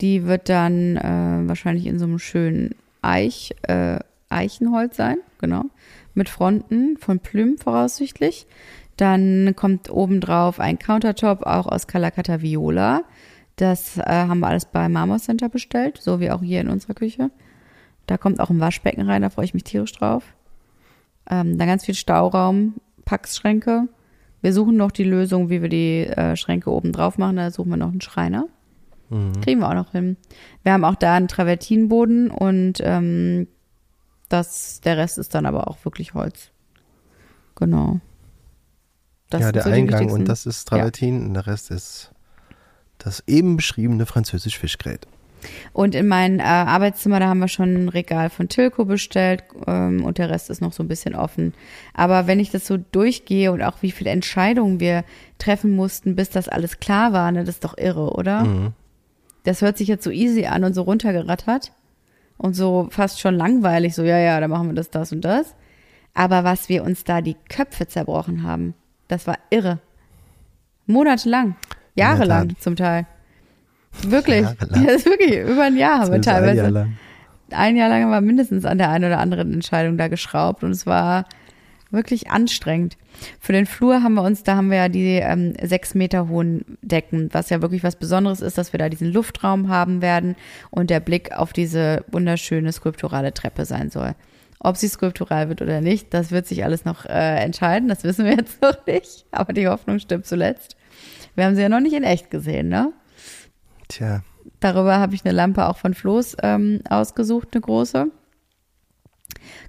die 0.00 0.24
wird 0.26 0.48
dann 0.48 0.96
äh, 0.96 1.48
wahrscheinlich 1.48 1.86
in 1.86 1.98
so 1.98 2.06
einem 2.06 2.18
schönen 2.18 2.74
Eich, 3.02 3.54
äh, 3.62 3.98
Eichenholz 4.28 4.96
sein, 4.96 5.18
genau, 5.38 5.64
mit 6.14 6.28
Fronten 6.28 6.96
von 6.98 7.20
Plüm 7.20 7.58
voraussichtlich. 7.58 8.46
Dann 8.98 9.54
kommt 9.56 9.90
obendrauf 9.90 10.58
ein 10.60 10.78
Countertop, 10.78 11.44
auch 11.44 11.66
aus 11.66 11.86
Calacata 11.86 12.42
Viola. 12.42 13.04
Das 13.56 13.96
äh, 13.96 14.02
haben 14.04 14.40
wir 14.40 14.48
alles 14.48 14.66
bei 14.66 14.88
Marmor 14.88 15.18
Center 15.18 15.48
bestellt, 15.48 15.98
so 16.00 16.20
wie 16.20 16.30
auch 16.30 16.42
hier 16.42 16.60
in 16.60 16.68
unserer 16.68 16.94
Küche. 16.94 17.30
Da 18.06 18.18
kommt 18.18 18.40
auch 18.40 18.50
ein 18.50 18.60
Waschbecken 18.60 19.02
rein, 19.02 19.22
da 19.22 19.30
freue 19.30 19.44
ich 19.44 19.54
mich 19.54 19.64
tierisch 19.64 19.92
drauf. 19.92 20.24
Ähm, 21.30 21.58
dann 21.58 21.68
ganz 21.68 21.84
viel 21.84 21.94
Stauraum, 21.94 22.74
Packschränke. 23.04 23.88
Wir 24.40 24.52
suchen 24.52 24.76
noch 24.76 24.90
die 24.90 25.04
Lösung, 25.04 25.48
wie 25.48 25.62
wir 25.62 25.68
die 25.68 26.06
äh, 26.06 26.36
Schränke 26.36 26.70
oben 26.70 26.92
drauf 26.92 27.18
machen. 27.18 27.36
Da 27.36 27.50
suchen 27.50 27.70
wir 27.70 27.76
noch 27.76 27.90
einen 27.90 28.00
Schreiner. 28.00 28.48
Kriegen 29.42 29.60
wir 29.60 29.68
auch 29.68 29.74
noch 29.74 29.92
hin. 29.92 30.16
Wir 30.64 30.72
haben 30.72 30.84
auch 30.84 30.96
da 30.96 31.14
einen 31.14 31.28
Travertinboden 31.28 32.30
und 32.30 32.80
ähm, 32.82 33.46
das, 34.28 34.80
der 34.80 34.96
Rest 34.96 35.18
ist 35.18 35.34
dann 35.34 35.46
aber 35.46 35.68
auch 35.68 35.84
wirklich 35.84 36.14
Holz. 36.14 36.50
Genau. 37.54 38.00
Das 39.30 39.42
ja, 39.42 39.52
der 39.52 39.62
so 39.62 39.70
Eingang 39.70 40.10
und 40.10 40.26
das 40.26 40.46
ist 40.46 40.68
Travertin 40.68 41.26
und 41.26 41.34
der 41.34 41.46
Rest 41.46 41.70
ist 41.70 42.12
das 42.98 43.22
eben 43.26 43.56
beschriebene 43.56 44.06
französisch 44.06 44.58
Fischgerät. 44.58 45.06
Und 45.72 45.94
in 45.94 46.08
mein 46.08 46.40
äh, 46.40 46.42
Arbeitszimmer, 46.42 47.20
da 47.20 47.28
haben 47.28 47.38
wir 47.38 47.48
schon 47.48 47.84
ein 47.84 47.88
Regal 47.88 48.28
von 48.30 48.48
Tilco 48.48 48.84
bestellt 48.84 49.44
ähm, 49.66 50.04
und 50.04 50.18
der 50.18 50.30
Rest 50.30 50.50
ist 50.50 50.60
noch 50.60 50.72
so 50.72 50.82
ein 50.82 50.88
bisschen 50.88 51.14
offen. 51.14 51.54
Aber 51.94 52.26
wenn 52.26 52.40
ich 52.40 52.50
das 52.50 52.66
so 52.66 52.76
durchgehe 52.76 53.52
und 53.52 53.62
auch 53.62 53.76
wie 53.80 53.92
viele 53.92 54.10
Entscheidungen 54.10 54.80
wir 54.80 55.04
treffen 55.38 55.76
mussten, 55.76 56.16
bis 56.16 56.30
das 56.30 56.48
alles 56.48 56.80
klar 56.80 57.12
war, 57.12 57.30
ne, 57.30 57.44
das 57.44 57.56
ist 57.56 57.64
doch 57.64 57.78
irre, 57.78 58.14
oder? 58.14 58.44
Mhm. 58.44 58.72
Das 59.44 59.62
hört 59.62 59.78
sich 59.78 59.88
jetzt 59.88 60.04
so 60.04 60.10
easy 60.10 60.46
an 60.46 60.64
und 60.64 60.74
so 60.74 60.82
runtergerattert 60.82 61.72
und 62.36 62.54
so 62.54 62.88
fast 62.90 63.20
schon 63.20 63.34
langweilig, 63.34 63.94
so 63.94 64.02
ja, 64.02 64.18
ja, 64.18 64.40
dann 64.40 64.50
machen 64.50 64.68
wir 64.68 64.74
das, 64.74 64.90
das 64.90 65.12
und 65.12 65.20
das. 65.22 65.54
Aber 66.14 66.42
was 66.42 66.68
wir 66.68 66.82
uns 66.82 67.04
da 67.04 67.20
die 67.20 67.36
Köpfe 67.48 67.86
zerbrochen 67.86 68.42
haben, 68.42 68.74
das 69.08 69.26
war 69.26 69.38
irre. 69.50 69.78
Monatelang, 70.86 71.56
jahrelang 71.94 72.54
zum 72.60 72.76
Teil. 72.76 73.06
Wirklich. 74.02 74.42
Jahrelang. 74.42 74.82
Ja, 74.82 74.86
das 74.92 74.96
ist 74.96 75.06
wirklich 75.06 75.38
über 75.38 75.64
ein 75.64 75.76
Jahr 75.76 75.98
haben 75.98 76.12
wir 76.12 76.22
Zumindest 76.22 76.28
ein 76.28 76.34
teilweise. 76.34 76.62
Jahr 76.62 76.70
lang. 76.70 76.96
Ein 77.50 77.76
Jahr 77.76 77.88
lang 77.88 78.02
haben 78.02 78.10
wir 78.10 78.20
mindestens 78.20 78.64
an 78.64 78.78
der 78.78 78.90
einen 78.90 79.04
oder 79.04 79.18
anderen 79.18 79.52
Entscheidung 79.52 79.96
da 79.96 80.08
geschraubt 80.08 80.62
und 80.64 80.70
es 80.70 80.86
war 80.86 81.24
wirklich 81.90 82.30
anstrengend. 82.30 82.96
Für 83.40 83.52
den 83.52 83.66
Flur 83.66 84.02
haben 84.02 84.14
wir 84.14 84.22
uns, 84.22 84.42
da 84.42 84.56
haben 84.56 84.70
wir 84.70 84.76
ja 84.76 84.88
die 84.88 85.16
ähm, 85.16 85.54
sechs 85.62 85.94
Meter 85.94 86.28
hohen 86.28 86.78
Decken, 86.82 87.30
was 87.32 87.50
ja 87.50 87.62
wirklich 87.62 87.82
was 87.82 87.96
Besonderes 87.96 88.42
ist, 88.42 88.58
dass 88.58 88.72
wir 88.72 88.78
da 88.78 88.88
diesen 88.88 89.10
Luftraum 89.10 89.68
haben 89.68 90.02
werden 90.02 90.36
und 90.70 90.90
der 90.90 91.00
Blick 91.00 91.32
auf 91.32 91.52
diese 91.52 92.04
wunderschöne 92.08 92.72
skulpturale 92.72 93.32
Treppe 93.32 93.64
sein 93.64 93.90
soll. 93.90 94.14
Ob 94.60 94.76
sie 94.76 94.88
skulptural 94.88 95.48
wird 95.48 95.62
oder 95.62 95.80
nicht, 95.80 96.12
das 96.12 96.30
wird 96.32 96.46
sich 96.46 96.64
alles 96.64 96.84
noch 96.84 97.04
äh, 97.04 97.36
entscheiden, 97.42 97.88
das 97.88 98.02
wissen 98.04 98.24
wir 98.24 98.32
jetzt 98.32 98.60
noch 98.62 98.86
nicht, 98.86 99.26
aber 99.30 99.52
die 99.52 99.68
Hoffnung 99.68 99.98
stimmt 100.00 100.26
zuletzt. 100.26 100.76
Wir 101.34 101.44
haben 101.44 101.54
sie 101.54 101.62
ja 101.62 101.68
noch 101.68 101.80
nicht 101.80 101.94
in 101.94 102.02
echt 102.02 102.30
gesehen, 102.30 102.68
ne? 102.68 102.92
Tja, 103.86 104.22
Darüber 104.60 104.98
habe 104.98 105.14
ich 105.14 105.24
eine 105.24 105.34
Lampe 105.34 105.68
auch 105.68 105.76
von 105.76 105.94
Floß 105.94 106.36
ähm, 106.42 106.80
ausgesucht, 106.88 107.48
eine 107.52 107.60
große. 107.60 108.10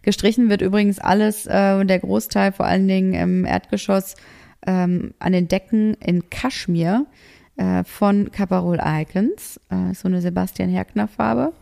Gestrichen 0.02 0.50
wird 0.50 0.62
übrigens 0.62 1.00
alles, 1.00 1.46
äh, 1.46 1.86
der 1.86 2.00
Großteil 2.00 2.52
vor 2.52 2.66
allen 2.66 2.88
Dingen 2.88 3.14
im 3.14 3.46
Erdgeschoss 3.46 4.16
ähm, 4.66 5.14
an 5.20 5.34
den 5.34 5.48
Decken 5.48 5.94
in 5.96 6.30
Kaschmir. 6.30 7.06
äh, 7.58 7.84
von 7.84 8.32
Caparol 8.32 8.80
Icons. 8.84 9.60
Äh, 9.70 9.94
so 9.94 10.08
eine 10.08 10.22
Sebastian 10.22 10.70
Herkner 10.70 11.08
Farbe. 11.08 11.54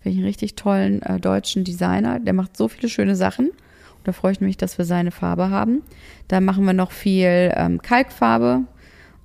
Finde 0.00 0.14
ich 0.14 0.18
einen 0.18 0.26
richtig 0.26 0.54
tollen 0.54 1.02
äh, 1.02 1.18
deutschen 1.18 1.64
Designer. 1.64 2.20
Der 2.20 2.32
macht 2.32 2.56
so 2.56 2.68
viele 2.68 2.88
schöne 2.88 3.16
Sachen. 3.16 3.48
Und 3.48 4.06
da 4.06 4.12
freue 4.12 4.32
ich 4.32 4.40
mich, 4.40 4.56
dass 4.56 4.78
wir 4.78 4.84
seine 4.84 5.10
Farbe 5.10 5.50
haben. 5.50 5.82
Da 6.28 6.40
machen 6.40 6.64
wir 6.64 6.72
noch 6.72 6.92
viel 6.92 7.52
ähm, 7.54 7.82
Kalkfarbe 7.82 8.62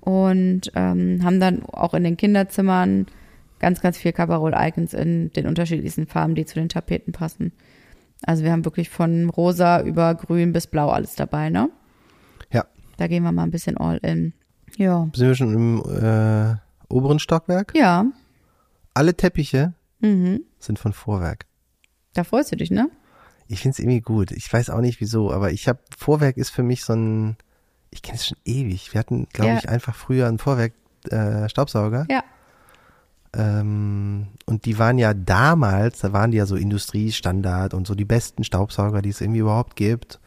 und 0.02 0.72
ähm, 0.76 1.22
haben 1.24 1.40
dann 1.40 1.64
auch 1.66 1.94
in 1.94 2.04
den 2.04 2.18
Kinderzimmern 2.18 3.06
ganz, 3.60 3.82
ganz 3.82 3.98
viel 3.98 4.12
Caparol 4.12 4.54
Icons 4.58 4.94
in 4.94 5.32
den 5.34 5.48
unterschiedlichsten 5.48 6.08
Farben, 6.08 6.36
die 6.36 6.46
zu 6.46 6.56
den 6.56 6.70
Tapeten 6.70 7.14
passen. 7.14 7.54
Also 8.26 8.44
wir 8.44 8.52
haben 8.52 8.66
wirklich 8.66 8.90
von 8.90 9.30
rosa 9.30 9.82
über 9.82 10.16
grün 10.16 10.54
bis 10.54 10.68
blau 10.68 10.90
alles 10.90 11.16
dabei, 11.16 11.50
ne? 11.50 11.70
Ja. 12.52 12.66
Da 12.98 13.08
gehen 13.08 13.24
wir 13.24 13.32
mal 13.32 13.44
ein 13.44 13.52
bisschen 13.52 13.78
all 13.78 13.98
in. 13.98 14.34
Ja. 14.78 15.08
Sind 15.14 15.28
wir 15.28 15.36
schon 15.36 15.54
im 15.54 15.78
äh, 15.80 16.56
oberen 16.92 17.20
Stockwerk? 17.20 17.74
Ja. 17.76 18.06
Alle 18.94 19.14
Teppiche 19.16 19.74
Mhm. 20.04 20.42
Sind 20.64 20.80
von 20.80 20.94
Vorwerk. 20.94 21.46
Da 22.14 22.24
freust 22.24 22.52
du 22.52 22.56
dich, 22.56 22.72
ne? 22.72 22.90
Ich 23.48 23.62
finde 23.62 23.74
es 23.74 23.80
irgendwie 23.80 24.02
gut. 24.02 24.32
Ich 24.32 24.52
weiß 24.52 24.70
auch 24.70 24.80
nicht 24.82 25.02
wieso, 25.02 25.32
aber 25.32 25.52
ich 25.52 25.68
habe 25.68 25.80
Vorwerk 25.98 26.38
ist 26.38 26.50
für 26.50 26.64
mich 26.64 26.84
so 26.84 26.94
ein, 26.94 27.36
ich 27.92 28.02
kenne 28.02 28.18
es 28.18 28.28
schon 28.28 28.38
ewig. 28.46 28.94
Wir 28.94 29.00
hatten, 29.00 29.28
glaube 29.34 29.52
Ja. 29.54 29.58
ich, 29.60 29.70
einfach 29.70 29.96
früher 29.96 30.28
einen 30.28 30.40
Vorwerk 30.40 30.74
äh, 31.10 31.50
Staubsauger. 31.50 32.06
Ja. 32.10 32.24
Ähm, 33.36 34.28
und 34.46 34.66
die 34.66 34.78
waren 34.78 34.98
ja 34.98 35.14
damals, 35.14 36.00
da 36.00 36.14
waren 36.14 36.32
die 36.32 36.38
ja 36.38 36.46
so 36.46 36.56
Industriestandard 36.56 37.74
und 37.74 37.88
so 37.88 37.96
die 37.96 38.06
besten 38.06 38.44
Staubsauger, 38.44 39.02
die 39.02 39.10
es 39.10 39.22
irgendwie 39.22 39.40
überhaupt 39.40 39.76
gibt. 39.76 40.20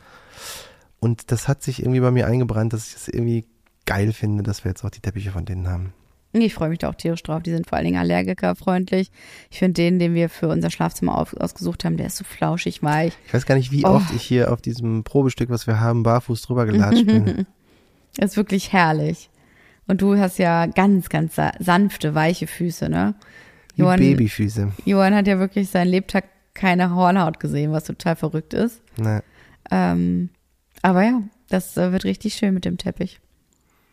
Und 0.99 1.31
das 1.31 1.47
hat 1.47 1.63
sich 1.63 1.81
irgendwie 1.83 2.01
bei 2.01 2.11
mir 2.11 2.27
eingebrannt, 2.27 2.73
dass 2.73 2.89
ich 2.89 2.97
es 2.97 3.09
irgendwie 3.09 3.47
geil 3.85 4.13
finde, 4.13 4.43
dass 4.43 4.65
wir 4.65 4.71
jetzt 4.71 4.85
auch 4.85 4.91
die 4.91 5.01
Teppiche 5.01 5.31
von 5.31 5.45
denen 5.45 5.69
haben. 5.69 5.93
Ich 6.43 6.55
freue 6.55 6.69
mich 6.69 6.79
da 6.79 6.89
auch 6.91 6.95
tierisch 6.95 7.23
drauf. 7.23 7.43
Die 7.43 7.51
sind 7.51 7.69
vor 7.69 7.77
allen 7.77 7.85
Dingen 7.87 7.99
allergikerfreundlich. 7.99 9.11
Ich 9.51 9.59
finde 9.59 9.75
den, 9.75 9.99
den 9.99 10.15
wir 10.15 10.29
für 10.29 10.49
unser 10.49 10.71
Schlafzimmer 10.71 11.17
auf, 11.19 11.35
ausgesucht 11.37 11.85
haben, 11.85 11.97
der 11.97 12.07
ist 12.07 12.17
so 12.17 12.25
flauschig 12.25 12.83
weich. 12.83 13.13
Ich 13.27 13.35
weiß 13.35 13.47
gar 13.47 13.55
nicht, 13.57 13.73
wie 13.73 13.85
Oh. 13.85 13.91
oft 13.91 14.13
ich 14.15 14.23
hier 14.23 14.53
auf 14.53 14.61
diesem 14.61 15.05
Probestück, 15.05 15.49
was 15.51 15.67
wir 15.67 15.81
haben, 15.81 16.03
barfuß 16.03 16.43
drüber 16.43 16.67
gelatscht 16.67 17.07
bin. 17.07 17.47
Ist 18.19 18.37
wirklich 18.37 18.73
herrlich. 18.73 19.29
Und 19.87 20.01
du 20.01 20.17
hast 20.19 20.39
ja 20.39 20.67
ganz, 20.67 21.09
ganz 21.11 21.35
sa- 21.37 21.53
sanfte, 21.59 22.15
weiche 22.15 22.47
Füße, 22.47 22.89
ne? 22.89 23.15
Wie 23.75 23.83
Johann, 23.83 24.01
Babyfüße. 24.01 24.73
Johann 24.87 25.15
hat 25.15 25.27
ja 25.27 25.39
wirklich 25.39 25.69
seinen 25.69 25.89
Lebtag 25.89 26.25
keine 26.55 26.95
Hornhaut 26.95 27.39
gesehen, 27.41 27.73
was 27.73 27.85
total 27.85 28.17
verrückt 28.17 28.55
ist. 28.55 28.81
Na, 28.97 29.23
Ähm, 29.71 30.31
aber 30.83 31.03
ja, 31.05 31.23
das 31.51 31.77
äh, 31.77 31.93
wird 31.93 32.05
richtig 32.05 32.35
schön 32.35 32.55
mit 32.55 32.65
dem 32.65 32.79
Teppich. 32.79 33.21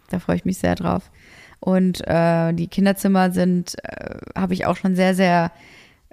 Da 0.10 0.20
freue 0.20 0.38
ich 0.38 0.46
mich 0.46 0.58
sehr 0.58 0.76
drauf. 0.76 1.12
Und 1.64 2.06
äh, 2.06 2.52
die 2.52 2.68
Kinderzimmer 2.68 3.32
sind, 3.32 3.76
äh, 3.86 4.18
habe 4.36 4.54
ich 4.54 4.66
auch 4.66 4.76
schon 4.76 4.96
sehr, 4.96 5.16
sehr 5.16 5.50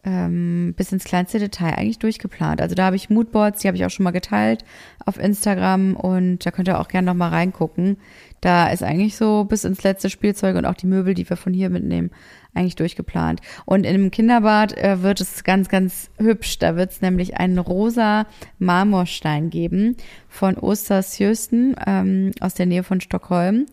ähm, 0.04 0.74
bis 0.76 0.92
ins 0.92 1.02
kleinste 1.02 1.40
Detail 1.40 1.74
eigentlich 1.74 1.98
durchgeplant. 1.98 2.60
Also 2.60 2.76
da 2.76 2.84
habe 2.84 2.94
ich 2.94 3.10
Moodboards, 3.10 3.60
die 3.60 3.66
habe 3.66 3.76
ich 3.76 3.84
auch 3.84 3.90
schon 3.90 4.04
mal 4.04 4.12
geteilt 4.12 4.64
auf 5.04 5.18
Instagram 5.18 5.96
und 5.96 6.46
da 6.46 6.52
könnt 6.52 6.68
ihr 6.68 6.78
auch 6.78 6.86
gerne 6.86 7.06
noch 7.06 7.14
mal 7.14 7.30
reingucken. 7.30 7.96
Da 8.40 8.68
ist 8.68 8.84
eigentlich 8.84 9.16
so 9.16 9.42
bis 9.42 9.64
ins 9.64 9.82
letzte 9.82 10.08
Spielzeug 10.08 10.54
und 10.54 10.66
auch 10.66 10.74
die 10.74 10.86
Möbel, 10.86 11.14
die 11.14 11.28
wir 11.28 11.36
von 11.36 11.52
hier 11.52 11.68
mitnehmen, 11.68 12.12
eigentlich 12.54 12.76
durchgeplant. 12.76 13.40
Und 13.64 13.84
in 13.84 13.92
dem 13.92 14.10
Kinderbad 14.12 14.78
äh, 14.78 15.02
wird 15.02 15.20
es 15.20 15.42
ganz, 15.42 15.68
ganz 15.68 16.10
hübsch. 16.16 16.58
Da 16.60 16.76
wird 16.76 16.92
es 16.92 17.02
nämlich 17.02 17.38
einen 17.38 17.58
rosa 17.58 18.26
Marmorstein 18.60 19.50
geben 19.50 19.96
von 20.28 20.56
Ostersjösten 20.56 21.74
ähm, 21.84 22.30
aus 22.38 22.54
der 22.54 22.66
Nähe 22.66 22.84
von 22.84 23.00
Stockholm. 23.00 23.66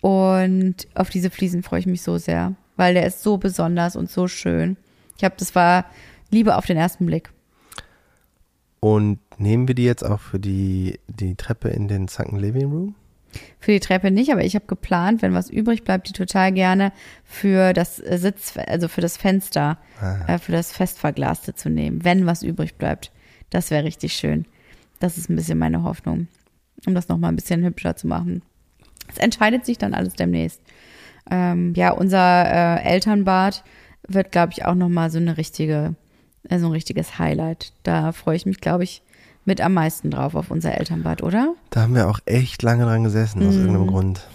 Und 0.00 0.88
auf 0.94 1.10
diese 1.10 1.30
Fliesen 1.30 1.62
freue 1.62 1.80
ich 1.80 1.86
mich 1.86 2.02
so 2.02 2.18
sehr, 2.18 2.54
weil 2.76 2.94
der 2.94 3.06
ist 3.06 3.22
so 3.22 3.36
besonders 3.36 3.96
und 3.96 4.10
so 4.10 4.28
schön. 4.28 4.76
Ich 5.16 5.24
habe, 5.24 5.34
das 5.38 5.54
war 5.54 5.84
Liebe 6.30 6.56
auf 6.56 6.66
den 6.66 6.76
ersten 6.76 7.06
Blick. 7.06 7.30
Und 8.80 9.18
nehmen 9.38 9.68
wir 9.68 9.74
die 9.74 9.84
jetzt 9.84 10.04
auch 10.04 10.20
für 10.20 10.38
die, 10.38 10.98
die 11.06 11.34
Treppe 11.34 11.68
in 11.68 11.86
den 11.88 12.08
Sunken 12.08 12.38
Living 12.38 12.70
Room? 12.70 12.94
Für 13.60 13.72
die 13.72 13.80
Treppe 13.80 14.10
nicht, 14.10 14.32
aber 14.32 14.42
ich 14.42 14.54
habe 14.54 14.66
geplant, 14.66 15.22
wenn 15.22 15.34
was 15.34 15.50
übrig 15.50 15.84
bleibt, 15.84 16.08
die 16.08 16.12
total 16.12 16.50
gerne 16.52 16.92
für 17.24 17.72
das 17.72 18.00
äh, 18.00 18.18
Sitz, 18.18 18.54
also 18.56 18.88
für 18.88 19.02
das 19.02 19.16
Fenster, 19.16 19.78
äh, 20.26 20.38
für 20.38 20.50
das 20.50 20.72
Festverglaste 20.72 21.54
zu 21.54 21.68
nehmen, 21.68 22.04
wenn 22.04 22.26
was 22.26 22.42
übrig 22.42 22.76
bleibt. 22.76 23.12
Das 23.50 23.70
wäre 23.70 23.84
richtig 23.84 24.14
schön. 24.14 24.46
Das 24.98 25.16
ist 25.16 25.30
ein 25.30 25.36
bisschen 25.36 25.58
meine 25.58 25.84
Hoffnung, 25.84 26.26
um 26.86 26.94
das 26.94 27.08
nochmal 27.08 27.30
ein 27.30 27.36
bisschen 27.36 27.62
hübscher 27.62 27.94
zu 27.94 28.08
machen. 28.08 28.42
Es 29.08 29.18
entscheidet 29.18 29.64
sich 29.66 29.78
dann 29.78 29.94
alles 29.94 30.14
demnächst. 30.14 30.60
Ähm, 31.30 31.74
ja, 31.76 31.90
unser 31.90 32.78
äh, 32.78 32.82
Elternbad 32.84 33.62
wird, 34.08 34.32
glaube 34.32 34.52
ich, 34.52 34.64
auch 34.64 34.74
nochmal 34.74 35.10
so 35.10 35.18
eine 35.18 35.36
richtige, 35.36 35.94
äh, 36.48 36.58
so 36.58 36.66
ein 36.66 36.72
richtiges 36.72 37.18
Highlight. 37.18 37.72
Da 37.82 38.12
freue 38.12 38.36
ich 38.36 38.46
mich, 38.46 38.60
glaube 38.60 38.84
ich, 38.84 39.02
mit 39.44 39.60
am 39.60 39.74
meisten 39.74 40.10
drauf 40.10 40.34
auf 40.34 40.50
unser 40.50 40.76
Elternbad, 40.76 41.22
oder? 41.22 41.54
Da 41.70 41.82
haben 41.82 41.94
wir 41.94 42.08
auch 42.08 42.20
echt 42.26 42.62
lange 42.62 42.84
dran 42.84 43.04
gesessen, 43.04 43.46
aus 43.46 43.54
Mhm. 43.54 43.60
irgendeinem 43.62 43.86
Grund. 43.88 44.26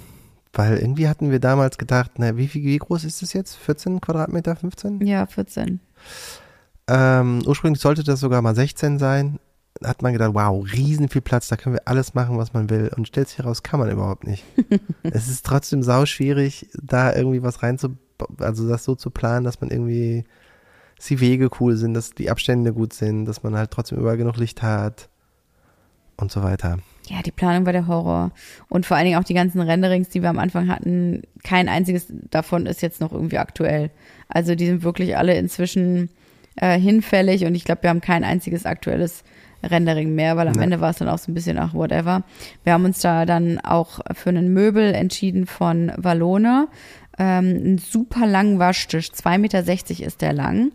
Weil 0.53 0.77
irgendwie 0.77 1.07
hatten 1.09 1.31
wir 1.31 1.39
damals 1.39 1.77
gedacht, 1.77 2.11
na, 2.17 2.37
wie, 2.37 2.47
viel, 2.47 2.63
wie 2.63 2.77
groß 2.77 3.03
ist 3.03 3.21
das 3.21 3.33
jetzt? 3.33 3.55
14 3.55 3.99
Quadratmeter, 3.99 4.55
15? 4.55 5.05
Ja, 5.05 5.25
14. 5.25 5.79
Ähm, 6.87 7.41
ursprünglich 7.45 7.81
sollte 7.81 8.03
das 8.03 8.19
sogar 8.19 8.41
mal 8.41 8.55
16 8.55 8.99
sein. 8.99 9.39
Hat 9.83 10.01
man 10.01 10.13
gedacht, 10.13 10.33
wow, 10.33 10.65
riesen 10.71 11.09
viel 11.09 11.21
Platz, 11.21 11.49
da 11.49 11.57
können 11.57 11.75
wir 11.75 11.87
alles 11.87 12.13
machen, 12.13 12.37
was 12.37 12.53
man 12.53 12.69
will. 12.69 12.91
Und 12.95 13.07
stellt 13.07 13.27
sich 13.27 13.39
heraus, 13.39 13.61
kann 13.61 13.79
man 13.79 13.91
überhaupt 13.91 14.25
nicht. 14.25 14.43
es 15.03 15.27
ist 15.27 15.45
trotzdem 15.45 15.83
sau 15.83 16.05
schwierig, 16.05 16.69
da 16.81 17.13
irgendwie 17.13 17.43
was 17.43 17.61
rein 17.61 17.77
zu, 17.77 17.97
also 18.39 18.69
das 18.69 18.85
so 18.85 18.95
zu 18.95 19.09
planen, 19.09 19.43
dass 19.43 19.59
man 19.59 19.71
irgendwie, 19.71 20.23
dass 20.95 21.07
die 21.07 21.19
Wege 21.19 21.49
cool 21.59 21.75
sind, 21.75 21.93
dass 21.93 22.11
die 22.11 22.31
Abstände 22.31 22.71
gut 22.71 22.93
sind, 22.93 23.25
dass 23.25 23.43
man 23.43 23.57
halt 23.57 23.71
trotzdem 23.71 23.97
überall 23.97 24.17
genug 24.17 24.37
Licht 24.37 24.61
hat 24.61 25.09
und 26.17 26.31
so 26.31 26.41
weiter. 26.41 26.77
Ja, 27.07 27.21
die 27.21 27.31
Planung 27.31 27.65
war 27.65 27.73
der 27.73 27.87
Horror. 27.87 28.31
Und 28.69 28.85
vor 28.85 28.97
allen 28.97 29.05
Dingen 29.05 29.19
auch 29.19 29.25
die 29.25 29.33
ganzen 29.33 29.61
Renderings, 29.61 30.09
die 30.09 30.21
wir 30.21 30.29
am 30.29 30.39
Anfang 30.39 30.69
hatten, 30.69 31.23
kein 31.43 31.69
einziges 31.69 32.07
davon 32.09 32.65
ist 32.65 32.81
jetzt 32.81 33.01
noch 33.01 33.11
irgendwie 33.11 33.37
aktuell. 33.37 33.91
Also 34.27 34.55
die 34.55 34.65
sind 34.65 34.83
wirklich 34.83 35.17
alle 35.17 35.35
inzwischen 35.35 36.09
äh, 36.55 36.79
hinfällig 36.79 37.45
und 37.45 37.55
ich 37.55 37.65
glaube, 37.65 37.83
wir 37.83 37.89
haben 37.89 38.01
kein 38.01 38.23
einziges 38.23 38.65
aktuelles 38.65 39.23
Rendering 39.69 40.15
mehr, 40.15 40.37
weil 40.37 40.47
am 40.47 40.55
Ja. 40.55 40.61
Ende 40.61 40.81
war 40.81 40.91
es 40.91 40.97
dann 40.97 41.09
auch 41.09 41.17
so 41.17 41.31
ein 41.31 41.35
bisschen 41.35 41.57
ach 41.57 41.73
whatever. 41.73 42.23
Wir 42.63 42.73
haben 42.73 42.85
uns 42.85 42.99
da 42.99 43.25
dann 43.25 43.59
auch 43.59 43.99
für 44.13 44.29
einen 44.29 44.53
Möbel 44.53 44.93
entschieden 44.93 45.45
von 45.47 45.91
Wallone. 45.97 46.67
Ähm, 47.17 47.45
einen 47.45 47.77
super 47.77 48.27
langen 48.27 48.59
Waschtisch, 48.59 49.09
2,60 49.11 49.37
Meter 49.37 50.05
ist 50.05 50.21
der 50.21 50.33
lang. 50.33 50.71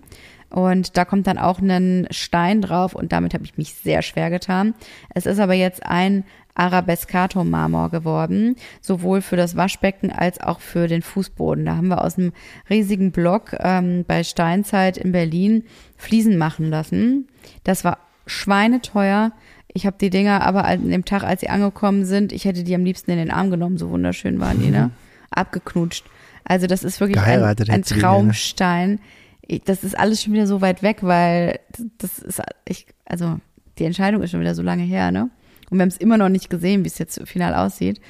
Und 0.51 0.97
da 0.97 1.05
kommt 1.05 1.29
dann 1.29 1.39
auch 1.39 1.61
ein 1.61 2.09
Stein 2.11 2.61
drauf 2.61 2.95
und 2.95 3.13
damit 3.13 3.35
habe 3.35 3.45
ich 3.45 3.57
mich 3.57 3.75
sehr 3.75 4.03
schwer 4.03 4.31
getan. 4.31 4.75
Es 5.15 5.27
ist 5.27 5.39
aber 5.39 5.55
jetzt 5.55 5.87
ein 5.87 6.25
Arabescato-Marmor 6.55 7.91
geworden, 7.91 8.57
sowohl 8.81 9.23
für 9.23 9.37
das 9.37 9.57
Waschbecken 9.57 10.11
als 10.11 10.41
auch 10.41 10.61
für 10.61 10.89
den 10.89 11.03
Fußboden. 11.03 11.65
Da 11.65 11.77
haben 11.77 11.89
wir 11.89 12.05
aus 12.05 12.19
einem 12.19 12.33
riesigen 12.69 13.13
Block 13.13 13.57
ähm, 13.61 14.05
bei 14.07 14.25
Steinzeit 14.25 14.99
in 14.99 15.13
Berlin 15.13 15.65
Fliesen 15.97 16.37
machen 16.37 16.69
lassen. 16.69 17.29
Das 17.65 17.85
war 17.85 17.99
schweineteuer. 18.31 19.33
Ich 19.69 19.87
habe 19.87 19.97
die 20.01 20.11
Dinger 20.11 20.43
aber 20.43 20.65
an 20.65 20.89
dem 20.89 21.05
Tag, 21.05 21.23
als 21.23 21.41
sie 21.41 21.49
angekommen 21.49 22.05
sind, 22.05 22.33
ich 22.33 22.45
hätte 22.45 22.65
die 22.65 22.75
am 22.75 22.85
liebsten 22.85 23.11
in 23.11 23.19
den 23.19 23.31
Arm 23.31 23.51
genommen, 23.51 23.79
so 23.79 23.91
wunderschön 23.91 24.41
waren 24.41 24.61
die, 24.61 24.71
ne? 24.71 24.91
Abgeknutscht. 25.31 26.05
Also 26.45 26.67
das 26.67 26.83
ist 26.83 27.01
wirklich 27.01 27.21
ein, 27.21 27.43
ein. 27.43 27.83
Traumstein. 27.83 28.99
Ich, 29.47 29.63
das 29.63 29.85
ist 29.85 29.99
alles 29.99 30.23
schon 30.23 30.33
wieder 30.33 30.47
so 30.47 30.61
weit 30.61 30.83
weg, 30.83 30.99
weil 31.03 31.61
das 31.99 32.19
ist, 32.19 32.43
ich, 32.65 32.87
also 33.05 33.39
die 33.79 33.85
Entscheidung 33.85 34.23
ist 34.23 34.33
schon 34.33 34.41
wieder 34.41 34.55
so 34.55 34.63
lange 34.63 34.83
her, 34.83 35.13
ne? 35.13 35.31
Und 35.71 35.79
wir 35.79 35.83
haben 35.83 35.89
es 35.89 35.97
immer 35.97 36.19
noch 36.19 36.29
nicht 36.29 36.51
gesehen, 36.51 36.85
wie 36.85 36.89
es 36.89 36.99
jetzt 36.99 37.21
final 37.29 37.55
aussieht. 37.55 38.01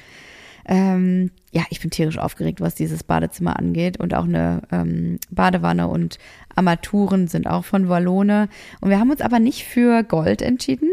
Ähm, 0.65 1.31
ja, 1.51 1.63
ich 1.69 1.81
bin 1.81 1.91
tierisch 1.91 2.17
aufgeregt, 2.17 2.61
was 2.61 2.75
dieses 2.75 3.03
Badezimmer 3.03 3.59
angeht. 3.59 3.97
Und 3.97 4.13
auch 4.13 4.23
eine 4.23 4.61
ähm, 4.71 5.19
Badewanne 5.29 5.87
und 5.87 6.17
Armaturen 6.55 7.27
sind 7.27 7.47
auch 7.47 7.65
von 7.65 7.89
Wallone. 7.89 8.47
Und 8.79 8.89
wir 8.89 8.99
haben 8.99 9.11
uns 9.11 9.21
aber 9.21 9.39
nicht 9.39 9.65
für 9.65 10.03
Gold 10.03 10.41
entschieden 10.41 10.89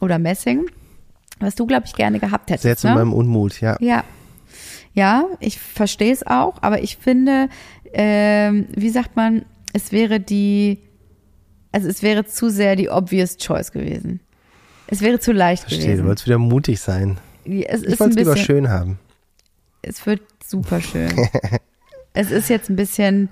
oder 0.00 0.18
Messing, 0.18 0.66
was 1.40 1.54
du, 1.54 1.66
glaube 1.66 1.86
ich, 1.86 1.94
gerne 1.94 2.18
gehabt 2.18 2.50
hättest. 2.50 2.64
Sehr 2.64 2.76
zu 2.76 2.88
ne? 2.88 2.94
meinem 2.94 3.12
Unmut, 3.14 3.60
ja. 3.60 3.76
Ja. 3.80 4.04
Ja, 4.94 5.24
ich 5.40 5.58
verstehe 5.58 6.12
es 6.12 6.26
auch, 6.26 6.58
aber 6.60 6.82
ich 6.82 6.98
finde, 6.98 7.48
ähm, 7.94 8.66
wie 8.76 8.90
sagt 8.90 9.16
man, 9.16 9.46
es 9.72 9.90
wäre 9.90 10.20
die, 10.20 10.80
also 11.72 11.88
es 11.88 12.02
wäre 12.02 12.26
zu 12.26 12.50
sehr 12.50 12.76
die 12.76 12.90
obvious 12.90 13.38
choice 13.38 13.72
gewesen. 13.72 14.20
Es 14.88 15.00
wäre 15.00 15.18
zu 15.18 15.32
leicht 15.32 15.62
Verstehe, 15.62 15.80
du 15.80 15.86
gewesen. 15.92 16.06
wolltest 16.06 16.26
wieder 16.26 16.36
mutig 16.36 16.80
sein. 16.80 17.16
Ja, 17.46 17.68
Es 17.68 17.82
Ich 17.82 17.98
wollte 17.98 18.20
es 18.20 18.26
lieber 18.26 18.36
schön 18.36 18.68
haben. 18.68 18.98
Es 19.82 20.04
wird 20.06 20.22
super 20.44 20.80
schön. 20.80 21.12
es 22.14 22.30
ist 22.30 22.48
jetzt 22.48 22.70
ein 22.70 22.76
bisschen, 22.76 23.28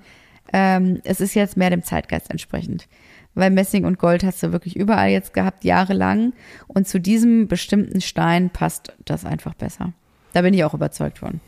ähm, 0.52 1.00
es 1.04 1.20
ist 1.20 1.34
jetzt 1.34 1.56
mehr 1.56 1.70
dem 1.70 1.82
Zeitgeist 1.82 2.30
entsprechend. 2.30 2.88
Weil 3.34 3.50
Messing 3.50 3.84
und 3.84 3.98
Gold 3.98 4.24
hast 4.24 4.42
du 4.42 4.52
wirklich 4.52 4.76
überall 4.76 5.10
jetzt 5.10 5.32
gehabt, 5.32 5.64
jahrelang. 5.64 6.32
Und 6.66 6.88
zu 6.88 7.00
diesem 7.00 7.46
bestimmten 7.46 8.00
Stein 8.00 8.50
passt 8.50 8.92
das 9.04 9.24
einfach 9.24 9.54
besser. 9.54 9.92
Da 10.32 10.42
bin 10.42 10.52
ich 10.52 10.64
auch 10.64 10.74
überzeugt 10.74 11.18
von. 11.18 11.40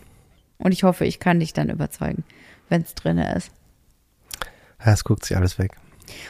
Und 0.58 0.72
ich 0.72 0.84
hoffe, 0.84 1.04
ich 1.04 1.18
kann 1.18 1.40
dich 1.40 1.52
dann 1.52 1.70
überzeugen, 1.70 2.24
wenn 2.68 2.82
es 2.82 2.94
drin 2.94 3.18
ist. 3.18 3.50
Ja, 4.84 4.92
es 4.92 5.02
guckt 5.02 5.24
sich 5.24 5.36
alles 5.36 5.58
weg. 5.58 5.76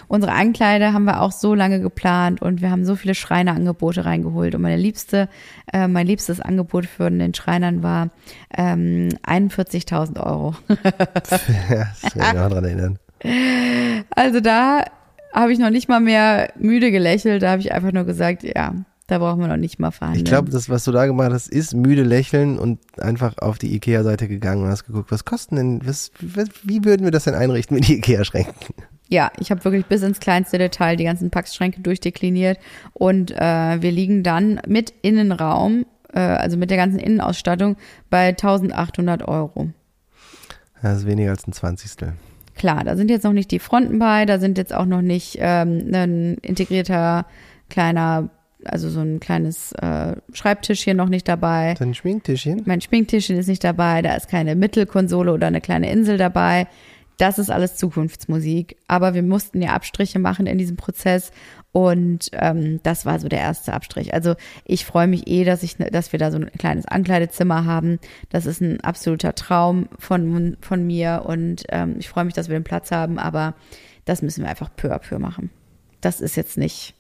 Unsere 0.09 0.33
Ankleide 0.33 0.93
haben 0.93 1.05
wir 1.05 1.21
auch 1.21 1.33
so 1.33 1.55
lange 1.55 1.81
geplant 1.81 2.43
und 2.43 2.61
wir 2.63 2.71
haben 2.71 2.85
so 2.85 2.97
viele 2.97 3.15
Schreinerangebote 3.15 4.05
reingeholt. 4.05 4.55
Und 4.55 4.63
meine 4.63 4.77
liebste, 4.77 5.29
äh, 5.73 5.89
mein 5.89 6.07
liebstes 6.07 6.41
Angebot 6.41 6.87
für 6.87 7.11
den 7.11 7.35
Schreinern 7.35 7.83
war 7.83 8.11
ähm, 8.57 9.09
41.000 9.27 10.21
Euro. 10.25 10.55
ja, 10.69 11.87
das 12.01 12.13
kann 12.13 12.37
ich 12.37 12.41
auch 12.41 12.51
dran 12.51 12.65
erinnern. 12.65 12.99
Also 14.15 14.41
da 14.41 14.85
habe 15.33 15.53
ich 15.53 15.59
noch 15.59 15.71
nicht 15.71 15.89
mal 15.89 16.01
mehr 16.01 16.53
müde 16.59 16.91
gelächelt. 16.91 17.43
Da 17.43 17.53
habe 17.53 17.61
ich 17.61 17.73
einfach 17.73 17.93
nur 17.93 18.05
gesagt, 18.05 18.43
ja, 18.43 18.75
da 19.07 19.19
brauchen 19.19 19.41
wir 19.41 19.49
noch 19.49 19.57
nicht 19.57 19.79
mal 19.79 19.91
verhandeln. 19.91 20.25
Ich 20.25 20.31
glaube, 20.31 20.51
das, 20.51 20.69
was 20.69 20.85
du 20.85 20.93
da 20.93 21.07
gemacht 21.07 21.33
hast, 21.33 21.49
ist 21.49 21.75
müde 21.75 22.03
lächeln 22.03 22.59
und 22.59 22.81
einfach 22.99 23.39
auf 23.39 23.59
die 23.59 23.75
Ikea-Seite 23.75 24.29
gegangen 24.29 24.65
und 24.65 24.71
hast 24.71 24.85
geguckt, 24.85 25.11
was 25.11 25.25
kosten 25.25 25.57
denn, 25.57 25.87
was, 25.87 26.13
wie 26.63 26.85
würden 26.85 27.05
wir 27.05 27.11
das 27.11 27.25
denn 27.25 27.35
einrichten 27.35 27.77
mit 27.77 27.89
Ikea-Schränken? 27.89 28.75
Ja, 29.09 29.31
ich 29.39 29.51
habe 29.51 29.65
wirklich 29.65 29.87
bis 29.87 30.03
ins 30.03 30.21
kleinste 30.21 30.59
Detail 30.59 30.97
die 30.97 31.05
ganzen 31.05 31.31
Packschränke 31.31 31.81
durchdekliniert 31.81 32.59
und 32.95 33.31
äh, 33.31 33.83
wir 33.83 33.93
liegen 33.93 34.23
dann 34.23 34.61
mit 34.67 34.95
Innenraum, 35.03 35.85
äh, 36.13 36.21
also 36.21 36.57
mit 36.57 36.71
der 36.71 36.79
ganzen 36.79 36.99
Innenausstattung, 36.99 37.77
bei 38.09 38.29
1800 38.29 39.29
Euro. 39.29 39.69
Das 40.81 40.99
ist 40.99 41.07
weniger 41.07 41.31
als 41.31 41.47
ein 41.47 41.53
Zwanzigstel. 41.53 42.15
Klar, 42.55 42.85
da 42.85 42.97
sind 42.97 43.11
jetzt 43.11 43.25
noch 43.25 43.33
nicht 43.33 43.51
die 43.51 43.59
Fronten 43.59 43.99
bei, 43.99 44.27
da 44.27 44.39
sind 44.39 44.59
jetzt 44.59 44.75
auch 44.75 44.85
noch 44.85 45.01
nicht 45.03 45.39
ähm, 45.41 45.91
ein 45.93 46.35
integrierter 46.43 47.27
kleiner, 47.71 48.29
also 48.65 48.91
so 48.91 49.01
ein 49.01 49.21
kleines 49.21 49.73
äh, 49.73 50.17
Schreibtischchen 50.33 50.97
noch 50.97 51.09
nicht 51.09 51.27
dabei. 51.29 51.75
Dein 51.79 51.95
Schminktischchen? 51.95 52.63
Mein 52.67 52.81
Schminktischchen 52.81 53.37
ist 53.37 53.49
nicht 53.49 53.65
dabei, 53.65 54.03
da 54.03 54.15
ist 54.15 54.29
keine 54.29 54.55
Mittelkonsole 54.55 55.33
oder 55.33 55.47
eine 55.47 55.61
kleine 55.61 55.91
Insel 55.91 56.19
dabei. 56.19 56.67
Das 57.19 57.39
ist 57.39 57.51
alles 57.51 57.77
Zukunftsmusik. 57.77 58.77
Aber 58.89 59.15
wir 59.15 59.23
mussten 59.23 59.63
ja 59.63 59.71
Abstriche 59.71 60.19
machen 60.19 60.47
in 60.47 60.59
diesem 60.59 60.77
Prozess 60.77 61.31
und 61.73 62.31
ähm, 62.33 62.81
das 62.83 63.07
war 63.07 63.19
so 63.19 63.29
der 63.29 63.41
erste 63.41 63.73
Abstrich. 63.73 64.13
Also 64.13 64.35
ich 64.65 64.85
freue 64.85 65.07
mich 65.07 65.27
eh, 65.27 65.45
dass 65.45 65.63
ich, 65.63 65.77
dass 65.77 66.13
wir 66.13 66.19
da 66.19 66.31
so 66.31 66.39
ein 66.39 66.51
kleines 66.59 66.87
Ankleidezimmer 66.87 67.65
haben. 67.65 67.99
Das 68.29 68.47
ist 68.47 68.61
ein 68.61 68.81
absoluter 68.83 69.35
Traum 69.35 69.89
von 69.99 70.57
von 70.61 70.87
mir 70.87 71.23
und 71.27 71.65
ähm, 71.71 71.97
ich 71.99 72.09
freue 72.09 72.25
mich, 72.25 72.35
dass 72.35 72.49
wir 72.49 72.59
den 72.59 72.65
Platz 72.65 72.91
haben. 72.91 73.19
Aber 73.19 73.55
das 74.05 74.23
müssen 74.23 74.43
wir 74.43 74.51
einfach 74.51 74.71
peu 74.77 74.93
à 74.93 74.99
peu 74.99 75.19
machen. 75.19 75.51
Das 76.01 76.21
ist 76.21 76.37
jetzt 76.37 76.59
nicht, 76.59 76.95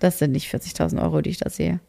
das 0.00 0.18
sind 0.18 0.32
nicht 0.32 0.52
40.000 0.52 1.00
Euro, 1.02 1.20
die 1.20 1.30
ich 1.30 1.38
da 1.38 1.50
sehe 1.50 1.80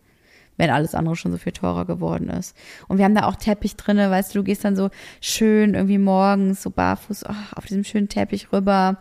wenn 0.58 0.70
alles 0.70 0.96
andere 0.96 1.16
schon 1.16 1.32
so 1.32 1.38
viel 1.38 1.54
teurer 1.54 1.86
geworden 1.86 2.30
ist. 2.30 2.56
Und 2.88 2.98
wir 2.98 3.06
haben 3.06 3.16
da 3.16 3.26
auch 3.26 3.36
Teppich 3.36 3.76
drinne, 3.76 4.10
weißt 4.12 4.34
du, 4.34 4.40
du 4.40 4.44
gehst 4.44 4.66
dann 4.66 4.76
so 4.76 4.90
schön 5.22 5.74
irgendwie 5.74 5.98
morgens 5.98 6.62
so 6.64 6.70
barfuß 6.70 7.26
oh, 7.30 7.34
auf 7.56 7.66
diesem 7.66 7.84
schönen 7.84 8.10
Teppich 8.10 8.52
rüber. 8.52 8.98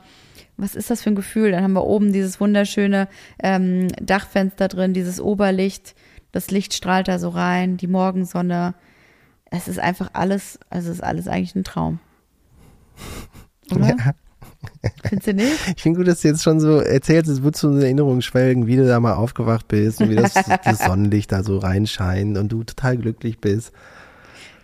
Was 0.56 0.74
ist 0.74 0.90
das 0.90 1.02
für 1.02 1.10
ein 1.10 1.16
Gefühl? 1.16 1.50
Dann 1.50 1.62
haben 1.62 1.74
wir 1.74 1.84
oben 1.84 2.12
dieses 2.12 2.40
wunderschöne 2.40 3.08
ähm, 3.42 3.88
Dachfenster 4.00 4.68
drin, 4.68 4.94
dieses 4.94 5.20
Oberlicht. 5.20 5.94
Das 6.32 6.50
Licht 6.50 6.74
strahlt 6.74 7.08
da 7.08 7.18
so 7.18 7.28
rein, 7.28 7.76
die 7.76 7.86
Morgensonne. 7.86 8.74
Es 9.50 9.68
ist 9.68 9.78
einfach 9.78 10.10
alles, 10.12 10.58
also 10.70 10.90
es 10.90 10.96
ist 10.96 11.02
alles 11.02 11.28
eigentlich 11.28 11.54
ein 11.54 11.64
Traum. 11.64 11.98
Oder? 13.70 13.88
Ja. 13.88 14.14
Findest 15.04 15.26
du 15.26 15.34
nicht? 15.34 15.74
Ich 15.76 15.82
finde 15.82 15.98
gut, 15.98 16.08
dass 16.08 16.22
du 16.22 16.28
jetzt 16.28 16.42
schon 16.42 16.60
so 16.60 16.78
erzählst, 16.78 17.30
es 17.30 17.42
wird 17.42 17.56
so 17.56 17.68
eine 17.68 17.84
Erinnerung 17.84 18.20
schwelgen, 18.20 18.66
wie 18.66 18.76
du 18.76 18.86
da 18.86 19.00
mal 19.00 19.14
aufgewacht 19.14 19.68
bist 19.68 20.00
und 20.00 20.10
wie 20.10 20.16
das, 20.16 20.34
das 20.64 20.84
Sonnenlicht 20.84 21.32
da 21.32 21.42
so 21.42 21.58
reinscheint 21.58 22.38
und 22.38 22.50
du 22.50 22.64
total 22.64 22.96
glücklich 22.96 23.38
bist. 23.38 23.72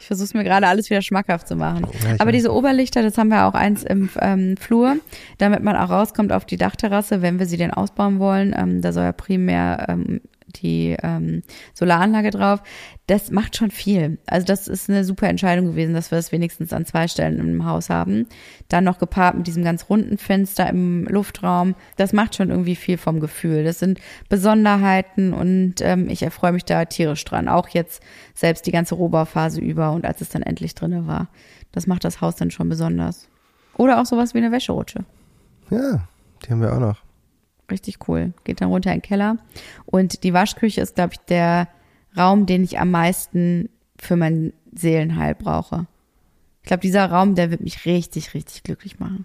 Ich 0.03 0.09
versuche 0.09 0.24
es 0.24 0.34
mir 0.34 0.42
gerade 0.42 0.66
alles 0.66 0.90
wieder 0.90 1.00
schmackhaft 1.00 1.46
zu 1.46 1.55
machen. 1.55 1.86
Ja, 2.03 2.16
Aber 2.18 2.32
diese 2.32 2.53
Oberlichter, 2.53 3.03
das 3.03 3.16
haben 3.18 3.28
wir 3.28 3.46
auch 3.46 3.55
eins 3.55 3.84
im 3.84 4.11
ähm, 4.20 4.57
Flur, 4.57 4.96
damit 5.38 5.62
man 5.62 5.76
auch 5.76 5.90
rauskommt 5.90 6.32
auf 6.32 6.44
die 6.44 6.57
Dachterrasse, 6.57 7.22
wenn 7.22 7.38
wir 7.38 7.46
sie 7.46 7.57
denn 7.57 7.70
ausbauen 7.70 8.18
wollen. 8.18 8.53
Ähm, 8.59 8.82
da 8.82 8.92
soll 8.92 9.05
ja 9.05 9.12
primär 9.12 9.86
ähm, 9.88 10.20
die 10.57 10.96
ähm, 11.03 11.42
Solaranlage 11.74 12.30
drauf. 12.30 12.62
Das 13.07 13.30
macht 13.30 13.57
schon 13.57 13.70
viel. 13.70 14.18
Also 14.26 14.46
das 14.46 14.68
ist 14.68 14.88
eine 14.88 15.05
super 15.05 15.28
Entscheidung 15.28 15.66
gewesen, 15.66 15.94
dass 15.94 16.11
wir 16.11 16.16
das 16.16 16.32
wenigstens 16.32 16.72
an 16.72 16.86
zwei 16.86 17.09
Stellen 17.09 17.38
im 17.38 17.64
Haus 17.64 17.90
haben. 17.90 18.26
Dann 18.68 18.84
noch 18.84 18.98
gepaart 18.98 19.36
mit 19.36 19.46
diesem 19.46 19.64
ganz 19.64 19.88
runden 19.88 20.18
Fenster 20.18 20.68
im 20.68 21.05
Luftraum. 21.05 21.74
Das 21.96 22.12
macht 22.12 22.36
schon 22.36 22.50
irgendwie 22.50 22.76
viel 22.76 22.98
vom 22.98 23.20
Gefühl. 23.20 23.64
Das 23.64 23.78
sind 23.78 24.00
Besonderheiten 24.28 25.32
und 25.32 25.76
ähm, 25.80 26.09
ich 26.09 26.22
erfreue 26.22 26.53
mich 26.53 26.64
da 26.64 26.84
tierisch 26.84 27.24
dran. 27.24 27.48
Auch 27.48 27.68
jetzt 27.68 28.03
selbst 28.34 28.66
die 28.66 28.72
ganze 28.72 28.94
Rohbauphase 28.94 29.61
über 29.61 29.92
und 29.92 30.07
als 30.07 30.20
es 30.20 30.28
dann 30.30 30.42
endlich 30.42 30.74
drinne 30.74 31.07
war. 31.07 31.28
Das 31.72 31.86
macht 31.86 32.05
das 32.05 32.20
Haus 32.20 32.36
dann 32.36 32.50
schon 32.50 32.68
besonders. 32.68 33.28
Oder 33.76 34.00
auch 34.00 34.07
sowas 34.07 34.34
wie 34.34 34.38
eine 34.38 34.53
Wäscherutsche. 34.53 35.05
Ja, 35.70 36.07
die 36.44 36.50
haben 36.50 36.61
wir 36.61 36.72
auch 36.72 36.80
noch. 36.80 37.11
Richtig 37.70 38.08
cool. 38.08 38.32
Geht 38.44 38.60
dann 38.60 38.68
runter 38.68 38.90
in 38.92 38.98
den 38.98 39.02
Keller. 39.02 39.38
Und 39.86 40.24
die 40.24 40.34
Waschküche 40.34 40.80
ist, 40.80 40.96
glaube 40.96 41.14
ich, 41.14 41.20
der 41.20 41.68
Raum, 42.16 42.46
den 42.46 42.64
ich 42.64 42.78
am 42.78 42.90
meisten 42.90 43.68
für 43.98 44.16
mein 44.16 44.52
Seelenheil 44.74 45.34
brauche. 45.34 45.86
Ich 46.62 46.66
glaube, 46.66 46.80
dieser 46.80 47.10
Raum, 47.10 47.34
der 47.34 47.50
wird 47.50 47.60
mich 47.60 47.86
richtig, 47.86 48.34
richtig 48.34 48.62
glücklich 48.62 49.00
machen. 49.00 49.24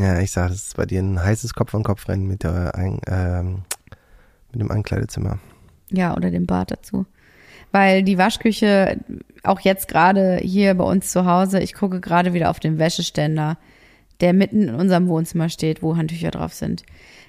Ja, 0.00 0.20
ich 0.20 0.32
sage, 0.32 0.50
das 0.50 0.66
ist 0.66 0.76
bei 0.76 0.86
dir 0.86 1.00
ein 1.00 1.22
heißes 1.22 1.54
Kopf-an-Kopf-Rennen 1.54 2.26
mit, 2.26 2.42
der, 2.42 2.72
ähm, 3.06 3.62
mit 4.52 4.60
dem 4.60 4.70
Ankleidezimmer. 4.70 5.38
Ja, 5.90 6.16
oder 6.16 6.30
dem 6.30 6.46
Bad 6.46 6.70
dazu. 6.70 7.06
Weil 7.72 8.02
die 8.02 8.18
Waschküche, 8.18 8.98
auch 9.42 9.60
jetzt 9.60 9.88
gerade 9.88 10.38
hier 10.38 10.74
bei 10.74 10.84
uns 10.84 11.10
zu 11.10 11.26
Hause, 11.26 11.60
ich 11.60 11.74
gucke 11.74 12.00
gerade 12.00 12.32
wieder 12.32 12.50
auf 12.50 12.60
den 12.60 12.78
Wäscheständer, 12.78 13.58
der 14.20 14.32
mitten 14.32 14.68
in 14.68 14.74
unserem 14.74 15.08
Wohnzimmer 15.08 15.48
steht, 15.48 15.82
wo 15.82 15.96
Handtücher 15.96 16.30
drauf 16.30 16.54
sind. 16.54 16.84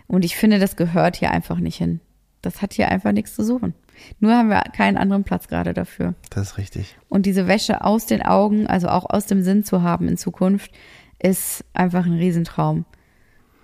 Und 0.07 0.23
ich 0.23 0.35
finde, 0.37 0.59
das 0.59 0.75
gehört 0.75 1.17
hier 1.17 1.31
einfach 1.31 1.59
nicht 1.59 1.77
hin. 1.77 1.99
Das 2.41 2.61
hat 2.61 2.73
hier 2.73 2.89
einfach 2.89 3.11
nichts 3.11 3.35
zu 3.35 3.43
suchen. 3.43 3.73
Nur 4.19 4.33
haben 4.33 4.49
wir 4.49 4.61
keinen 4.75 4.97
anderen 4.97 5.23
Platz 5.23 5.47
gerade 5.47 5.73
dafür. 5.73 6.13
Das 6.29 6.51
ist 6.51 6.57
richtig. 6.57 6.97
Und 7.09 7.25
diese 7.25 7.47
Wäsche 7.47 7.83
aus 7.83 8.05
den 8.05 8.21
Augen, 8.21 8.67
also 8.67 8.87
auch 8.89 9.09
aus 9.09 9.25
dem 9.25 9.41
Sinn 9.41 9.63
zu 9.63 9.81
haben 9.81 10.07
in 10.07 10.17
Zukunft, 10.17 10.71
ist 11.19 11.65
einfach 11.73 12.05
ein 12.05 12.13
Riesentraum. 12.13 12.85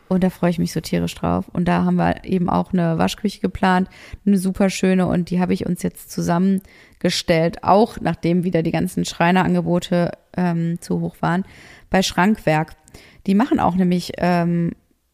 Und 0.10 0.24
da 0.24 0.30
freue 0.30 0.50
ich 0.50 0.60
mich 0.60 0.74
so 0.74 0.82
tierisch 0.82 1.16
drauf. 1.16 1.50
Und 1.54 1.68
da 1.68 1.86
haben 1.86 1.96
wir 1.96 2.24
eben 2.26 2.50
auch 2.50 2.74
eine 2.74 2.98
Waschküche 2.98 3.42
geplant, 3.42 3.90
eine 4.26 4.38
super 4.38 4.70
schöne. 4.70 5.08
Und 5.08 5.30
die 5.30 5.40
habe 5.40 5.54
ich 5.54 5.66
uns 5.66 5.82
jetzt 5.82 6.12
zusammengestellt, 6.12 7.64
auch 7.64 8.00
nachdem 8.02 8.44
wieder 8.44 8.64
die 8.64 8.72
ganzen 8.72 9.06
Schreinerangebote 9.06 10.12
ähm, 10.36 10.82
zu 10.82 11.00
hoch 11.00 11.16
waren, 11.22 11.46
bei 11.90 12.02
Schrankwerk. 12.02 12.76
Die 13.28 13.36
machen 13.36 13.60
auch 13.60 13.76
nämlich 13.76 14.12
ähm, 14.18 14.72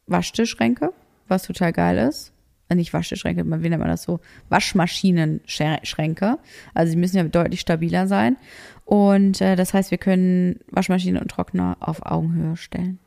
Waschtischschränke 0.07 0.91
was 1.29 1.43
total 1.43 1.73
geil 1.73 1.97
ist. 1.97 2.33
Äh, 2.69 2.75
nicht 2.75 2.93
Waschtischschränke, 2.93 3.43
wie 3.45 3.69
nennt 3.69 3.81
man 3.81 3.89
das 3.89 4.03
so? 4.03 4.19
Waschmaschinenschränke. 4.49 6.37
Also 6.73 6.91
sie 6.91 6.97
müssen 6.97 7.17
ja 7.17 7.23
deutlich 7.23 7.59
stabiler 7.59 8.07
sein. 8.07 8.37
Und 8.85 9.41
äh, 9.41 9.55
das 9.55 9.73
heißt, 9.73 9.91
wir 9.91 9.97
können 9.97 10.59
Waschmaschine 10.71 11.19
und 11.19 11.29
Trockner 11.29 11.77
auf 11.79 12.05
Augenhöhe 12.05 12.55
stellen. 12.57 12.99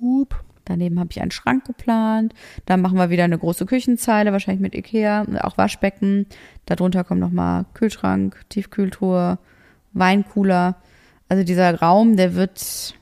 Hup. 0.00 0.42
Daneben 0.64 1.00
habe 1.00 1.08
ich 1.10 1.20
einen 1.20 1.32
Schrank 1.32 1.64
geplant. 1.64 2.34
Dann 2.66 2.80
machen 2.80 2.96
wir 2.96 3.10
wieder 3.10 3.24
eine 3.24 3.38
große 3.38 3.66
Küchenzeile, 3.66 4.30
wahrscheinlich 4.30 4.62
mit 4.62 4.74
Ikea, 4.76 5.26
auch 5.40 5.58
Waschbecken. 5.58 6.26
Darunter 6.66 7.02
kommt 7.02 7.20
nochmal 7.20 7.66
Kühlschrank, 7.74 8.40
Tiefkühltruhe, 8.48 9.38
Weincooler. 9.92 10.76
Also 11.28 11.42
dieser 11.42 11.80
Raum, 11.80 12.16
der 12.16 12.34
wird, 12.36 12.94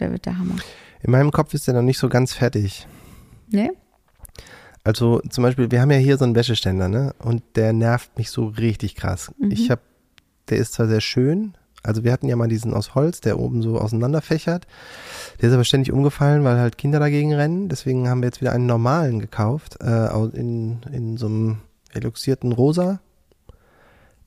der 0.00 0.10
wird 0.10 0.26
der 0.26 0.38
Hammer. 0.38 0.56
In 1.02 1.12
meinem 1.12 1.30
Kopf 1.30 1.54
ist 1.54 1.68
der 1.68 1.74
noch 1.74 1.82
nicht 1.82 1.98
so 1.98 2.08
ganz 2.08 2.32
fertig. 2.32 2.86
Nee? 3.48 3.70
Also 4.84 5.20
zum 5.30 5.42
Beispiel, 5.42 5.70
wir 5.70 5.80
haben 5.80 5.90
ja 5.90 5.98
hier 5.98 6.16
so 6.16 6.24
einen 6.24 6.36
Wäscheständer, 6.36 6.88
ne? 6.88 7.14
Und 7.18 7.42
der 7.56 7.72
nervt 7.72 8.16
mich 8.18 8.30
so 8.30 8.46
richtig 8.46 8.94
krass. 8.94 9.32
Mhm. 9.38 9.50
Ich 9.50 9.70
habe, 9.70 9.82
der 10.48 10.58
ist 10.58 10.74
zwar 10.74 10.86
sehr 10.86 11.00
schön, 11.00 11.56
also 11.86 12.02
wir 12.02 12.12
hatten 12.12 12.28
ja 12.28 12.36
mal 12.36 12.48
diesen 12.48 12.74
aus 12.74 12.94
Holz, 12.94 13.20
der 13.20 13.38
oben 13.38 13.62
so 13.62 13.78
auseinanderfächert. 13.78 14.66
Der 15.40 15.48
ist 15.48 15.54
aber 15.54 15.64
ständig 15.64 15.92
umgefallen, 15.92 16.42
weil 16.42 16.58
halt 16.58 16.78
Kinder 16.78 16.98
dagegen 16.98 17.32
rennen. 17.32 17.68
Deswegen 17.68 18.08
haben 18.08 18.22
wir 18.22 18.26
jetzt 18.26 18.40
wieder 18.40 18.52
einen 18.52 18.66
normalen 18.66 19.20
gekauft, 19.20 19.78
äh, 19.80 20.08
in, 20.34 20.80
in 20.92 21.16
so 21.16 21.26
einem 21.26 21.58
eluxierten 21.92 22.52
Rosa. 22.52 23.00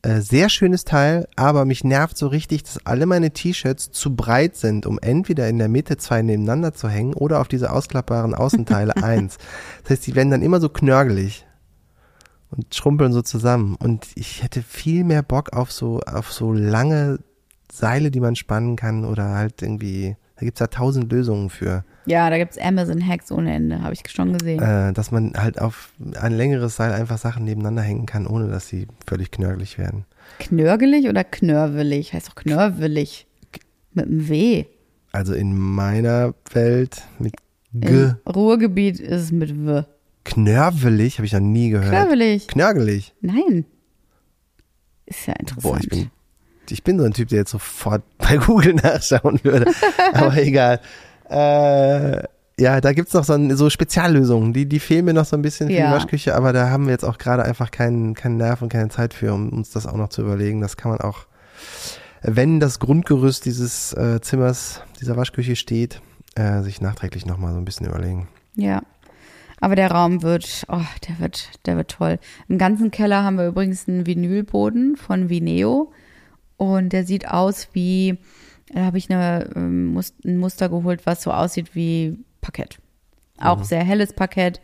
Äh, 0.02 0.22
sehr 0.22 0.48
schönes 0.48 0.86
Teil, 0.86 1.28
aber 1.36 1.66
mich 1.66 1.84
nervt 1.84 2.18
so 2.18 2.28
richtig, 2.28 2.64
dass 2.64 2.86
alle 2.86 3.06
meine 3.06 3.32
T-Shirts 3.32 3.92
zu 3.92 4.16
breit 4.16 4.56
sind, 4.56 4.86
um 4.86 4.98
entweder 5.02 5.50
in 5.50 5.58
der 5.58 5.68
Mitte 5.68 5.98
zwei 5.98 6.22
nebeneinander 6.22 6.74
zu 6.74 6.88
hängen 6.88 7.14
oder 7.14 7.42
auf 7.42 7.50
diese 7.50 7.74
ausklappbaren 7.74 8.34
Außenteile 8.34 8.96
eins. 9.04 9.38
Das 9.84 9.92
heißt, 9.92 10.08
die 10.08 10.16
werden 10.16 10.32
dann 10.32 10.42
immer 10.42 10.62
so 10.62 10.70
knörgelig 10.70 11.46
und 12.50 12.74
schrumpeln 12.74 13.12
so 13.12 13.22
zusammen. 13.22 13.76
Und 13.76 14.08
ich 14.16 14.42
hätte 14.42 14.62
viel 14.62 15.04
mehr 15.04 15.22
Bock 15.22 15.52
auf 15.52 15.72
so, 15.72 16.00
auf 16.00 16.32
so 16.32 16.54
lange 16.54 17.20
Seile, 17.70 18.10
die 18.10 18.22
man 18.22 18.38
spannen 18.38 18.78
kann 18.78 19.04
oder 19.04 19.36
halt 19.36 19.62
irgendwie, 19.62 20.16
da 20.38 20.46
gibt's 20.46 20.62
ja 20.62 20.68
tausend 20.68 21.12
Lösungen 21.12 21.50
für. 21.50 21.84
Ja, 22.10 22.30
da 22.32 22.38
gibt's 22.40 22.58
Amazon-Hacks 22.58 23.32
ohne 23.32 23.54
Ende, 23.54 23.82
habe 23.84 23.94
ich 23.94 24.02
schon 24.10 24.36
gesehen. 24.36 24.60
äh, 24.62 24.92
dass 24.94 25.12
man 25.12 25.34
halt 25.38 25.62
auf 25.62 25.92
ein 26.20 26.32
längeres 26.36 26.76
Seil 26.76 26.92
einfach 26.92 27.20
Sachen 27.20 27.44
nebeneinander 27.44 27.84
hängen 27.84 28.08
kann, 28.08 28.26
ohne 28.26 28.48
dass 28.48 28.68
sie 28.68 28.88
völlig 29.06 29.30
knörgelig 29.32 29.78
werden. 29.78 30.06
Knörgelig 30.40 31.08
oder 31.08 31.24
knörwelig? 31.24 32.14
Heißt 32.14 32.30
doch 32.30 32.36
knörwelig. 32.36 33.28
Mit 33.94 34.06
einem 34.08 34.28
W. 34.28 34.66
Also 35.12 35.34
in 35.34 35.56
meiner 35.56 36.34
Welt 36.54 37.04
mit 37.20 37.36
G. 37.74 37.88
Im 37.88 38.16
Ruhrgebiet 38.28 39.00
ist 39.00 39.22
es 39.26 39.32
mit 39.32 39.66
W. 39.66 39.84
Knörwelig 40.26 41.18
habe 41.20 41.26
ich 41.28 41.34
noch 41.34 41.40
nie 41.40 41.70
gehört. 41.70 41.90
Knörwelig. 41.90 42.48
Knörgelig. 42.48 43.14
Nein. 43.22 43.66
Ist 45.06 45.28
ja 45.28 45.34
interessant. 45.34 45.64
Boah, 45.64 45.78
ich 45.80 45.90
bin, 45.90 46.12
ich 46.70 46.84
bin 46.84 46.98
so 47.00 47.06
ein 47.06 47.14
Typ, 47.14 47.30
der 47.30 47.40
jetzt 47.40 47.52
sofort 47.52 48.04
bei 48.18 48.38
Google 48.38 48.74
nachschauen 48.84 49.40
würde. 49.44 49.72
Aber 50.14 50.36
egal. 50.42 50.80
Äh, 51.30 52.24
ja, 52.60 52.82
da 52.82 52.92
gibt's 52.94 53.14
noch 53.14 53.24
so, 53.24 53.34
ein, 53.34 53.56
so 53.56 53.70
Speziallösungen, 53.70 54.52
die, 54.52 54.66
die 54.68 54.80
fehlen 54.80 55.06
mir 55.06 55.14
noch 55.14 55.26
so 55.26 55.38
ein 55.38 55.42
bisschen 55.42 55.68
für 55.70 55.76
Ja. 55.76 55.88
die 55.88 55.94
Waschküche, 55.94 56.36
aber 56.36 56.52
da 56.52 56.70
haben 56.70 56.86
wir 56.86 56.92
jetzt 56.92 57.06
auch 57.06 57.18
gerade 57.18 57.44
einfach 57.44 57.72
keinen, 57.72 58.16
keinen 58.16 58.38
Nerv 58.38 58.62
und 58.62 58.70
keine 58.70 58.90
Zeit 58.90 59.14
für, 59.14 59.34
um 59.34 59.50
uns 59.50 59.70
das 59.72 59.88
auch 59.88 59.96
noch 59.96 60.10
zu 60.10 60.22
überlegen. 60.22 60.60
Das 60.60 60.76
kann 60.76 60.92
man 60.92 61.00
auch, 61.00 61.20
wenn 62.22 62.60
das 62.60 62.80
Grundgerüst 62.80 63.46
dieses 63.46 63.94
äh, 63.94 64.20
Zimmers, 64.22 64.82
dieser 65.00 65.16
Waschküche 65.16 65.56
steht, 65.56 66.02
äh, 66.36 66.62
sich 66.62 66.82
nachträglich 66.82 67.26
nochmal 67.26 67.54
so 67.54 67.60
ein 67.60 67.66
bisschen 67.66 67.88
überlegen. 67.88 68.28
Ja. 68.56 68.82
Aber 69.62 69.76
der 69.76 69.92
Raum 69.92 70.22
wird, 70.24 70.64
oh, 70.70 70.82
der 71.08 71.20
wird, 71.20 71.50
der 71.66 71.76
wird 71.78 71.92
toll. 71.92 72.18
Im 72.48 72.58
ganzen 72.58 72.92
Keller 72.92 73.24
haben 73.24 73.38
wir 73.38 73.48
übrigens 73.48 73.88
einen 73.88 74.06
Vinylboden 74.06 74.96
von 74.96 75.30
Vineo. 75.30 75.92
Und 76.56 76.92
der 76.94 77.06
sieht 77.06 77.28
aus 77.30 77.70
wie, 77.74 78.18
da 78.72 78.82
habe 78.86 78.98
ich 78.98 79.10
eine, 79.10 79.50
ähm, 79.56 80.00
ein 80.26 80.38
Muster 80.38 80.70
geholt, 80.70 81.06
was 81.06 81.24
so 81.24 81.32
aussieht 81.32 81.76
wie 81.76 82.18
Parkett. 82.42 82.80
Auch 83.42 83.64
sehr 83.64 83.84
helles 83.84 84.14
Parkett. 84.14 84.60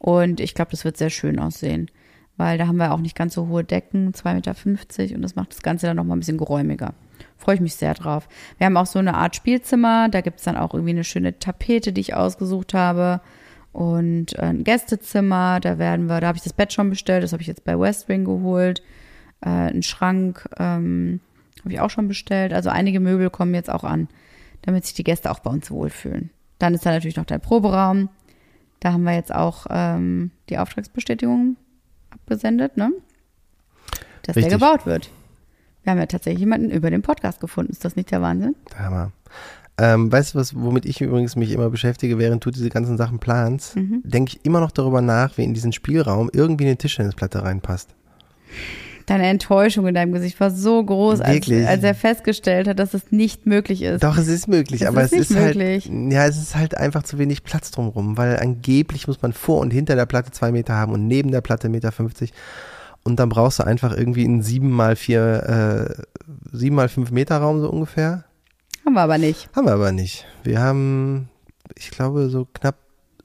Und 0.00 0.40
ich 0.40 0.54
glaube, 0.54 0.70
das 0.70 0.84
wird 0.84 0.96
sehr 0.96 1.10
schön 1.10 1.38
aussehen. 1.38 1.90
Weil 2.36 2.56
da 2.56 2.68
haben 2.68 2.76
wir 2.76 2.92
auch 2.92 3.00
nicht 3.00 3.16
ganz 3.16 3.34
so 3.34 3.48
hohe 3.48 3.64
Decken, 3.64 4.12
2,50 4.12 4.34
Meter. 4.34 5.14
Und 5.16 5.22
das 5.22 5.34
macht 5.34 5.52
das 5.52 5.62
Ganze 5.62 5.86
dann 5.86 5.96
nochmal 5.96 6.16
ein 6.16 6.20
bisschen 6.20 6.38
geräumiger. 6.38 6.94
Freue 7.36 7.56
ich 7.56 7.60
mich 7.60 7.74
sehr 7.74 7.94
drauf. 7.94 8.28
Wir 8.58 8.66
haben 8.66 8.76
auch 8.76 8.86
so 8.86 8.98
eine 8.98 9.14
Art 9.14 9.34
Spielzimmer. 9.34 10.08
Da 10.08 10.20
gibt's 10.20 10.44
dann 10.44 10.56
auch 10.56 10.72
irgendwie 10.72 10.92
eine 10.92 11.04
schöne 11.04 11.38
Tapete, 11.38 11.92
die 11.92 12.00
ich 12.00 12.14
ausgesucht 12.14 12.74
habe. 12.74 13.20
Und 13.72 14.38
ein 14.38 14.64
Gästezimmer, 14.64 15.60
da 15.60 15.78
werden 15.78 16.06
wir, 16.06 16.20
da 16.20 16.28
habe 16.28 16.38
ich 16.38 16.44
das 16.44 16.52
Bett 16.52 16.72
schon 16.72 16.90
bestellt, 16.90 17.22
das 17.22 17.32
habe 17.32 17.42
ich 17.42 17.48
jetzt 17.48 17.64
bei 17.64 17.78
Westwing 17.78 18.24
geholt. 18.24 18.82
Äh, 19.40 19.48
ein 19.48 19.82
Schrank 19.82 20.48
ähm, 20.58 21.20
habe 21.64 21.72
ich 21.72 21.80
auch 21.80 21.90
schon 21.90 22.08
bestellt. 22.08 22.52
Also 22.52 22.70
einige 22.70 23.00
Möbel 23.00 23.30
kommen 23.30 23.54
jetzt 23.54 23.70
auch 23.70 23.84
an, 23.84 24.08
damit 24.62 24.84
sich 24.84 24.94
die 24.94 25.04
Gäste 25.04 25.30
auch 25.30 25.40
bei 25.40 25.50
uns 25.50 25.70
wohlfühlen. 25.70 26.30
Dann 26.58 26.74
ist 26.74 26.84
da 26.84 26.90
natürlich 26.90 27.16
noch 27.16 27.24
der 27.24 27.38
Proberaum. 27.38 28.08
Da 28.80 28.92
haben 28.92 29.02
wir 29.04 29.14
jetzt 29.14 29.34
auch 29.34 29.66
ähm, 29.70 30.30
die 30.48 30.58
Auftragsbestätigung 30.58 31.56
abgesendet, 32.10 32.76
ne? 32.76 32.90
Dass 34.22 34.36
Richtig. 34.36 34.50
der 34.50 34.58
gebaut 34.58 34.86
wird. 34.86 35.10
Wir 35.82 35.92
haben 35.92 35.98
ja 35.98 36.06
tatsächlich 36.06 36.40
jemanden 36.40 36.70
über 36.70 36.90
den 36.90 37.02
Podcast 37.02 37.40
gefunden. 37.40 37.72
Ist 37.72 37.84
das 37.84 37.96
nicht 37.96 38.10
der 38.10 38.20
Wahnsinn? 38.22 38.54
Hammer. 38.76 39.12
Ähm, 39.80 40.10
weißt 40.10 40.34
du 40.34 40.38
was, 40.38 40.54
womit 40.56 40.84
ich 40.86 41.00
übrigens 41.00 41.36
mich 41.36 41.52
immer 41.52 41.70
beschäftige, 41.70 42.18
während 42.18 42.44
du 42.44 42.50
diese 42.50 42.68
ganzen 42.68 42.96
Sachen 42.96 43.20
planst, 43.20 43.76
Mhm. 43.76 44.02
denke 44.04 44.32
ich 44.32 44.44
immer 44.44 44.60
noch 44.60 44.72
darüber 44.72 45.00
nach, 45.00 45.38
wie 45.38 45.44
in 45.44 45.54
diesen 45.54 45.72
Spielraum 45.72 46.30
irgendwie 46.32 46.64
eine 46.66 46.76
Tischtennisplatte 46.76 47.42
reinpasst. 47.44 47.94
Deine 49.08 49.26
Enttäuschung 49.26 49.86
in 49.86 49.94
deinem 49.94 50.12
Gesicht 50.12 50.38
war 50.38 50.50
so 50.50 50.84
groß, 50.84 51.22
als, 51.22 51.50
als 51.50 51.82
er 51.82 51.94
festgestellt 51.94 52.68
hat, 52.68 52.78
dass 52.78 52.92
es 52.92 53.10
nicht 53.10 53.46
möglich 53.46 53.80
ist. 53.82 54.04
Doch, 54.04 54.18
es 54.18 54.28
ist 54.28 54.48
möglich, 54.48 54.82
Es 54.82 54.88
aber 54.88 55.02
ist 55.02 55.14
es 55.14 55.30
ist 55.30 55.30
möglich. 55.30 55.88
halt, 55.90 56.12
ja, 56.12 56.26
es 56.26 56.36
ist 56.36 56.54
halt 56.54 56.76
einfach 56.76 57.02
zu 57.02 57.18
wenig 57.18 57.42
Platz 57.42 57.70
drumrum, 57.70 58.18
weil 58.18 58.38
angeblich 58.38 59.06
muss 59.06 59.22
man 59.22 59.32
vor 59.32 59.60
und 59.60 59.70
hinter 59.70 59.96
der 59.96 60.04
Platte 60.06 60.30
zwei 60.30 60.52
Meter 60.52 60.74
haben 60.74 60.92
und 60.92 61.06
neben 61.06 61.30
der 61.30 61.40
Platte 61.40 61.70
Meter 61.70 61.90
50 61.90 62.32
und 63.04 63.18
dann 63.18 63.30
brauchst 63.30 63.58
du 63.58 63.62
einfach 63.62 63.96
irgendwie 63.96 64.24
einen 64.24 64.42
sieben 64.42 64.70
mal 64.70 64.94
vier, 64.94 65.96
äh, 65.96 66.02
sieben 66.52 66.76
mal 66.76 66.90
fünf 66.90 67.10
Meter 67.10 67.38
Raum 67.38 67.60
so 67.60 67.70
ungefähr. 67.70 68.24
Haben 68.84 68.94
wir 68.94 69.00
aber 69.00 69.16
nicht. 69.16 69.48
Haben 69.56 69.66
wir 69.66 69.72
aber 69.72 69.92
nicht. 69.92 70.26
Wir 70.44 70.60
haben, 70.60 71.30
ich 71.76 71.90
glaube, 71.90 72.28
so 72.28 72.46
knapp 72.52 72.76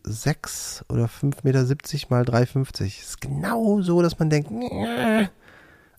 sechs 0.03 0.84
oder 0.89 1.07
fünf 1.07 1.43
Meter 1.43 1.65
siebzig 1.65 2.09
mal 2.09 2.23
3,50. 2.23 2.86
Ist 3.01 3.21
genau 3.21 3.81
so, 3.81 4.01
dass 4.01 4.19
man 4.19 4.29
denkt. 4.29 4.49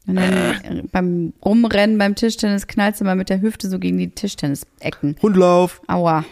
Und 0.06 0.16
dann 0.16 0.32
äh, 0.32 0.82
beim 0.92 1.32
Rumrennen 1.44 1.96
beim 1.98 2.14
Tischtennis 2.14 2.66
knallst 2.66 3.00
du 3.00 3.04
mal 3.04 3.16
mit 3.16 3.30
der 3.30 3.40
Hüfte 3.40 3.68
so 3.68 3.78
gegen 3.78 3.98
die 3.98 4.10
Tischtennisecken. 4.10 5.16
Hundlauf. 5.22 5.80
Aua. 5.86 6.24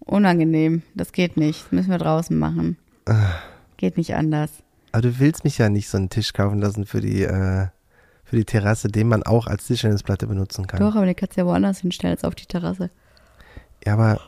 Unangenehm. 0.00 0.82
Das 0.94 1.12
geht 1.12 1.36
nicht. 1.36 1.64
Das 1.64 1.72
müssen 1.72 1.90
wir 1.90 1.98
draußen 1.98 2.38
machen. 2.38 2.76
Geht 3.76 3.96
nicht 3.96 4.14
anders. 4.14 4.50
Aber 4.92 5.02
du 5.02 5.18
willst 5.18 5.42
mich 5.44 5.58
ja 5.58 5.68
nicht 5.68 5.88
so 5.88 5.96
einen 5.96 6.08
Tisch 6.08 6.32
kaufen 6.32 6.60
lassen 6.60 6.86
für 6.86 7.00
die, 7.00 7.22
äh, 7.22 7.66
für 8.24 8.36
die 8.36 8.44
Terrasse, 8.44 8.88
den 8.88 9.08
man 9.08 9.24
auch 9.24 9.48
als 9.48 9.66
Tischtennisplatte 9.66 10.26
benutzen 10.28 10.66
kann. 10.68 10.78
Doch, 10.78 10.94
aber 10.94 11.06
den 11.06 11.16
kannst 11.16 11.36
du 11.36 11.40
ja 11.40 11.46
woanders 11.46 11.80
hinstellen 11.80 12.14
als 12.14 12.22
auf 12.22 12.36
die 12.36 12.46
Terrasse. 12.46 12.90
Ja, 13.84 13.94
aber 13.94 14.20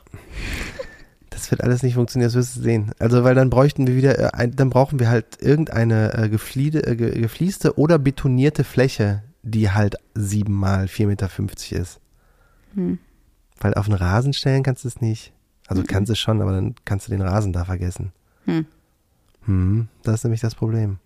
das 1.36 1.50
wird 1.50 1.62
alles 1.62 1.82
nicht 1.82 1.94
funktionieren, 1.94 2.28
das 2.28 2.34
wirst 2.34 2.56
du 2.56 2.60
sehen. 2.62 2.92
Also, 2.98 3.22
weil 3.24 3.34
dann 3.34 3.50
bräuchten 3.50 3.86
wir 3.86 3.94
wieder, 3.96 4.34
äh, 4.38 4.48
dann 4.48 4.70
brauchen 4.70 4.98
wir 4.98 5.08
halt 5.08 5.40
irgendeine 5.40 6.14
äh, 6.14 6.28
gefliede, 6.28 6.86
äh, 6.86 6.96
ge- 6.96 7.20
gefließte 7.20 7.78
oder 7.78 7.98
betonierte 7.98 8.64
Fläche, 8.64 9.22
die 9.42 9.70
halt 9.70 9.96
sieben 10.14 10.54
mal 10.54 10.86
4,50 10.86 11.06
Meter 11.06 11.28
ist. 11.80 12.00
Hm. 12.74 12.98
Weil 13.60 13.74
auf 13.74 13.86
den 13.86 13.94
Rasen 13.94 14.32
stellen 14.32 14.62
kannst 14.62 14.84
du 14.84 14.88
es 14.88 15.00
nicht. 15.00 15.32
Also 15.68 15.82
kannst 15.86 16.08
du 16.08 16.12
es 16.14 16.18
schon, 16.18 16.40
aber 16.42 16.52
dann 16.52 16.74
kannst 16.84 17.06
du 17.06 17.10
den 17.10 17.22
Rasen 17.22 17.52
da 17.52 17.64
vergessen. 17.64 18.12
Hm. 18.44 18.66
Hm, 19.46 19.88
das 20.02 20.16
ist 20.16 20.24
nämlich 20.24 20.40
das 20.40 20.54
Problem. 20.54 20.98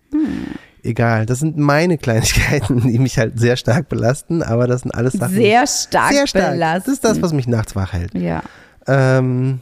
Egal, 0.83 1.25
das 1.27 1.39
sind 1.39 1.57
meine 1.57 1.97
Kleinigkeiten, 1.99 2.81
die 2.81 2.97
mich 2.99 3.17
halt 3.19 3.39
sehr 3.39 3.55
stark 3.55 3.87
belasten, 3.89 4.41
aber 4.41 4.65
das 4.67 4.81
sind 4.81 4.91
alles 4.91 5.13
Sachen. 5.13 5.35
Sehr 5.35 5.67
stark, 5.67 6.11
sehr 6.13 6.25
stark. 6.27 6.51
belastend. 6.53 6.87
Das 6.87 6.93
ist 6.93 7.05
das, 7.05 7.21
was 7.21 7.33
mich 7.33 7.47
nachts 7.47 7.75
wach 7.75 7.93
hält. 7.93 8.13
Ja. 8.15 8.41
Ähm, 8.87 9.61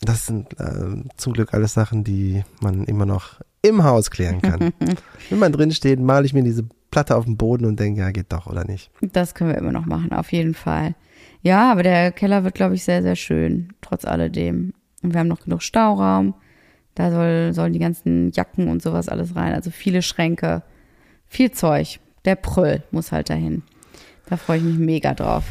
das 0.00 0.26
sind 0.26 0.58
äh, 0.60 1.02
zum 1.16 1.32
Glück 1.32 1.54
alles 1.54 1.74
Sachen, 1.74 2.04
die 2.04 2.44
man 2.60 2.84
immer 2.84 3.06
noch 3.06 3.40
im 3.62 3.82
Haus 3.82 4.10
klären 4.10 4.40
kann. 4.40 4.72
Wenn 5.30 5.38
man 5.38 5.52
drin 5.52 5.72
steht, 5.72 6.00
male 6.00 6.24
ich 6.24 6.34
mir 6.34 6.44
diese 6.44 6.64
Platte 6.90 7.16
auf 7.16 7.24
den 7.24 7.36
Boden 7.36 7.64
und 7.64 7.78
denke, 7.80 8.00
ja, 8.00 8.10
geht 8.10 8.32
doch 8.32 8.46
oder 8.46 8.64
nicht. 8.64 8.90
Das 9.00 9.34
können 9.34 9.50
wir 9.50 9.58
immer 9.58 9.72
noch 9.72 9.86
machen, 9.86 10.12
auf 10.12 10.32
jeden 10.32 10.54
Fall. 10.54 10.94
Ja, 11.42 11.70
aber 11.70 11.82
der 11.82 12.12
Keller 12.12 12.44
wird, 12.44 12.54
glaube 12.54 12.74
ich, 12.74 12.84
sehr, 12.84 13.02
sehr 13.02 13.16
schön, 13.16 13.72
trotz 13.80 14.04
alledem. 14.04 14.72
Und 15.02 15.12
wir 15.12 15.20
haben 15.20 15.28
noch 15.28 15.40
genug 15.40 15.62
Stauraum. 15.62 16.34
Da 16.94 17.10
soll, 17.10 17.52
sollen 17.52 17.72
die 17.72 17.78
ganzen 17.78 18.32
Jacken 18.32 18.68
und 18.68 18.82
sowas 18.82 19.08
alles 19.08 19.36
rein. 19.36 19.54
Also 19.54 19.70
viele 19.70 20.02
Schränke, 20.02 20.62
viel 21.26 21.52
Zeug. 21.52 22.00
Der 22.24 22.34
Prüll 22.34 22.82
muss 22.90 23.12
halt 23.12 23.30
dahin. 23.30 23.62
Da 24.28 24.36
freue 24.36 24.58
ich 24.58 24.64
mich 24.64 24.78
mega 24.78 25.14
drauf. 25.14 25.44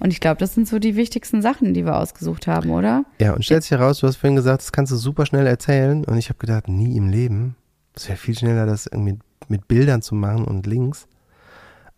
Und 0.00 0.12
ich 0.12 0.20
glaube, 0.20 0.38
das 0.38 0.54
sind 0.54 0.68
so 0.68 0.78
die 0.78 0.96
wichtigsten 0.96 1.42
Sachen, 1.42 1.74
die 1.74 1.84
wir 1.84 1.96
ausgesucht 1.96 2.46
haben, 2.46 2.70
oder? 2.70 3.04
Ja, 3.20 3.32
und 3.32 3.44
stellt 3.44 3.62
sich 3.62 3.70
heraus, 3.70 4.00
du 4.00 4.06
hast 4.06 4.16
vorhin 4.16 4.36
gesagt, 4.36 4.62
das 4.62 4.72
kannst 4.72 4.92
du 4.92 4.96
super 4.96 5.26
schnell 5.26 5.46
erzählen. 5.46 6.04
Und 6.04 6.18
ich 6.18 6.28
habe 6.28 6.38
gedacht, 6.38 6.68
nie 6.68 6.96
im 6.96 7.08
Leben. 7.08 7.56
Es 7.94 8.08
wäre 8.08 8.18
viel 8.18 8.36
schneller, 8.36 8.66
das 8.66 8.86
irgendwie 8.86 9.18
mit, 9.48 9.68
Bildern 9.68 10.02
zu 10.02 10.14
machen 10.14 10.44
und 10.44 10.66
Links. 10.66 11.06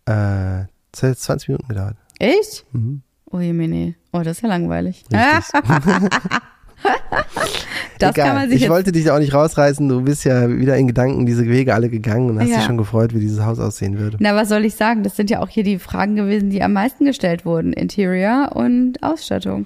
Äh, 0.05 0.65
das 0.91 1.03
hat 1.03 1.09
jetzt 1.09 1.23
20 1.23 1.49
Minuten 1.49 1.67
gedauert. 1.67 1.97
Ich? 2.19 2.65
Mhm. 2.71 3.01
Oh 3.31 3.39
je, 3.39 3.51
nee. 3.53 3.95
Oh, 4.13 4.19
das 4.19 4.37
ist 4.37 4.41
ja 4.41 4.49
langweilig. 4.49 5.03
Das 7.99 8.11
Egal. 8.11 8.27
kann 8.27 8.35
man 8.35 8.49
sich 8.49 8.61
ich 8.61 8.69
wollte 8.69 8.91
dich 8.91 9.09
auch 9.09 9.17
nicht 9.17 9.33
rausreißen. 9.33 9.89
Du 9.89 10.01
bist 10.01 10.23
ja 10.23 10.47
wieder 10.55 10.77
in 10.77 10.85
Gedanken 10.85 11.25
diese 11.25 11.47
Wege 11.47 11.73
alle 11.73 11.89
gegangen 11.89 12.29
und 12.29 12.39
hast 12.39 12.49
Ja. 12.49 12.57
dich 12.57 12.65
schon 12.65 12.77
gefreut, 12.77 13.15
wie 13.15 13.19
dieses 13.19 13.43
Haus 13.43 13.57
aussehen 13.59 13.97
würde. 13.97 14.17
Na, 14.19 14.35
was 14.35 14.49
soll 14.49 14.65
ich 14.65 14.75
sagen? 14.75 15.01
Das 15.01 15.15
sind 15.15 15.31
ja 15.31 15.39
auch 15.39 15.49
hier 15.49 15.63
die 15.63 15.79
Fragen 15.79 16.15
gewesen, 16.15 16.51
die 16.51 16.61
am 16.61 16.73
meisten 16.73 17.05
gestellt 17.05 17.43
wurden. 17.43 17.73
Interior 17.73 18.51
und 18.55 19.01
Ausstattung. 19.01 19.65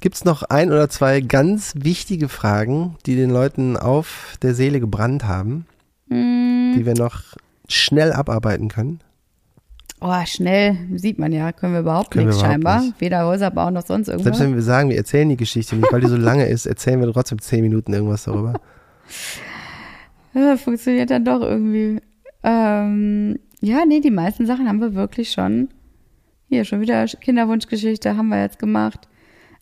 Gibt's 0.00 0.24
noch 0.24 0.42
ein 0.44 0.70
oder 0.72 0.88
zwei 0.88 1.20
ganz 1.20 1.74
wichtige 1.76 2.30
Fragen, 2.30 2.96
die 3.04 3.14
den 3.16 3.28
Leuten 3.28 3.76
auf 3.76 4.36
der 4.40 4.54
Seele 4.54 4.80
gebrannt 4.80 5.24
haben, 5.24 5.66
Hm, 6.08 6.72
die 6.78 6.86
wir 6.86 6.94
noch 6.94 7.20
schnell 7.68 8.12
abarbeiten 8.12 8.68
können? 8.68 9.00
Oh, 10.06 10.26
schnell, 10.26 10.76
sieht 10.94 11.18
man 11.18 11.32
ja, 11.32 11.52
können 11.52 11.72
wir 11.72 11.80
überhaupt 11.80 12.10
Können 12.10 12.24
wir 12.24 12.26
nichts 12.28 12.40
überhaupt 12.40 12.52
scheinbar. 12.52 12.80
nicht. 12.82 13.00
Weder 13.00 13.26
Häuser 13.26 13.50
bauen 13.50 13.74
noch 13.74 13.86
sonst 13.86 14.06
Selbst 14.06 14.24
irgendwas. 14.24 14.40
wenn 14.44 14.54
wir 14.54 14.62
sagen, 14.62 14.90
wir 14.90 14.96
erzählen 14.96 15.28
die 15.28 15.36
Geschichte 15.36 15.76
nicht, 15.76 15.92
weil 15.92 16.00
die 16.00 16.08
so 16.08 16.16
lange 16.16 16.46
ist, 16.46 16.66
erzählen 16.66 17.00
wir 17.00 17.12
trotzdem 17.12 17.40
zehn 17.40 17.62
Minuten 17.62 17.92
irgendwas 17.92 18.24
darüber. 18.24 18.54
Ja, 20.34 20.58
funktioniert 20.58 21.10
dann 21.10 21.24
doch 21.24 21.40
irgendwie. 21.40 21.98
Ähm, 22.42 23.38
ja, 23.62 23.86
nee, 23.86 24.00
die 24.00 24.10
meisten 24.10 24.44
Sachen 24.44 24.68
haben 24.68 24.82
wir 24.82 24.94
wirklich 24.94 25.30
schon. 25.30 25.70
Hier, 26.50 26.66
schon 26.66 26.82
wieder 26.82 27.06
Kinderwunschgeschichte 27.06 28.18
haben 28.18 28.28
wir 28.28 28.42
jetzt 28.42 28.58
gemacht. 28.58 29.08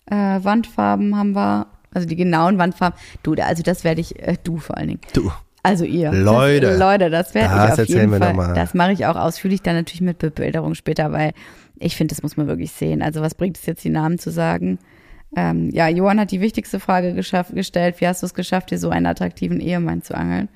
Äh, 0.06 0.16
Wandfarben 0.42 1.16
haben 1.16 1.36
wir, 1.36 1.68
also 1.92 2.08
die 2.08 2.16
genauen 2.16 2.58
Wandfarben. 2.58 2.98
Du, 3.22 3.34
also 3.34 3.62
das 3.62 3.84
werde 3.84 4.00
ich, 4.00 4.18
äh, 4.18 4.36
du 4.42 4.56
vor 4.58 4.76
allen 4.76 4.88
Dingen. 4.88 5.00
Du, 5.12 5.30
Also 5.64 5.84
ihr. 5.86 6.12
Leute. 6.12 6.66
Das, 6.66 6.78
Leute, 6.78 7.10
das 7.10 7.34
werde 7.34 7.54
Das 7.54 7.64
ich 7.66 7.72
auf 7.72 7.78
erzählen 7.78 7.98
jeden 8.00 8.12
wir 8.12 8.18
Fall. 8.18 8.28
noch 8.28 8.36
mal. 8.36 8.54
Das 8.54 8.74
mache 8.74 8.92
ich 8.92 9.06
auch 9.06 9.16
ausführlich 9.16 9.62
dann 9.62 9.76
natürlich 9.76 10.02
mit 10.02 10.18
Bebilderung 10.18 10.74
später, 10.74 11.10
weil 11.10 11.32
ich 11.78 11.96
finde, 11.96 12.14
das 12.14 12.22
muss 12.22 12.36
man 12.36 12.46
wirklich 12.46 12.70
sehen. 12.70 13.00
Also 13.02 13.22
was 13.22 13.34
bringt 13.34 13.56
es 13.56 13.64
jetzt, 13.64 13.82
die 13.82 13.88
Namen 13.88 14.18
zu 14.18 14.30
sagen? 14.30 14.78
Ähm, 15.34 15.70
ja, 15.70 15.88
Johann 15.88 16.20
hat 16.20 16.30
die 16.30 16.42
wichtigste 16.42 16.78
Frage 16.80 17.14
geschafft, 17.14 17.54
gestellt. 17.54 18.00
Wie 18.00 18.06
hast 18.06 18.22
du 18.22 18.26
es 18.26 18.34
geschafft, 18.34 18.70
dir 18.70 18.78
so 18.78 18.90
einen 18.90 19.06
attraktiven 19.06 19.58
Ehemann 19.58 20.02
zu 20.02 20.14
angeln? 20.14 20.50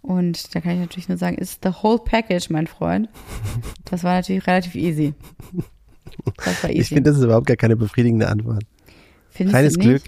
Und 0.00 0.54
da 0.54 0.60
kann 0.60 0.72
ich 0.72 0.80
natürlich 0.80 1.08
nur 1.10 1.18
sagen, 1.18 1.36
ist 1.36 1.62
the 1.62 1.70
whole 1.82 1.98
package, 1.98 2.48
mein 2.50 2.66
Freund. 2.66 3.08
Das 3.90 4.02
war 4.04 4.14
natürlich 4.16 4.46
relativ 4.46 4.74
easy. 4.74 5.14
Das 6.44 6.62
war 6.62 6.70
easy. 6.70 6.80
Ich 6.80 6.88
finde, 6.88 7.04
das 7.04 7.18
ist 7.18 7.24
überhaupt 7.24 7.46
gar 7.46 7.56
keine 7.56 7.76
befriedigende 7.76 8.28
Antwort. 8.28 8.62
Findest 9.30 9.56
Reines 9.56 9.78
Glück. 9.78 10.02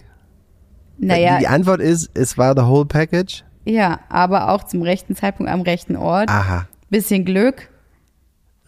Naja. 0.98 1.38
Die 1.38 1.46
Antwort 1.46 1.80
ist, 1.80 2.10
es 2.14 2.36
war 2.36 2.54
the 2.56 2.62
whole 2.62 2.84
package. 2.84 3.44
Ja, 3.64 4.00
aber 4.08 4.50
auch 4.50 4.64
zum 4.64 4.82
rechten 4.82 5.16
Zeitpunkt 5.16 5.50
am 5.50 5.60
rechten 5.62 5.96
Ort. 5.96 6.28
Aha. 6.28 6.66
Bisschen 6.88 7.24
Glück. 7.24 7.68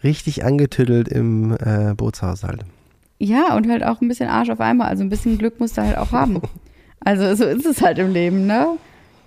Richtig 0.05 0.45
angetüttelt 0.45 1.09
im 1.09 1.57
äh, 1.57 1.95
Bootshaushalt. 1.95 2.65
Ja, 3.19 3.55
und 3.55 3.71
halt 3.71 3.85
auch 3.85 4.01
ein 4.01 4.09
bisschen 4.09 4.29
Arsch 4.29 4.51
auf 4.51 4.61
einmal. 4.61 4.89
Also 4.89 5.03
ein 5.05 5.09
bisschen 5.09 5.39
Glück 5.39 5.61
musst 5.61 5.79
du 5.79 5.83
halt 5.83 5.97
auch 5.97 6.13
haben. 6.13 6.41
Also 7.05 7.35
so 7.35 7.45
ist 7.47 7.67
es 7.67 7.83
halt 7.83 7.99
im 7.99 8.13
Leben, 8.13 8.47
ne? 8.47 8.79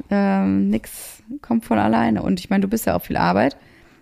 Ähm, 0.10 0.70
nix 0.70 1.22
kommt 1.42 1.66
von 1.66 1.78
alleine. 1.78 2.24
Und 2.24 2.40
ich 2.40 2.50
meine, 2.50 2.62
du 2.62 2.70
bist 2.70 2.86
ja 2.86 2.96
auch 2.96 3.02
viel 3.02 3.18
Arbeit. 3.18 3.58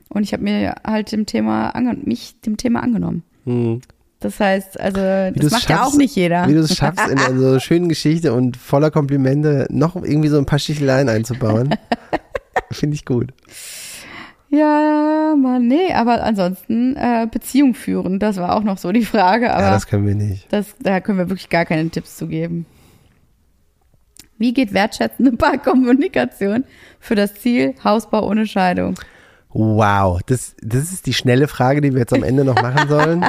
Und 0.10 0.22
ich 0.22 0.32
habe 0.32 0.44
mir 0.44 0.76
halt 0.86 1.12
dem 1.12 1.26
Thema 1.26 1.74
mich 2.04 2.40
dem 2.42 2.58
Thema 2.58 2.84
angenommen. 2.84 3.24
Hm. 3.46 3.82
Das 4.24 4.40
heißt, 4.40 4.80
also 4.80 5.02
das 5.36 5.52
macht 5.52 5.70
ja 5.70 5.84
auch 5.84 5.94
nicht 5.96 6.16
jeder. 6.16 6.48
Wie 6.48 6.54
du 6.54 6.62
es 6.62 6.78
schaffst, 6.78 7.10
in 7.10 7.20
einer 7.20 7.38
so 7.38 7.60
schönen 7.60 7.90
Geschichte 7.90 8.32
und 8.32 8.56
voller 8.56 8.90
Komplimente 8.90 9.68
noch 9.70 9.98
irgendwie 9.98 10.30
so 10.30 10.38
ein 10.38 10.46
paar 10.46 10.60
Sticheleien 10.60 11.10
einzubauen. 11.10 11.76
Finde 12.72 12.96
ich 12.96 13.04
gut. 13.04 13.34
Ja, 14.50 15.36
Mann, 15.36 15.68
nee, 15.68 15.92
aber 15.94 16.24
ansonsten 16.24 16.96
äh, 16.96 17.28
Beziehung 17.30 17.74
führen, 17.74 18.20
das 18.20 18.38
war 18.38 18.56
auch 18.56 18.64
noch 18.64 18.78
so 18.78 18.94
die 18.94 19.04
Frage. 19.04 19.54
Aber 19.54 19.64
ja, 19.64 19.72
das 19.72 19.88
können 19.88 20.08
wir 20.08 20.16
nicht. 20.16 20.48
Das, 20.54 20.68
da 20.80 21.02
können 21.02 21.18
wir 21.18 21.28
wirklich 21.28 21.50
gar 21.50 21.66
keine 21.66 21.90
Tipps 21.90 22.16
zu 22.16 22.28
geben. 22.28 22.66
Wie 24.38 24.54
geht 24.54 24.74
wertschätzende 24.74 25.32
Paarkommunikation 25.38 26.64
für 27.02 27.16
das 27.16 27.34
Ziel 27.34 27.76
Hausbau 27.84 28.26
ohne 28.26 28.48
Scheidung? 28.48 28.96
Wow, 29.50 30.22
das, 30.26 30.56
das 30.62 30.94
ist 30.94 31.08
die 31.08 31.14
schnelle 31.14 31.50
Frage, 31.50 31.82
die 31.82 31.92
wir 31.92 32.00
jetzt 32.00 32.14
am 32.14 32.24
Ende 32.24 32.46
noch 32.46 32.62
machen 32.62 32.88
sollen. 32.88 33.26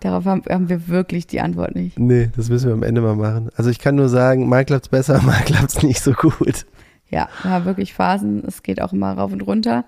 Darauf 0.00 0.24
haben, 0.26 0.42
haben, 0.48 0.68
wir 0.68 0.88
wirklich 0.88 1.26
die 1.26 1.40
Antwort 1.40 1.74
nicht. 1.74 1.98
Nee, 1.98 2.30
das 2.36 2.48
müssen 2.48 2.66
wir 2.66 2.74
am 2.74 2.84
Ende 2.84 3.00
mal 3.00 3.16
machen. 3.16 3.50
Also 3.56 3.70
ich 3.70 3.80
kann 3.80 3.96
nur 3.96 4.08
sagen, 4.08 4.48
mal 4.48 4.64
klappt's 4.64 4.88
besser, 4.88 5.20
mal 5.22 5.40
klappt's 5.42 5.82
nicht 5.82 6.00
so 6.00 6.12
gut. 6.12 6.66
Ja, 7.10 7.28
wir 7.42 7.50
haben 7.50 7.64
wirklich 7.64 7.94
Phasen, 7.94 8.44
es 8.46 8.62
geht 8.62 8.80
auch 8.80 8.92
immer 8.92 9.12
rauf 9.12 9.32
und 9.32 9.40
runter. 9.40 9.84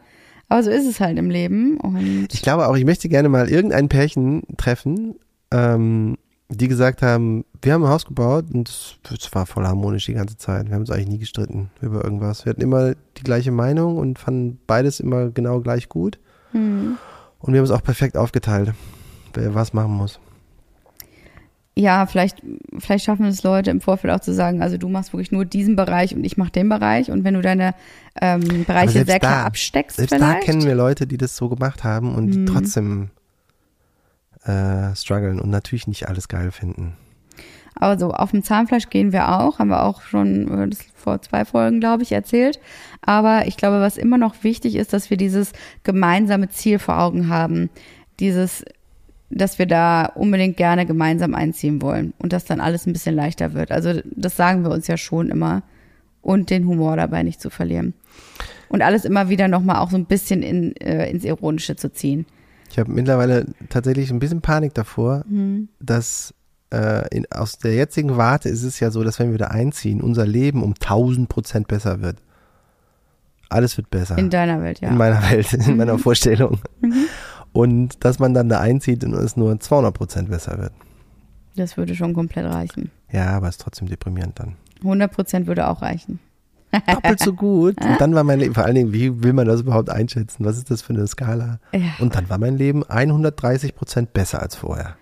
Aber 0.49 0.63
so 0.65 0.71
ist 0.71 0.87
es 0.87 0.99
halt 1.01 1.17
im 1.17 1.31
Leben. 1.31 1.77
Und 1.77 2.29
ich 2.33 2.43
glaube 2.43 2.67
auch, 2.67 2.77
ich 2.77 2.85
möchte 2.85 3.09
gerne 3.09 3.29
mal 3.29 3.49
irgendein 3.49 3.89
Pärchen 3.89 4.43
treffen, 4.57 5.15
ähm, 5.53 6.17
die 6.49 6.67
gesagt 6.67 7.03
haben, 7.03 7.45
wir 7.63 7.73
haben 7.73 7.85
ein 7.85 7.91
Haus 7.91 8.05
gebaut 8.05 8.47
und 8.53 8.69
es 8.69 9.33
war 9.33 9.47
voll 9.47 9.65
harmonisch 9.65 10.07
die 10.07 10.15
ganze 10.15 10.37
Zeit. 10.37 10.67
Wir 10.67 10.75
haben 10.75 10.81
uns 10.81 10.91
eigentlich 10.91 11.09
nie 11.09 11.19
gestritten 11.19 11.71
über 11.81 12.03
irgendwas. 12.03 12.45
Wir 12.45 12.51
hatten 12.51 12.63
immer 12.63 12.95
die 13.17 13.23
gleiche 13.23 13.53
Meinung 13.53 13.97
und 13.99 14.19
fanden 14.19 14.59
beides 14.67 14.99
immer 14.99 15.31
genau 15.31 15.61
gleich 15.61 15.89
gut. 15.89 16.19
Mhm. 16.53 16.97
Und 17.39 17.53
wir 17.53 17.61
haben 17.61 17.65
es 17.65 17.71
auch 17.71 17.85
perfekt 17.85 18.17
aufgeteilt, 18.17 18.75
wer 19.35 19.55
was 19.55 19.73
machen 19.73 19.93
muss. 19.93 20.21
Ja, 21.77 22.05
vielleicht, 22.05 22.43
vielleicht 22.79 23.05
schaffen 23.05 23.25
es 23.25 23.43
Leute 23.43 23.71
im 23.71 23.81
Vorfeld 23.81 24.13
auch 24.13 24.21
zu 24.21 24.35
sagen, 24.35 24.61
also 24.61 24.77
du 24.77 24.89
machst 24.89 25.13
wirklich 25.13 25.33
nur 25.33 25.45
diesen 25.45 25.77
Bereich 25.77 26.15
und 26.15 26.25
ich 26.25 26.37
mache 26.37 26.51
den 26.51 26.69
Bereich. 26.69 27.11
Und 27.11 27.25
wenn 27.25 27.35
du 27.35 27.41
deine 27.41 27.75
ähm, 28.21 28.65
Bereiche 28.67 29.05
sehr 29.05 29.21
klar 29.21 29.47
absteckst, 29.47 29.97
selbst 29.97 30.15
vielleicht. 30.15 30.43
da 30.43 30.45
kennen 30.45 30.65
wir 30.65 30.75
Leute, 30.75 31.07
die 31.07 31.17
das 31.17 31.37
so 31.37 31.49
gemacht 31.49 31.85
haben 31.85 32.15
und 32.15 32.33
die 32.33 32.39
mhm. 32.39 32.47
trotzdem 32.47 33.11
äh, 34.45 34.95
strugglen 34.95 35.41
und 35.41 35.51
natürlich 35.51 35.87
nicht 35.87 36.09
alles 36.09 36.29
geil 36.29 36.51
finden. 36.51 36.97
Also 37.77 38.11
auf 38.11 38.33
dem 38.33 38.43
Zahnfleisch 38.43 38.91
gehen 38.91 39.13
wir 39.13 39.31
auch, 39.41 39.59
haben 39.59 39.69
wir 39.69 39.85
auch 39.85 40.03
schon 40.03 40.71
äh, 40.71 40.77
vor 40.95 41.23
zwei 41.23 41.45
Folgen, 41.45 41.81
glaube 41.81 42.03
ich, 42.03 42.13
erzählt. 42.13 42.61
Aber 43.01 43.47
ich 43.47 43.57
glaube, 43.57 43.81
was 43.81 43.97
immer 43.97 44.19
noch 44.19 44.43
wichtig 44.43 44.77
ist, 44.77 44.93
dass 44.93 45.09
wir 45.09 45.17
dieses 45.17 45.53
gemeinsame 45.83 46.51
Ziel 46.51 46.79
vor 46.79 46.99
Augen 46.99 47.29
haben. 47.29 47.71
Dieses, 48.19 48.65
dass 49.31 49.59
wir 49.59 49.67
da 49.67 50.07
unbedingt 50.07 50.57
gerne 50.57 50.87
gemeinsam 50.87 51.35
einziehen 51.35 51.81
wollen 51.81 52.13
und 52.19 52.33
dass 52.33 52.45
dann 52.45 52.61
alles 52.61 52.87
ein 52.87 52.93
bisschen 52.93 53.15
leichter 53.15 53.55
wird. 53.55 53.71
Also 53.71 54.01
das 54.05 54.37
sagen 54.37 54.65
wir 54.65 54.71
uns 54.71 54.89
ja 54.89 54.97
schon 54.97 55.31
immer 55.31 55.63
und 56.21 56.51
den 56.51 56.67
Humor 56.67 56.97
dabei 56.97 57.23
nicht 57.23 57.41
zu 57.41 57.49
verlieren. 57.49 57.95
Und 58.69 58.83
alles 58.83 59.05
immer 59.05 59.29
wieder 59.29 59.49
nochmal 59.49 59.77
auch 59.77 59.91
so 59.91 59.97
ein 59.97 60.07
bisschen 60.07 60.43
in, 60.43 60.77
äh, 60.77 61.09
ins 61.11 61.25
Ironische 61.25 61.77
zu 61.77 61.93
ziehen. 61.93 62.27
Ich 62.71 62.79
habe 62.79 62.91
mittlerweile 62.93 63.47
tatsächlich 63.69 64.11
ein 64.11 64.19
bisschen 64.19 64.43
Panik 64.43 64.75
davor, 64.75 65.25
mhm. 65.29 65.69
dass 65.81 66.35
äh, 66.73 67.09
in, 67.15 67.27
aus 67.33 67.59
der 67.59 67.75
jetzigen 67.75 68.17
Warte 68.17 68.49
ist 68.49 68.63
es 68.63 68.79
ja 68.81 68.91
so, 68.91 69.03
dass 69.03 69.19
wenn 69.19 69.29
wir 69.29 69.35
wieder 69.35 69.51
einziehen, 69.51 70.01
unser 70.01 70.27
Leben 70.27 70.63
um 70.63 70.75
1000 70.75 71.29
Prozent 71.29 71.69
besser 71.69 72.01
wird. 72.01 72.19
Alles 73.49 73.77
wird 73.77 73.91
besser. 73.91 74.17
In 74.19 74.31
deiner 74.31 74.63
Welt, 74.63 74.81
ja. 74.81 74.91
In 74.91 74.97
meiner 74.97 75.21
Welt, 75.31 75.53
in 75.53 75.73
mhm. 75.73 75.77
meiner 75.77 75.99
Vorstellung. 75.99 76.59
Mhm. 76.81 77.07
Und 77.53 78.05
dass 78.05 78.19
man 78.19 78.35
dann 78.35 78.49
da 78.49 78.61
einzieht 78.61 79.05
und 79.05 79.15
es 79.15 79.37
nur 79.37 79.59
200 79.59 79.93
Prozent 79.93 80.31
besser 80.31 80.59
wird. 80.59 80.73
Das 81.57 81.77
würde 81.77 81.95
schon 81.95 82.15
komplett 82.15 82.47
reichen. 82.47 82.91
Ja, 83.11 83.31
aber 83.37 83.49
es 83.49 83.57
ist 83.57 83.63
trotzdem 83.63 83.89
deprimierend 83.89 84.39
dann. 84.39 84.57
100 84.83 85.13
Prozent 85.13 85.47
würde 85.47 85.69
auch 85.69 85.83
reichen 85.83 86.21
doppelt 86.73 87.21
so 87.21 87.33
gut. 87.33 87.81
Und 87.85 88.01
dann 88.01 88.15
war 88.15 88.25
mein 88.25 88.39
Leben, 88.39 88.55
vor 88.55 88.65
allen 88.65 88.75
Dingen, 88.75 88.93
wie 88.93 89.23
will 89.23 89.33
man 89.33 89.47
das 89.47 89.63
überhaupt 89.63 89.91
einschätzen? 89.91 90.45
Was 90.45 90.57
ist 90.57 90.71
das 90.71 90.83
für 90.83 90.93
eine 90.93 91.07
Skala? 91.07 91.59
Ja. 91.73 91.81
Und 91.99 92.15
dann 92.15 92.29
war 92.29 92.39
mein 92.39 92.57
Leben 92.57 92.85
130 92.85 93.75
Prozent 93.75 94.13
besser 94.13 94.41
als 94.41 94.57
vorher. 94.57 94.97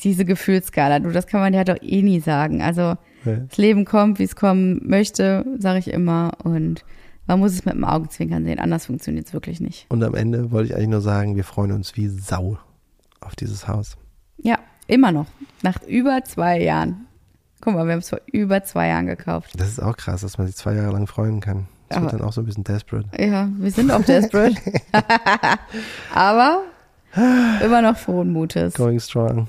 Diese 0.00 0.24
Gefühlsskala, 0.24 0.98
du, 0.98 1.10
das 1.10 1.26
kann 1.26 1.40
man 1.40 1.54
ja 1.54 1.64
doch 1.64 1.80
eh 1.80 2.02
nie 2.02 2.20
sagen. 2.20 2.62
Also 2.62 2.96
ja. 3.24 3.36
das 3.48 3.56
Leben 3.56 3.84
kommt, 3.84 4.18
wie 4.18 4.24
es 4.24 4.36
kommen 4.36 4.80
möchte, 4.84 5.44
sage 5.58 5.78
ich 5.78 5.88
immer. 5.88 6.32
Und 6.42 6.84
man 7.26 7.38
muss 7.38 7.52
es 7.52 7.64
mit 7.64 7.74
dem 7.74 7.84
Augenzwinkern 7.84 8.44
sehen, 8.44 8.58
anders 8.58 8.86
funktioniert 8.86 9.26
es 9.26 9.32
wirklich 9.32 9.60
nicht. 9.60 9.86
Und 9.88 10.02
am 10.02 10.14
Ende 10.14 10.50
wollte 10.50 10.70
ich 10.70 10.76
eigentlich 10.76 10.90
nur 10.90 11.00
sagen, 11.00 11.36
wir 11.36 11.44
freuen 11.44 11.72
uns 11.72 11.96
wie 11.96 12.08
Sau 12.08 12.58
auf 13.20 13.34
dieses 13.36 13.66
Haus. 13.68 13.96
Ja, 14.36 14.58
immer 14.86 15.12
noch. 15.12 15.26
Nach 15.62 15.82
über 15.82 16.22
zwei 16.24 16.60
Jahren. 16.60 17.06
Guck 17.60 17.74
mal, 17.74 17.86
wir 17.86 17.92
haben 17.92 18.00
es 18.00 18.10
vor 18.10 18.20
über 18.30 18.62
zwei 18.62 18.88
Jahren 18.88 19.06
gekauft. 19.06 19.52
Das 19.56 19.68
ist 19.68 19.82
auch 19.82 19.96
krass, 19.96 20.20
dass 20.20 20.36
man 20.36 20.46
sich 20.46 20.56
zwei 20.56 20.74
Jahre 20.74 20.92
lang 20.92 21.06
freuen 21.06 21.40
kann. 21.40 21.66
Das 21.88 21.98
Aber, 21.98 22.06
wird 22.06 22.20
dann 22.20 22.28
auch 22.28 22.32
so 22.32 22.42
ein 22.42 22.46
bisschen 22.46 22.64
desperate. 22.64 23.08
Ja, 23.18 23.48
wir 23.56 23.70
sind 23.70 23.90
auch 23.90 24.02
desperate. 24.04 24.56
Aber 26.14 26.62
immer 27.64 27.80
noch 27.80 27.96
frohen 27.96 28.32
Mutes. 28.32 28.74
Going 28.74 29.00
strong. 29.00 29.48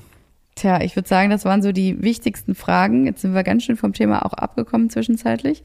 Tja, 0.54 0.80
ich 0.80 0.96
würde 0.96 1.08
sagen, 1.08 1.28
das 1.28 1.44
waren 1.44 1.60
so 1.60 1.72
die 1.72 2.02
wichtigsten 2.02 2.54
Fragen. 2.54 3.04
Jetzt 3.04 3.20
sind 3.20 3.34
wir 3.34 3.42
ganz 3.42 3.64
schön 3.64 3.76
vom 3.76 3.92
Thema 3.92 4.24
auch 4.24 4.32
abgekommen 4.32 4.88
zwischenzeitlich. 4.88 5.62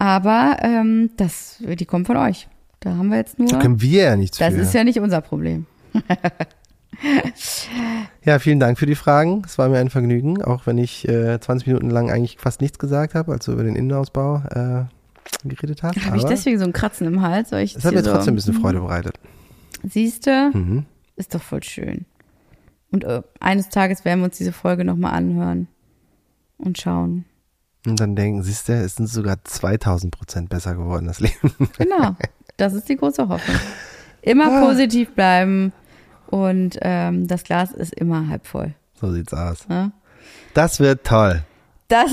Aber 0.00 0.56
ähm, 0.62 1.10
das, 1.18 1.56
die 1.60 1.84
kommen 1.84 2.06
von 2.06 2.16
euch. 2.16 2.48
Da 2.80 2.96
haben 2.96 3.10
wir 3.10 3.18
jetzt 3.18 3.38
nur. 3.38 3.48
Da 3.48 3.58
können 3.58 3.82
wir 3.82 4.02
ja 4.02 4.16
nichts 4.16 4.38
Das 4.38 4.54
für. 4.54 4.60
ist 4.60 4.72
ja 4.74 4.82
nicht 4.82 4.98
unser 4.98 5.20
Problem. 5.20 5.66
Ja, 8.24 8.38
vielen 8.38 8.60
Dank 8.60 8.78
für 8.78 8.84
die 8.84 8.94
Fragen. 8.94 9.42
Es 9.46 9.56
war 9.56 9.70
mir 9.70 9.78
ein 9.78 9.88
Vergnügen, 9.88 10.42
auch 10.42 10.66
wenn 10.66 10.76
ich 10.76 11.08
äh, 11.08 11.40
20 11.40 11.66
Minuten 11.68 11.88
lang 11.88 12.10
eigentlich 12.10 12.36
fast 12.38 12.60
nichts 12.60 12.78
gesagt 12.78 13.14
habe, 13.14 13.32
als 13.32 13.46
du 13.46 13.52
über 13.52 13.62
den 13.62 13.74
Innenausbau 13.74 14.42
äh, 14.50 15.48
geredet 15.48 15.82
hast. 15.82 16.04
Habe 16.04 16.18
ich 16.18 16.24
deswegen 16.24 16.58
so 16.58 16.66
ein 16.66 16.74
Kratzen 16.74 17.06
im 17.06 17.22
Hals? 17.22 17.52
Weil 17.52 17.64
ich 17.64 17.72
das 17.72 17.86
hat 17.86 17.94
mir 17.94 18.02
so, 18.02 18.10
trotzdem 18.12 18.34
ein 18.34 18.36
bisschen. 18.36 18.52
Freude 18.54 18.80
bereitet. 18.80 19.18
Siehst 19.82 20.26
du? 20.26 20.50
Mhm. 20.52 20.84
Ist 21.16 21.34
doch 21.34 21.40
voll 21.40 21.62
schön. 21.62 22.04
Und 22.90 23.04
äh, 23.04 23.22
eines 23.38 23.70
Tages 23.70 24.04
werden 24.04 24.20
wir 24.20 24.26
uns 24.26 24.36
diese 24.36 24.52
Folge 24.52 24.84
nochmal 24.84 25.14
anhören 25.14 25.68
und 26.58 26.78
schauen. 26.78 27.24
Und 27.86 27.98
dann 27.98 28.14
denken, 28.14 28.42
siehst 28.42 28.68
du, 28.68 28.74
es 28.74 28.96
sind 28.96 29.08
sogar 29.08 29.42
2000 29.42 30.16
Prozent 30.16 30.48
besser 30.50 30.74
geworden, 30.74 31.06
das 31.06 31.20
Leben. 31.20 31.54
Genau, 31.78 32.14
das 32.56 32.74
ist 32.74 32.88
die 32.88 32.96
große 32.96 33.28
Hoffnung. 33.28 33.56
Immer 34.22 34.52
ah. 34.52 34.66
positiv 34.66 35.14
bleiben 35.14 35.72
und 36.26 36.78
ähm, 36.82 37.26
das 37.26 37.44
Glas 37.44 37.72
ist 37.72 37.94
immer 37.94 38.28
halb 38.28 38.46
voll. 38.46 38.74
So 39.00 39.10
sieht's 39.12 39.32
aus. 39.32 39.66
Ja? 39.70 39.92
Das 40.52 40.78
wird 40.78 41.04
toll. 41.04 41.42
Das. 41.88 42.12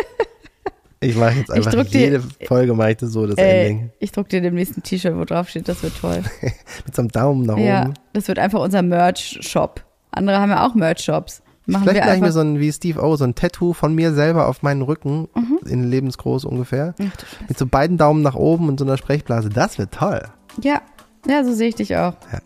ich 1.00 1.14
mache 1.16 1.34
jetzt 1.34 1.50
einfach 1.50 1.84
jede 1.86 2.20
dir, 2.20 2.46
Folge 2.46 2.72
mache 2.72 2.92
ich 2.92 2.96
das 2.96 3.10
so, 3.10 3.26
das 3.26 3.36
äh, 3.36 3.66
Ending. 3.66 3.90
Ich 3.98 4.10
druck 4.10 4.30
dir 4.30 4.40
demnächst 4.40 4.76
ein 4.78 4.82
T-Shirt, 4.82 5.14
wo 5.16 5.24
drauf 5.24 5.50
steht, 5.50 5.68
das 5.68 5.82
wird 5.82 5.98
toll. 6.00 6.22
Mit 6.86 6.96
so 6.96 7.02
einem 7.02 7.10
Daumen 7.10 7.44
nach 7.44 7.58
ja, 7.58 7.82
oben. 7.82 7.94
das 8.14 8.26
wird 8.26 8.38
einfach 8.38 8.60
unser 8.60 8.80
Merch-Shop. 8.80 9.84
Andere 10.10 10.38
haben 10.38 10.50
ja 10.50 10.66
auch 10.66 10.74
Merch-Shops. 10.74 11.42
Machen 11.68 11.84
Vielleicht 11.84 12.06
mache 12.06 12.16
ich 12.16 12.22
mir 12.22 12.32
so 12.32 12.40
ein, 12.40 12.58
wie 12.58 12.72
Steve 12.72 13.02
O, 13.02 13.14
so 13.16 13.24
ein 13.24 13.34
Tattoo 13.34 13.74
von 13.74 13.94
mir 13.94 14.14
selber 14.14 14.48
auf 14.48 14.62
meinen 14.62 14.80
Rücken, 14.80 15.28
mhm. 15.34 15.58
in 15.66 15.84
lebensgroß 15.84 16.46
ungefähr. 16.46 16.94
Ach, 16.98 17.46
Mit 17.46 17.58
so 17.58 17.66
beiden 17.66 17.98
Daumen 17.98 18.22
nach 18.22 18.36
oben 18.36 18.68
und 18.68 18.78
so 18.78 18.86
einer 18.86 18.96
Sprechblase. 18.96 19.50
Das 19.50 19.76
wird 19.76 19.92
toll. 19.92 20.22
Ja, 20.62 20.80
ja, 21.26 21.44
so 21.44 21.52
sehe 21.52 21.68
ich 21.68 21.74
dich 21.74 21.94
auch. 21.94 22.14
Ja. 22.32 22.40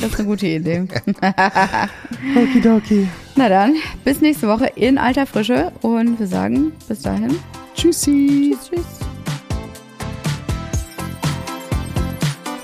Das 0.00 0.12
ist 0.12 0.18
eine 0.18 0.28
gute 0.28 0.46
Idee. 0.46 0.88
Okidoki. 2.36 3.06
Na 3.36 3.50
dann, 3.50 3.74
bis 4.02 4.22
nächste 4.22 4.48
Woche 4.48 4.72
in 4.76 4.96
alter 4.96 5.26
Frische 5.26 5.70
und 5.82 6.18
wir 6.18 6.26
sagen 6.26 6.72
bis 6.88 7.02
dahin. 7.02 7.36
Tschüssi. 7.74 8.56
Tschüss, 8.58 8.70
tschüss. 8.70 8.86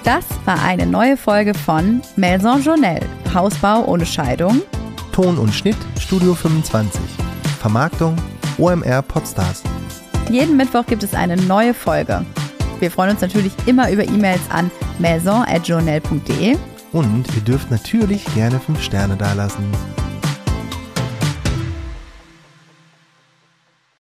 Das 0.02 0.24
war 0.46 0.62
eine 0.64 0.86
neue 0.86 1.18
Folge 1.18 1.52
von 1.52 2.00
Maison 2.16 2.62
Journelle. 2.62 3.06
Hausbau 3.34 3.84
ohne 3.84 4.06
Scheidung. 4.06 4.62
Ton 5.12 5.38
und 5.38 5.54
Schnitt 5.54 5.76
Studio 5.98 6.34
25. 6.34 7.00
Vermarktung 7.60 8.16
OMR 8.58 9.02
Podstars. 9.02 9.62
Jeden 10.30 10.56
Mittwoch 10.56 10.86
gibt 10.86 11.02
es 11.02 11.14
eine 11.14 11.36
neue 11.36 11.74
Folge. 11.74 12.24
Wir 12.78 12.90
freuen 12.90 13.10
uns 13.10 13.20
natürlich 13.20 13.52
immer 13.66 13.90
über 13.90 14.04
E-Mails 14.04 14.42
an 14.50 14.70
maison.journal.de. 14.98 16.56
Und 16.92 17.24
ihr 17.34 17.42
dürft 17.42 17.70
natürlich 17.70 18.24
gerne 18.34 18.58
5 18.58 18.82
Sterne 18.82 19.16
dalassen. 19.16 19.64